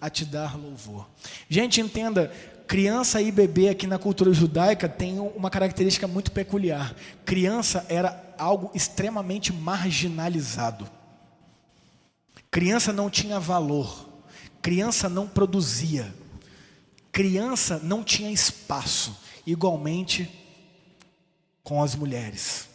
a 0.00 0.08
te 0.08 0.24
dar 0.24 0.56
louvor. 0.56 1.10
Gente, 1.48 1.80
entenda, 1.80 2.30
criança 2.68 3.20
e 3.20 3.32
bebê 3.32 3.68
aqui 3.68 3.88
na 3.88 3.98
cultura 3.98 4.32
judaica 4.32 4.88
tem 4.88 5.18
uma 5.18 5.50
característica 5.50 6.06
muito 6.06 6.30
peculiar. 6.30 6.94
Criança 7.24 7.84
era 7.88 8.32
algo 8.38 8.70
extremamente 8.74 9.52
marginalizado. 9.52 10.88
Criança 12.54 12.92
não 12.92 13.10
tinha 13.10 13.40
valor. 13.40 14.08
Criança 14.62 15.08
não 15.08 15.26
produzia. 15.26 16.14
Criança 17.10 17.80
não 17.82 18.04
tinha 18.04 18.30
espaço. 18.30 19.18
Igualmente 19.44 20.30
com 21.64 21.82
as 21.82 21.96
mulheres 21.96 22.68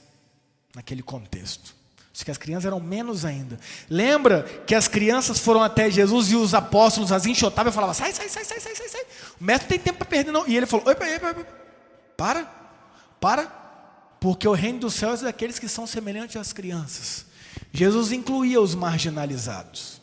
naquele 0.75 1.01
contexto. 1.01 1.73
Diz 2.11 2.25
que 2.25 2.29
as 2.29 2.37
crianças 2.37 2.65
eram 2.65 2.81
menos 2.81 3.23
ainda. 3.23 3.57
Lembra 3.89 4.43
que 4.67 4.75
as 4.75 4.89
crianças 4.89 5.39
foram 5.39 5.63
até 5.63 5.89
Jesus 5.89 6.29
e 6.29 6.35
os 6.35 6.53
apóstolos 6.53 7.13
as 7.13 7.25
enxotavam 7.25 7.71
e 7.71 7.73
falavam: 7.73 7.93
sai, 7.93 8.11
sai, 8.11 8.27
sai, 8.27 8.43
sai, 8.43 8.59
sai, 8.59 8.75
sai, 8.75 8.89
sai. 8.89 9.05
O 9.39 9.43
mestre 9.45 9.69
tem 9.69 9.79
tempo 9.79 9.99
para 9.99 10.07
perder, 10.07 10.33
não. 10.33 10.45
E 10.45 10.57
ele 10.57 10.65
falou: 10.65 10.91
opa, 10.91 11.05
opa, 11.05 11.29
opa, 11.29 11.47
para, 12.17 12.43
para, 13.17 13.45
porque 14.19 14.45
o 14.45 14.51
reino 14.51 14.79
dos 14.79 14.95
céus 14.95 15.21
é 15.21 15.23
daqueles 15.23 15.57
que 15.57 15.69
são 15.69 15.87
semelhantes 15.87 16.35
às 16.35 16.51
crianças. 16.51 17.28
Jesus 17.71 18.11
incluía 18.11 18.59
os 18.59 18.75
marginalizados. 18.75 19.99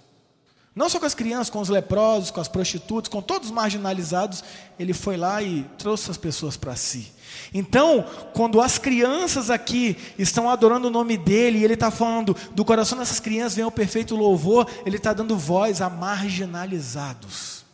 Não 0.76 0.90
só 0.90 1.00
com 1.00 1.06
as 1.06 1.14
crianças, 1.14 1.48
com 1.48 1.58
os 1.58 1.70
leprosos, 1.70 2.30
com 2.30 2.38
as 2.38 2.48
prostitutas, 2.48 3.08
com 3.08 3.22
todos 3.22 3.48
os 3.48 3.54
marginalizados, 3.54 4.44
ele 4.78 4.92
foi 4.92 5.16
lá 5.16 5.42
e 5.42 5.62
trouxe 5.78 6.10
as 6.10 6.18
pessoas 6.18 6.54
para 6.54 6.76
si. 6.76 7.10
Então, 7.52 8.04
quando 8.34 8.60
as 8.60 8.76
crianças 8.76 9.48
aqui 9.48 9.96
estão 10.18 10.50
adorando 10.50 10.88
o 10.88 10.90
nome 10.90 11.16
dele, 11.16 11.60
e 11.60 11.64
ele 11.64 11.72
está 11.74 11.90
falando 11.90 12.36
do 12.52 12.62
coração 12.62 12.98
dessas 12.98 13.20
crianças 13.20 13.54
vem 13.54 13.64
o 13.64 13.70
perfeito 13.70 14.14
louvor, 14.14 14.68
ele 14.84 14.98
está 14.98 15.14
dando 15.14 15.34
voz 15.34 15.80
a 15.80 15.88
marginalizados. 15.88 17.64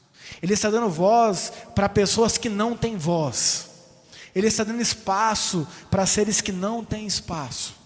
Ele 0.40 0.54
está 0.54 0.70
dando 0.70 0.88
voz 0.88 1.52
para 1.74 1.88
pessoas 1.88 2.38
que 2.38 2.48
não 2.48 2.76
têm 2.76 2.96
voz. 2.96 3.68
Ele 4.32 4.46
está 4.46 4.62
dando 4.62 4.80
espaço 4.80 5.66
para 5.90 6.06
seres 6.06 6.40
que 6.40 6.52
não 6.52 6.84
têm 6.84 7.04
espaço. 7.04 7.81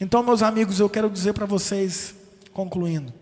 Então, 0.00 0.22
meus 0.22 0.42
amigos, 0.42 0.80
eu 0.80 0.88
quero 0.88 1.10
dizer 1.10 1.32
para 1.32 1.46
vocês, 1.46 2.14
concluindo, 2.52 3.12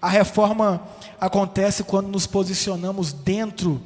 a 0.00 0.08
reforma 0.08 0.86
acontece 1.20 1.84
quando 1.84 2.08
nos 2.08 2.26
posicionamos 2.26 3.12
dentro 3.12 3.82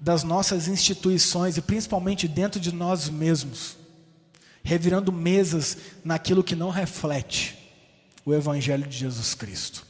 das 0.00 0.22
nossas 0.22 0.68
instituições 0.68 1.56
e 1.56 1.62
principalmente 1.62 2.28
dentro 2.28 2.60
de 2.60 2.72
nós 2.72 3.08
mesmos, 3.08 3.76
revirando 4.62 5.12
mesas 5.12 5.76
naquilo 6.04 6.44
que 6.44 6.54
não 6.54 6.70
reflete 6.70 7.58
o 8.24 8.34
Evangelho 8.34 8.86
de 8.86 8.96
Jesus 8.96 9.34
Cristo. 9.34 9.86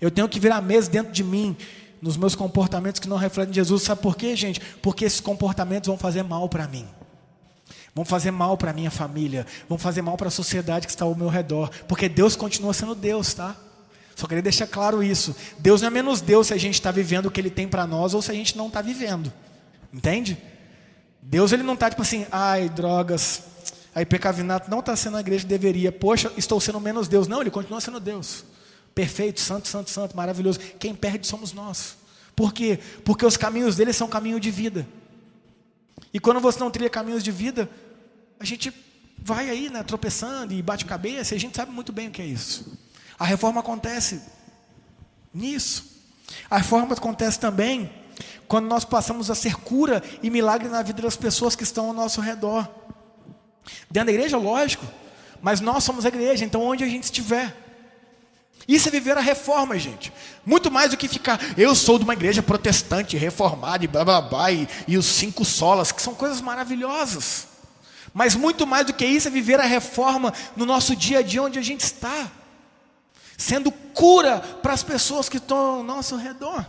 Eu 0.00 0.10
tenho 0.10 0.28
que 0.28 0.40
virar 0.40 0.60
mesa 0.60 0.90
dentro 0.90 1.12
de 1.12 1.22
mim, 1.22 1.56
nos 2.00 2.16
meus 2.16 2.34
comportamentos 2.34 3.00
que 3.00 3.08
não 3.08 3.16
refletem 3.16 3.52
Jesus. 3.52 3.82
Sabe 3.82 4.00
por 4.00 4.16
quê, 4.16 4.34
gente? 4.34 4.60
Porque 4.82 5.04
esses 5.04 5.20
comportamentos 5.20 5.88
vão 5.88 5.98
fazer 5.98 6.22
mal 6.22 6.48
para 6.48 6.66
mim. 6.66 6.86
Vão 7.94 8.04
fazer 8.04 8.30
mal 8.30 8.56
para 8.56 8.70
a 8.70 8.74
minha 8.74 8.90
família, 8.90 9.46
vão 9.68 9.76
fazer 9.76 10.02
mal 10.02 10.16
para 10.16 10.28
a 10.28 10.30
sociedade 10.30 10.86
que 10.86 10.92
está 10.92 11.04
ao 11.04 11.14
meu 11.14 11.28
redor, 11.28 11.70
porque 11.88 12.08
Deus 12.08 12.36
continua 12.36 12.72
sendo 12.72 12.94
Deus, 12.94 13.34
tá? 13.34 13.56
Só 14.14 14.26
queria 14.26 14.42
deixar 14.42 14.66
claro 14.66 15.02
isso. 15.02 15.34
Deus 15.58 15.80
não 15.80 15.88
é 15.88 15.90
menos 15.90 16.20
Deus 16.20 16.48
se 16.48 16.54
a 16.54 16.58
gente 16.58 16.74
está 16.74 16.90
vivendo 16.90 17.26
o 17.26 17.30
que 17.30 17.40
Ele 17.40 17.50
tem 17.50 17.66
para 17.66 17.86
nós 17.86 18.14
ou 18.14 18.22
se 18.22 18.30
a 18.30 18.34
gente 18.34 18.56
não 18.56 18.68
está 18.68 18.80
vivendo. 18.80 19.32
Entende? 19.92 20.38
Deus 21.22 21.52
ele 21.52 21.62
não 21.62 21.74
está 21.74 21.90
tipo 21.90 22.02
assim, 22.02 22.26
ai, 22.30 22.68
drogas, 22.68 23.42
aí 23.94 24.06
pecavinato 24.06 24.70
não 24.70 24.80
está 24.80 24.96
sendo 24.96 25.16
a 25.16 25.20
igreja 25.20 25.42
que 25.44 25.48
deveria. 25.48 25.92
Poxa, 25.92 26.32
estou 26.36 26.60
sendo 26.60 26.80
menos 26.80 27.08
Deus. 27.08 27.28
Não, 27.28 27.40
Ele 27.40 27.50
continua 27.50 27.80
sendo 27.80 28.00
Deus. 28.00 28.44
Perfeito, 28.94 29.40
santo, 29.40 29.68
santo, 29.68 29.90
santo, 29.90 30.16
maravilhoso. 30.16 30.58
Quem 30.78 30.94
perde 30.94 31.26
somos 31.26 31.52
nós. 31.52 31.96
Por 32.34 32.52
quê? 32.52 32.78
Porque 33.04 33.24
os 33.24 33.36
caminhos 33.36 33.76
dele 33.76 33.92
são 33.92 34.08
caminho 34.08 34.40
de 34.40 34.50
vida. 34.50 34.86
E 36.12 36.18
quando 36.20 36.40
você 36.40 36.58
não 36.58 36.70
trilha 36.70 36.90
caminhos 36.90 37.22
de 37.22 37.30
vida, 37.30 37.68
a 38.38 38.44
gente 38.44 38.72
vai 39.18 39.50
aí, 39.50 39.68
né, 39.68 39.82
tropeçando 39.82 40.52
e 40.52 40.62
bate 40.62 40.84
cabeça, 40.84 41.34
e 41.34 41.36
a 41.36 41.40
gente 41.40 41.56
sabe 41.56 41.70
muito 41.70 41.92
bem 41.92 42.08
o 42.08 42.10
que 42.10 42.22
é 42.22 42.26
isso. 42.26 42.78
A 43.18 43.24
reforma 43.24 43.60
acontece 43.60 44.20
nisso. 45.32 45.84
A 46.50 46.58
reforma 46.58 46.94
acontece 46.94 47.38
também 47.38 47.90
quando 48.48 48.66
nós 48.66 48.84
passamos 48.84 49.30
a 49.30 49.34
ser 49.34 49.54
cura 49.56 50.02
e 50.22 50.30
milagre 50.30 50.68
na 50.68 50.82
vida 50.82 51.02
das 51.02 51.16
pessoas 51.16 51.54
que 51.54 51.62
estão 51.62 51.86
ao 51.86 51.92
nosso 51.92 52.20
redor. 52.20 52.68
Dentro 53.90 54.06
da 54.06 54.12
igreja, 54.12 54.36
lógico, 54.36 54.84
mas 55.40 55.60
nós 55.60 55.84
somos 55.84 56.04
a 56.04 56.08
igreja, 56.08 56.44
então 56.44 56.62
onde 56.62 56.82
a 56.82 56.88
gente 56.88 57.04
estiver. 57.04 57.69
Isso 58.70 58.86
é 58.86 58.92
viver 58.92 59.18
a 59.18 59.20
reforma, 59.20 59.76
gente. 59.76 60.12
Muito 60.46 60.70
mais 60.70 60.92
do 60.92 60.96
que 60.96 61.08
ficar, 61.08 61.40
eu 61.58 61.74
sou 61.74 61.98
de 61.98 62.04
uma 62.04 62.12
igreja 62.12 62.40
protestante, 62.40 63.16
reformada 63.16 63.84
e 63.84 63.88
blá 63.88 64.04
blá 64.04 64.20
blá, 64.20 64.52
e, 64.52 64.68
e 64.86 64.96
os 64.96 65.06
cinco 65.06 65.44
solas, 65.44 65.90
que 65.90 66.00
são 66.00 66.14
coisas 66.14 66.40
maravilhosas. 66.40 67.48
Mas 68.14 68.36
muito 68.36 68.68
mais 68.68 68.86
do 68.86 68.92
que 68.92 69.04
isso 69.04 69.26
é 69.26 69.30
viver 69.30 69.58
a 69.58 69.64
reforma 69.64 70.32
no 70.54 70.64
nosso 70.64 70.94
dia 70.94 71.18
a 71.18 71.22
dia 71.22 71.42
onde 71.42 71.58
a 71.58 71.62
gente 71.62 71.80
está, 71.80 72.30
sendo 73.36 73.72
cura 73.72 74.38
para 74.38 74.72
as 74.72 74.84
pessoas 74.84 75.28
que 75.28 75.38
estão 75.38 75.58
ao 75.58 75.82
nosso 75.82 76.14
redor, 76.14 76.64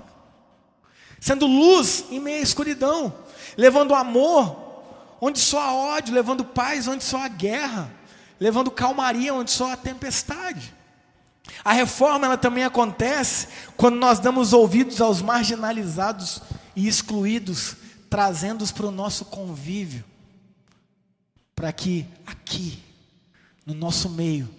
sendo 1.20 1.46
luz 1.46 2.06
em 2.10 2.20
meio 2.20 2.40
à 2.40 2.42
escuridão, 2.42 3.14
levando 3.56 3.94
amor 3.94 4.58
onde 5.22 5.38
só 5.38 5.60
há 5.60 5.72
ódio, 5.72 6.16
levando 6.16 6.44
paz 6.44 6.88
onde 6.88 7.04
só 7.04 7.24
há 7.24 7.28
guerra, 7.28 7.92
levando 8.40 8.72
calmaria 8.72 9.32
onde 9.36 9.52
só 9.52 9.72
há 9.72 9.78
tempestade. 9.78 10.81
A 11.64 11.74
reforma 11.74 12.26
ela 12.26 12.38
também 12.38 12.64
acontece 12.64 13.48
quando 13.78 13.96
nós 13.98 14.20
damos 14.20 14.54
ouvidos 14.54 15.02
aos 15.02 15.22
marginalizados 15.22 16.42
e 16.76 16.88
excluídos, 16.88 17.76
trazendo-os 18.10 18.72
para 18.72 18.88
o 18.88 18.92
nosso 18.92 19.26
convívio, 19.26 20.04
para 21.56 21.72
que 21.72 22.08
aqui, 22.26 22.82
no 23.66 23.74
nosso 23.74 24.10
meio, 24.10 24.50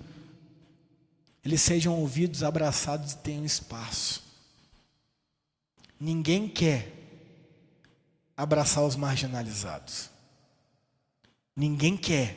eles 1.45 1.61
sejam 1.61 1.99
ouvidos, 1.99 2.43
abraçados 2.43 3.13
e 3.13 3.19
tenham 3.19 3.45
espaço. 3.45 4.23
Ninguém 5.99 6.49
quer 6.49 6.93
abraçar 8.37 8.85
os 8.85 8.97
marginalizados. 8.97 10.11
Ninguém 11.55 11.97
quer. 11.97 12.37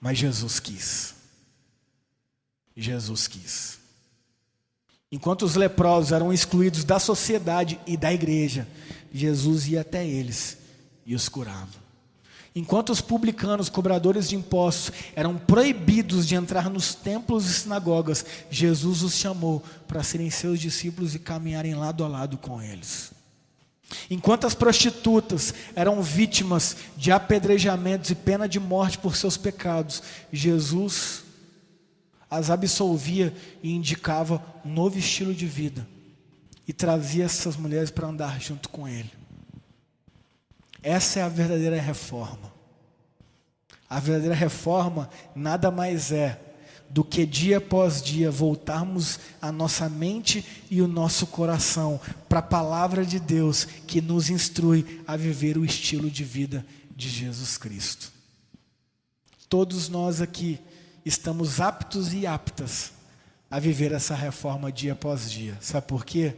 Mas 0.00 0.18
Jesus 0.18 0.60
quis. 0.60 1.17
Jesus 2.80 3.26
quis. 3.26 3.78
Enquanto 5.10 5.42
os 5.42 5.56
leprosos 5.56 6.12
eram 6.12 6.32
excluídos 6.32 6.84
da 6.84 7.00
sociedade 7.00 7.80
e 7.86 7.96
da 7.96 8.12
igreja, 8.12 8.68
Jesus 9.12 9.66
ia 9.66 9.80
até 9.80 10.06
eles 10.06 10.58
e 11.04 11.14
os 11.14 11.28
curava. 11.28 11.88
Enquanto 12.54 12.90
os 12.90 13.00
publicanos, 13.00 13.68
cobradores 13.68 14.28
de 14.28 14.36
impostos, 14.36 14.92
eram 15.16 15.36
proibidos 15.36 16.26
de 16.26 16.34
entrar 16.34 16.70
nos 16.70 16.94
templos 16.94 17.48
e 17.48 17.52
sinagogas, 17.52 18.24
Jesus 18.50 19.02
os 19.02 19.14
chamou 19.14 19.62
para 19.86 20.02
serem 20.02 20.30
seus 20.30 20.60
discípulos 20.60 21.14
e 21.14 21.18
caminharem 21.18 21.74
lado 21.74 22.04
a 22.04 22.08
lado 22.08 22.36
com 22.36 22.62
eles. 22.62 23.12
Enquanto 24.10 24.46
as 24.46 24.54
prostitutas 24.54 25.54
eram 25.74 26.02
vítimas 26.02 26.76
de 26.96 27.10
apedrejamentos 27.10 28.10
e 28.10 28.14
pena 28.14 28.48
de 28.48 28.60
morte 28.60 28.98
por 28.98 29.16
seus 29.16 29.36
pecados, 29.36 30.02
Jesus 30.32 31.24
as 32.30 32.50
absolvia 32.50 33.34
e 33.62 33.72
indicava 33.72 34.42
um 34.64 34.72
novo 34.72 34.98
estilo 34.98 35.34
de 35.34 35.46
vida 35.46 35.86
e 36.66 36.72
trazia 36.72 37.24
essas 37.24 37.56
mulheres 37.56 37.90
para 37.90 38.08
andar 38.08 38.40
junto 38.40 38.68
com 38.68 38.86
ele. 38.86 39.10
Essa 40.82 41.20
é 41.20 41.22
a 41.22 41.28
verdadeira 41.28 41.80
reforma. 41.80 42.52
A 43.88 43.98
verdadeira 43.98 44.34
reforma 44.34 45.08
nada 45.34 45.70
mais 45.70 46.12
é 46.12 46.38
do 46.90 47.04
que 47.04 47.26
dia 47.26 47.58
após 47.58 48.02
dia 48.02 48.30
voltarmos 48.30 49.18
a 49.40 49.52
nossa 49.52 49.88
mente 49.88 50.44
e 50.70 50.80
o 50.80 50.88
nosso 50.88 51.26
coração 51.26 52.00
para 52.28 52.38
a 52.38 52.42
palavra 52.42 53.04
de 53.04 53.18
Deus 53.18 53.64
que 53.64 54.00
nos 54.00 54.30
instrui 54.30 55.02
a 55.06 55.16
viver 55.16 55.58
o 55.58 55.64
estilo 55.64 56.10
de 56.10 56.24
vida 56.24 56.64
de 56.94 57.08
Jesus 57.08 57.58
Cristo. 57.58 58.12
Todos 59.48 59.88
nós 59.88 60.20
aqui 60.20 60.58
estamos 61.08 61.60
aptos 61.60 62.12
e 62.12 62.26
aptas 62.26 62.92
a 63.50 63.58
viver 63.58 63.92
essa 63.92 64.14
reforma 64.14 64.70
dia 64.70 64.92
após 64.92 65.30
dia. 65.30 65.56
Sabe 65.60 65.86
por 65.86 66.04
quê? 66.04 66.34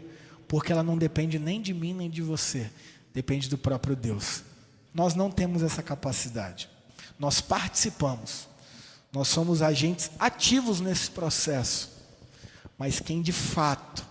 Porque 0.47 0.73
ela 0.73 0.83
não 0.83 0.97
depende 0.97 1.39
nem 1.39 1.61
de 1.61 1.75
mim 1.75 1.93
nem 1.93 2.09
de 2.09 2.23
você, 2.23 2.71
depende 3.13 3.49
do 3.49 3.59
próprio 3.59 3.97
Deus. 3.97 4.43
Nós 4.95 5.15
não 5.15 5.31
temos 5.31 5.63
essa 5.63 5.83
capacidade. 5.83 6.69
Nós 7.19 7.41
participamos 7.41 8.49
nós 9.13 9.29
somos 9.29 9.61
agentes 9.61 10.11
ativos 10.19 10.81
nesse 10.81 11.11
processo. 11.11 11.91
Mas 12.79 13.01
quem 13.01 13.21
de 13.21 13.33
fato 13.33 14.07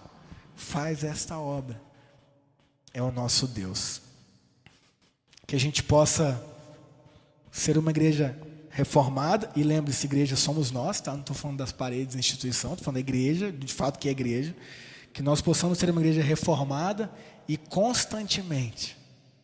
faz 0.55 1.03
esta 1.03 1.38
obra 1.39 1.82
é 2.93 3.01
o 3.01 3.12
nosso 3.12 3.47
Deus. 3.47 4.01
Que 5.47 5.55
a 5.55 5.60
gente 5.60 5.82
possa 5.82 6.43
ser 7.51 7.78
uma 7.78 7.91
igreja 7.91 8.38
reformada, 8.70 9.50
e 9.56 9.64
lembre-se, 9.64 10.06
igreja 10.06 10.36
somos 10.36 10.72
nós, 10.72 11.02
tá? 11.02 11.12
Não 11.14 11.22
estou 11.22 11.36
falando 11.36 11.58
das 11.58 11.72
paredes 11.72 12.14
da 12.14 12.20
instituição, 12.20 12.72
estou 12.72 12.86
falando 12.86 12.96
da 12.96 13.00
igreja, 13.02 13.52
de 13.52 13.74
fato 13.74 14.00
que 14.00 14.08
é 14.08 14.12
igreja. 14.12 14.56
Que 15.12 15.24
nós 15.24 15.42
possamos 15.42 15.78
ser 15.78 15.90
uma 15.90 16.02
igreja 16.02 16.22
reformada 16.22 17.12
e 17.48 17.58
constantemente 17.58 18.96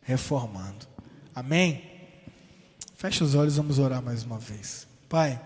reformando. 0.02 0.86
Amém? 1.34 1.82
Feche 2.94 3.22
os 3.22 3.34
olhos, 3.34 3.56
vamos 3.56 3.78
orar 3.78 4.00
mais 4.00 4.22
uma 4.22 4.38
vez. 4.38 4.86
Pai, 5.08 5.40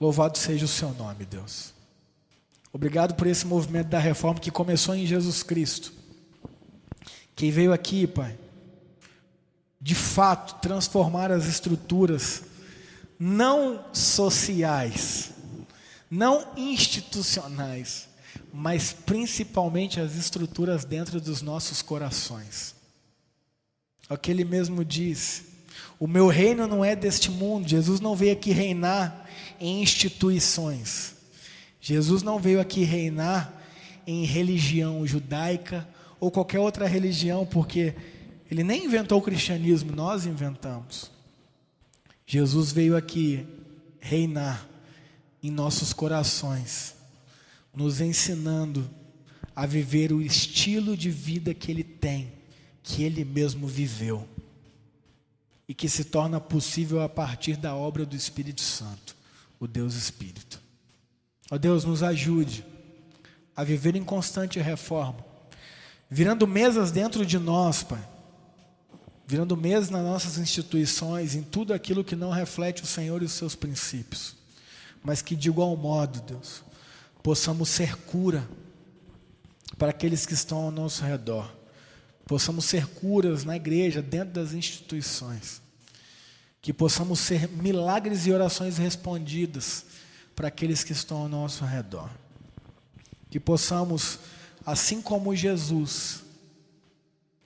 louvado 0.00 0.38
seja 0.38 0.64
o 0.64 0.68
seu 0.68 0.90
nome, 0.94 1.24
Deus. 1.24 1.74
Obrigado 2.72 3.14
por 3.14 3.26
esse 3.26 3.46
movimento 3.46 3.88
da 3.88 3.98
reforma 3.98 4.40
que 4.40 4.50
começou 4.50 4.94
em 4.94 5.06
Jesus 5.06 5.42
Cristo. 5.42 5.92
Quem 7.36 7.50
veio 7.50 7.72
aqui, 7.72 8.06
Pai, 8.06 8.38
de 9.84 9.94
fato 9.94 10.62
transformar 10.62 11.30
as 11.30 11.44
estruturas 11.44 12.44
não 13.18 13.84
sociais, 13.92 15.30
não 16.10 16.48
institucionais, 16.56 18.08
mas 18.50 18.94
principalmente 18.94 20.00
as 20.00 20.16
estruturas 20.16 20.86
dentro 20.86 21.20
dos 21.20 21.42
nossos 21.42 21.82
corações. 21.82 22.74
O 24.08 24.16
que 24.16 24.30
ele 24.30 24.42
mesmo 24.42 24.82
diz 24.82 25.44
o 26.00 26.06
meu 26.06 26.28
reino 26.28 26.66
não 26.66 26.82
é 26.82 26.96
deste 26.96 27.30
mundo. 27.30 27.68
Jesus 27.68 28.00
não 28.00 28.16
veio 28.16 28.32
aqui 28.32 28.52
reinar 28.52 29.26
em 29.60 29.82
instituições. 29.82 31.14
Jesus 31.78 32.22
não 32.22 32.38
veio 32.38 32.58
aqui 32.58 32.84
reinar 32.84 33.52
em 34.06 34.24
religião 34.24 35.06
judaica 35.06 35.86
ou 36.18 36.30
qualquer 36.30 36.58
outra 36.58 36.86
religião, 36.86 37.44
porque 37.44 37.94
ele 38.50 38.62
nem 38.62 38.84
inventou 38.84 39.18
o 39.18 39.22
cristianismo, 39.22 39.94
nós 39.94 40.26
inventamos. 40.26 41.10
Jesus 42.26 42.72
veio 42.72 42.96
aqui 42.96 43.46
reinar 44.00 44.66
em 45.42 45.50
nossos 45.50 45.92
corações, 45.92 46.94
nos 47.74 48.00
ensinando 48.00 48.88
a 49.54 49.66
viver 49.66 50.12
o 50.12 50.22
estilo 50.22 50.96
de 50.96 51.10
vida 51.10 51.54
que 51.54 51.70
ele 51.70 51.84
tem, 51.84 52.32
que 52.82 53.02
ele 53.02 53.24
mesmo 53.24 53.66
viveu 53.66 54.28
e 55.68 55.74
que 55.74 55.88
se 55.88 56.04
torna 56.04 56.40
possível 56.40 57.00
a 57.00 57.08
partir 57.08 57.56
da 57.56 57.74
obra 57.74 58.04
do 58.04 58.16
Espírito 58.16 58.60
Santo, 58.60 59.16
o 59.58 59.66
Deus 59.66 59.94
Espírito. 59.94 60.60
Ó 61.50 61.56
Deus, 61.56 61.84
nos 61.84 62.02
ajude 62.02 62.64
a 63.56 63.64
viver 63.64 63.94
em 63.96 64.04
constante 64.04 64.58
reforma, 64.58 65.24
virando 66.10 66.46
mesas 66.46 66.90
dentro 66.90 67.24
de 67.24 67.38
nós, 67.38 67.82
Pai, 67.82 68.02
virando 69.26 69.56
mesas 69.56 69.90
nas 69.90 70.02
nossas 70.02 70.38
instituições, 70.38 71.34
em 71.34 71.42
tudo 71.42 71.72
aquilo 71.72 72.04
que 72.04 72.14
não 72.14 72.30
reflete 72.30 72.82
o 72.82 72.86
Senhor 72.86 73.22
e 73.22 73.24
os 73.24 73.32
seus 73.32 73.54
princípios, 73.54 74.36
mas 75.02 75.22
que 75.22 75.34
de 75.34 75.48
igual 75.48 75.76
modo, 75.76 76.20
Deus, 76.20 76.62
possamos 77.22 77.68
ser 77.70 77.96
cura 77.96 78.46
para 79.78 79.90
aqueles 79.90 80.26
que 80.26 80.34
estão 80.34 80.58
ao 80.58 80.70
nosso 80.70 81.02
redor. 81.04 81.50
Possamos 82.26 82.64
ser 82.66 82.86
curas 82.86 83.44
na 83.44 83.56
igreja, 83.56 84.00
dentro 84.00 84.34
das 84.34 84.52
instituições, 84.52 85.60
que 86.60 86.72
possamos 86.72 87.18
ser 87.18 87.48
milagres 87.48 88.26
e 88.26 88.32
orações 88.32 88.78
respondidas 88.78 89.84
para 90.36 90.48
aqueles 90.48 90.82
que 90.82 90.92
estão 90.92 91.18
ao 91.18 91.28
nosso 91.28 91.64
redor, 91.64 92.10
que 93.30 93.38
possamos, 93.38 94.18
assim 94.64 95.00
como 95.00 95.34
Jesus, 95.34 96.22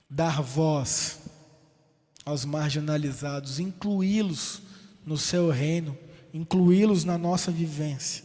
dar 0.09 0.41
voz 0.41 1.19
aos 2.29 2.45
marginalizados, 2.45 3.59
incluí-los 3.59 4.61
no 5.05 5.17
seu 5.17 5.49
reino, 5.49 5.97
incluí-los 6.33 7.03
na 7.03 7.17
nossa 7.17 7.51
vivência. 7.51 8.23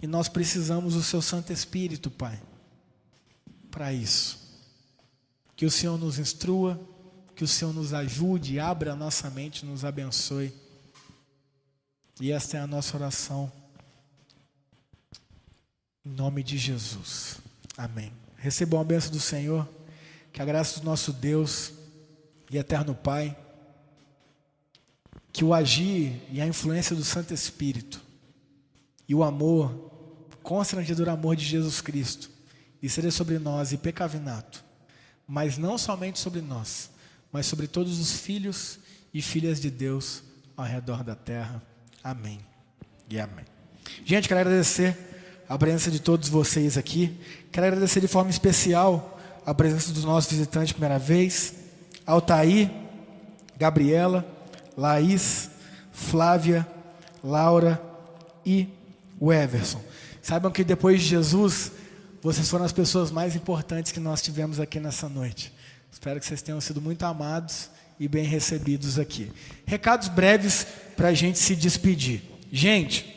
E 0.00 0.06
nós 0.06 0.28
precisamos 0.28 0.94
do 0.94 1.02
seu 1.02 1.20
Santo 1.20 1.52
Espírito, 1.52 2.10
Pai, 2.10 2.40
para 3.70 3.92
isso. 3.92 4.38
Que 5.56 5.66
o 5.66 5.70
Senhor 5.70 5.98
nos 5.98 6.18
instrua, 6.18 6.80
que 7.34 7.42
o 7.42 7.48
Senhor 7.48 7.72
nos 7.72 7.92
ajude, 7.92 8.60
abra 8.60 8.92
a 8.92 8.96
nossa 8.96 9.28
mente, 9.30 9.66
nos 9.66 9.84
abençoe. 9.84 10.52
E 12.20 12.30
esta 12.30 12.56
é 12.56 12.60
a 12.60 12.66
nossa 12.66 12.96
oração. 12.96 13.50
Em 16.04 16.10
nome 16.10 16.42
de 16.42 16.56
Jesus. 16.56 17.38
Amém. 17.76 18.12
Recebam 18.36 18.80
a 18.80 18.84
bênção 18.84 19.10
do 19.10 19.20
Senhor. 19.20 19.68
Que 20.32 20.42
a 20.42 20.44
graça 20.44 20.80
do 20.80 20.86
nosso 20.86 21.12
Deus 21.12 21.72
e 22.50 22.58
eterno 22.58 22.94
Pai, 22.94 23.36
que 25.32 25.44
o 25.44 25.52
agir 25.52 26.22
e 26.30 26.40
a 26.40 26.46
influência 26.46 26.94
do 26.94 27.04
Santo 27.04 27.34
Espírito 27.34 28.00
e 29.08 29.14
o 29.14 29.22
amor, 29.22 29.90
constrangedor 30.42 31.08
amor 31.08 31.36
de 31.36 31.44
Jesus 31.44 31.80
Cristo, 31.80 32.30
e 32.82 32.88
seja 32.88 33.10
sobre 33.10 33.38
nós 33.38 33.72
e 33.72 33.76
pecavinato 33.76 34.64
mas 35.26 35.58
não 35.58 35.76
somente 35.78 36.18
sobre 36.18 36.40
nós, 36.40 36.90
mas 37.32 37.46
sobre 37.46 37.66
todos 37.66 37.98
os 37.98 38.12
filhos 38.12 38.78
e 39.12 39.22
filhas 39.22 39.60
de 39.60 39.70
Deus 39.70 40.22
ao 40.56 40.64
redor 40.64 41.02
da 41.02 41.14
terra. 41.14 41.62
Amém 42.02 42.40
e 43.08 43.18
amém. 43.18 43.44
Gente, 44.04 44.28
quero 44.28 44.40
agradecer 44.40 44.96
a 45.48 45.58
presença 45.58 45.90
de 45.90 46.00
todos 46.00 46.28
vocês 46.28 46.76
aqui. 46.76 47.18
Quero 47.50 47.66
agradecer 47.66 48.00
de 48.00 48.08
forma 48.08 48.30
especial 48.30 49.18
a 49.44 49.54
presença 49.54 49.92
dos 49.92 50.04
nossos 50.04 50.30
visitantes 50.30 50.72
primeira 50.72 50.98
vez, 50.98 51.54
Altair, 52.06 52.70
Gabriela, 53.56 54.26
Laís, 54.76 55.50
Flávia, 55.92 56.66
Laura 57.22 57.80
e 58.44 58.68
o 59.18 59.32
Everson. 59.32 59.80
Saibam 60.20 60.50
que 60.50 60.64
depois 60.64 61.00
de 61.00 61.08
Jesus, 61.08 61.72
vocês 62.22 62.48
foram 62.48 62.64
as 62.64 62.72
pessoas 62.72 63.10
mais 63.10 63.36
importantes 63.36 63.92
que 63.92 64.00
nós 64.00 64.22
tivemos 64.22 64.58
aqui 64.58 64.80
nessa 64.80 65.08
noite. 65.08 65.52
Espero 65.92 66.18
que 66.18 66.26
vocês 66.26 66.42
tenham 66.42 66.60
sido 66.60 66.80
muito 66.80 67.04
amados 67.04 67.70
e 67.98 68.08
bem 68.08 68.24
recebidos 68.24 68.98
aqui. 68.98 69.30
Recados 69.64 70.08
breves 70.08 70.66
para 70.96 71.08
a 71.08 71.14
gente 71.14 71.38
se 71.38 71.54
despedir. 71.54 72.22
Gente, 72.50 73.14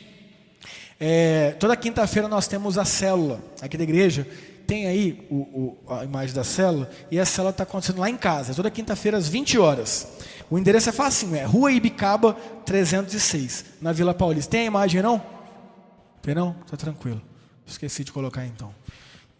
é, 1.00 1.52
toda 1.52 1.76
quinta-feira 1.76 2.28
nós 2.28 2.46
temos 2.46 2.76
a 2.76 2.84
célula 2.84 3.40
aqui 3.60 3.76
da 3.76 3.84
igreja. 3.84 4.26
Tem 4.68 4.86
aí 4.86 5.26
o, 5.30 5.78
o, 5.86 5.94
a 5.94 6.04
imagem 6.04 6.34
da 6.34 6.44
célula 6.44 6.90
e 7.10 7.18
a 7.18 7.24
célula 7.24 7.52
está 7.52 7.62
acontecendo 7.62 8.00
lá 8.00 8.10
em 8.10 8.18
casa, 8.18 8.54
toda 8.54 8.70
quinta-feira 8.70 9.16
às 9.16 9.26
20 9.26 9.58
horas. 9.58 10.06
O 10.50 10.58
endereço 10.58 10.90
é 10.90 10.92
facinho, 10.92 11.34
é 11.36 11.42
Rua 11.42 11.72
Ibicaba 11.72 12.34
306, 12.66 13.64
na 13.80 13.92
Vila 13.92 14.12
Paulista. 14.12 14.50
Tem 14.50 14.60
a 14.60 14.64
imagem 14.66 15.00
não? 15.00 15.22
Tem 16.20 16.34
não? 16.34 16.52
Tá 16.70 16.76
tranquilo. 16.76 17.22
Esqueci 17.66 18.04
de 18.04 18.12
colocar 18.12 18.44
então. 18.44 18.74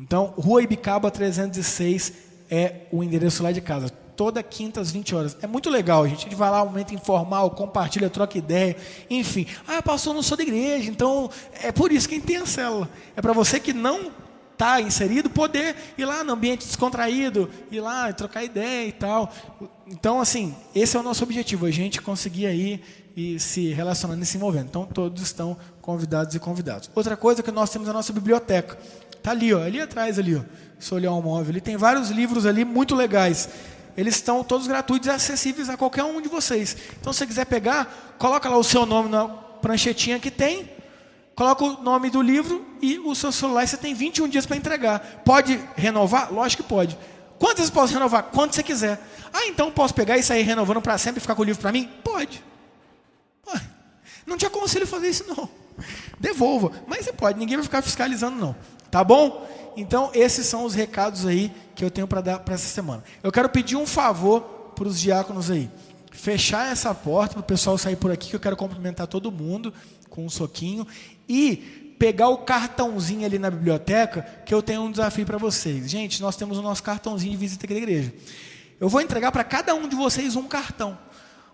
Então, 0.01 0.33
Rua 0.35 0.63
Ibicaba 0.63 1.11
306 1.11 2.15
é 2.51 2.87
o 2.91 3.05
endereço 3.05 3.43
lá 3.43 3.53
de 3.53 3.61
casa. 3.61 3.91
Toda 3.91 4.43
quinta 4.43 4.81
às 4.81 4.91
20 4.91 5.15
horas. 5.15 5.37
É 5.43 5.47
muito 5.47 5.69
legal, 5.69 6.09
gente. 6.09 6.21
A 6.21 6.23
gente 6.23 6.37
vai 6.37 6.51
lá, 6.51 6.63
um 6.63 6.69
momento 6.69 6.95
informal, 6.95 7.51
compartilha, 7.51 8.09
troca 8.09 8.39
ideia, 8.39 8.75
enfim. 9.11 9.47
Ah, 9.67 9.83
pastor, 9.83 10.15
não 10.15 10.23
sou 10.23 10.39
da 10.39 10.43
igreja, 10.43 10.91
então 10.91 11.29
é 11.63 11.71
por 11.71 11.93
isso 11.93 12.09
que 12.09 12.19
tem 12.19 12.39
a 12.39 12.47
célula. 12.47 12.89
É 13.15 13.21
para 13.21 13.35
você 13.35 13.61
que 13.61 13.75
não 13.75 14.11
está 14.59 14.81
inserido, 14.81 15.31
poder 15.31 15.77
ir 15.97 16.05
lá 16.05 16.25
no 16.25 16.33
ambiente 16.33 16.67
descontraído, 16.67 17.49
ir 17.71 17.81
lá 17.81 18.13
trocar 18.13 18.43
ideia 18.43 18.89
e 18.89 18.93
tal. 18.93 19.33
Então, 19.87 20.21
assim, 20.21 20.55
esse 20.75 20.97
é 20.97 21.01
o 21.01 21.03
nosso 21.03 21.23
objetivo, 21.23 21.65
a 21.65 21.71
gente 21.71 22.03
conseguir 22.03 22.47
aí 22.47 22.83
e 23.17 23.39
se 23.39 23.73
relacionando 23.73 24.21
e 24.21 24.27
se 24.27 24.37
envolvendo. 24.37 24.67
Então, 24.67 24.85
todos 24.85 25.23
estão 25.23 25.57
convidados 25.81 26.35
e 26.35 26.41
convidados. 26.41 26.91
Outra 26.93 27.17
coisa 27.17 27.41
que 27.41 27.53
nós 27.53 27.71
temos 27.71 27.89
a 27.89 27.93
nossa 27.93 28.13
biblioteca. 28.13 28.77
Está 29.17 29.31
ali, 29.31 29.55
ó, 29.55 29.63
ali 29.63 29.81
atrás, 29.81 30.19
ali, 30.19 30.35
ó. 30.35 30.43
Se 30.79 30.93
olhar 30.93 31.13
o 31.13 31.23
móvel, 31.23 31.51
ali 31.51 31.61
tem 31.61 31.77
vários 31.77 32.11
livros 32.11 32.45
ali 32.45 32.65
muito 32.65 32.97
legais. 32.97 33.49
Eles 33.97 34.17
estão 34.17 34.43
todos 34.43 34.67
gratuitos 34.67 35.07
e 35.09 35.11
acessíveis 35.11 35.69
a 35.69 35.77
qualquer 35.77 36.05
um 36.05 36.21
de 36.21 36.29
vocês. 36.29 36.77
Então, 37.01 37.13
se 37.13 37.21
você 37.21 37.27
quiser 37.27 37.47
pegar, 37.47 38.17
coloca 38.19 38.49
lá 38.49 38.57
o 38.57 38.65
seu 38.65 38.85
nome 38.85 39.09
na 39.09 39.27
pranchetinha 39.29 40.19
que 40.19 40.31
tem, 40.31 40.78
coloca 41.39 41.65
o 41.65 41.81
nome 41.85 42.11
do 42.11 42.21
livro 42.21 42.67
e 42.83 42.99
o 42.99 43.15
seu 43.15 43.31
celular. 43.31 43.65
Você 43.65 43.77
tem 43.77 43.95
21 43.95 44.27
dias 44.27 44.45
para 44.45 44.57
entregar. 44.57 45.23
Pode 45.25 45.61
renovar? 45.77 46.33
Lógico 46.35 46.65
que 46.65 46.69
pode. 46.69 46.99
Quantas 47.39 47.59
vezes 47.59 47.71
posso 47.71 47.95
renovar? 47.95 48.25
Quanto 48.25 48.57
você 48.57 48.63
quiser. 48.65 49.01
Ah, 49.33 49.47
então 49.47 49.71
posso 49.71 49.95
pegar 49.95 50.19
e 50.19 50.23
sair 50.25 50.43
renovando 50.43 50.83
para 50.83 50.99
sempre 50.99 51.19
e 51.19 51.21
ficar 51.21 51.37
com 51.37 51.43
o 51.43 51.45
livro 51.45 51.63
para 51.63 51.71
mim? 51.71 51.89
Pode. 52.03 52.43
Não 54.27 54.37
te 54.37 54.45
aconselho 54.45 54.83
a 54.83 54.89
fazer 54.89 55.11
isso, 55.11 55.25
não. 55.29 55.49
Devolva. 56.19 56.73
Mas 56.89 57.05
você 57.05 57.13
pode, 57.13 57.39
ninguém 57.39 57.57
vai 57.57 57.63
ficar 57.63 57.83
fiscalizando, 57.83 58.37
não. 58.37 58.57
Tá 58.91 59.05
bom? 59.05 59.49
Então, 59.77 60.11
esses 60.15 60.45
são 60.45 60.65
os 60.65 60.75
recados 60.75 61.25
aí 61.25 61.53
que 61.77 61.85
eu 61.85 61.91
tenho 61.91 62.09
para 62.09 62.21
dar 62.21 62.41
para 62.41 62.55
essa 62.55 62.67
semana. 62.67 63.05
Eu 63.23 63.31
quero 63.31 63.49
pedir 63.49 63.77
um 63.77 63.87
favor 63.87 64.41
para 64.75 64.89
os 64.89 65.01
diáconos 65.01 65.53
aí. 65.53 65.71
Fechar 66.11 66.73
essa 66.73 66.93
porta 66.93 67.35
para 67.35 67.41
o 67.41 67.45
pessoal 67.45 67.79
sair 67.79 67.95
por 67.95 68.11
aqui, 68.11 68.29
que 68.29 68.35
eu 68.37 68.41
quero 68.41 68.57
cumprimentar 68.57 69.07
todo 69.07 69.31
mundo 69.31 69.73
com 70.11 70.27
um 70.27 70.29
soquinho. 70.29 70.85
E 71.29 71.95
pegar 71.99 72.29
o 72.29 72.39
cartãozinho 72.39 73.27
ali 73.27 73.39
na 73.39 73.51
biblioteca, 73.51 74.23
que 74.47 74.55
eu 74.55 74.63
tenho 74.63 74.83
um 74.83 74.91
desafio 74.91 75.27
para 75.27 75.37
vocês. 75.37 75.91
Gente, 75.91 76.23
nós 76.23 76.37
temos 76.37 76.57
o 76.57 76.63
nosso 76.63 76.83
cartãozinho 76.83 77.33
de 77.33 77.37
visita 77.37 77.67
aqui 77.67 77.75
da 77.75 77.81
igreja. 77.81 78.13
Eu 78.81 78.89
vou 78.89 79.01
entregar 79.01 79.33
para 79.33 79.43
cada 79.43 79.75
um 79.75 79.89
de 79.89 79.97
vocês 79.97 80.37
um 80.37 80.47
cartão. 80.47 80.97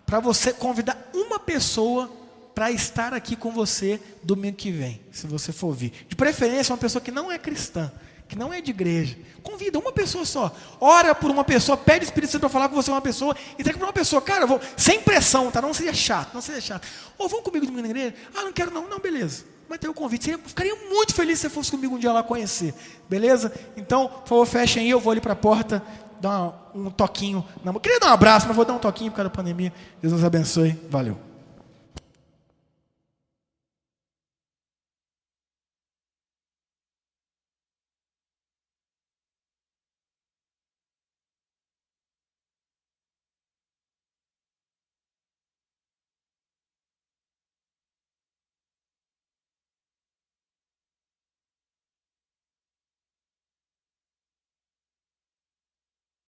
Para 0.05 0.19
você 0.19 0.53
convidar 0.53 1.09
uma 1.13 1.39
pessoa 1.39 2.11
para 2.53 2.71
estar 2.71 3.13
aqui 3.13 3.35
com 3.35 3.51
você 3.51 3.99
domingo 4.23 4.55
que 4.55 4.71
vem, 4.71 5.01
se 5.11 5.27
você 5.27 5.51
for 5.51 5.73
vir. 5.73 5.91
De 6.07 6.15
preferência, 6.15 6.71
uma 6.71 6.77
pessoa 6.77 7.01
que 7.01 7.11
não 7.11 7.29
é 7.31 7.37
cristã, 7.37 7.91
que 8.27 8.37
não 8.37 8.53
é 8.53 8.61
de 8.61 8.71
igreja. 8.71 9.17
Convida 9.43 9.77
uma 9.77 9.91
pessoa 9.91 10.25
só. 10.25 10.55
Ora 10.79 11.13
por 11.13 11.29
uma 11.29 11.43
pessoa, 11.43 11.77
pede 11.77 12.05
o 12.05 12.07
Espírito 12.07 12.31
Santo 12.31 12.41
para 12.41 12.49
falar 12.49 12.69
com 12.69 12.75
você 12.75 12.89
uma 12.89 13.01
pessoa, 13.01 13.35
entrega 13.59 13.77
para 13.77 13.87
uma 13.87 13.93
pessoa. 13.93 14.21
Cara, 14.21 14.45
vou, 14.45 14.59
sem 14.75 15.01
pressão, 15.01 15.51
tá? 15.51 15.61
Não 15.61 15.73
seja 15.73 15.93
chato, 15.93 16.33
não 16.33 16.41
seja 16.41 16.61
chato. 16.61 16.87
Ou 17.17 17.29
vão 17.29 17.41
comigo 17.41 17.65
domingo 17.65 17.83
na 17.83 17.89
igreja? 17.89 18.15
Ah, 18.35 18.43
não 18.43 18.53
quero 18.53 18.71
não. 18.71 18.87
Não, 18.87 18.99
beleza. 18.99 19.45
Mas 19.69 19.79
tem 19.79 19.89
o 19.89 19.93
convite. 19.93 20.29
Eu 20.29 20.39
ficaria 20.39 20.75
muito 20.89 21.13
feliz 21.13 21.39
se 21.39 21.43
você 21.43 21.49
fosse 21.49 21.71
comigo 21.71 21.95
um 21.95 21.99
dia 21.99 22.11
lá 22.11 22.23
conhecer. 22.23 22.73
Beleza? 23.09 23.53
Então, 23.77 24.07
por 24.07 24.27
favor, 24.27 24.45
fechem 24.45 24.83
aí, 24.83 24.89
eu 24.89 24.99
vou 24.99 25.11
ali 25.11 25.21
para 25.21 25.33
a 25.33 25.35
porta 25.35 25.81
dar 26.19 26.71
um 26.73 26.89
toquinho. 26.89 27.45
Na... 27.63 27.73
Queria 27.79 27.99
dar 27.99 28.07
um 28.07 28.13
abraço, 28.13 28.47
mas 28.47 28.55
vou 28.55 28.65
dar 28.65 28.73
um 28.73 28.79
toquinho 28.79 29.11
por 29.11 29.17
causa 29.17 29.29
da 29.29 29.35
pandemia. 29.35 29.73
Deus 30.01 30.13
nos 30.13 30.23
abençoe. 30.23 30.79
Valeu. 30.89 31.34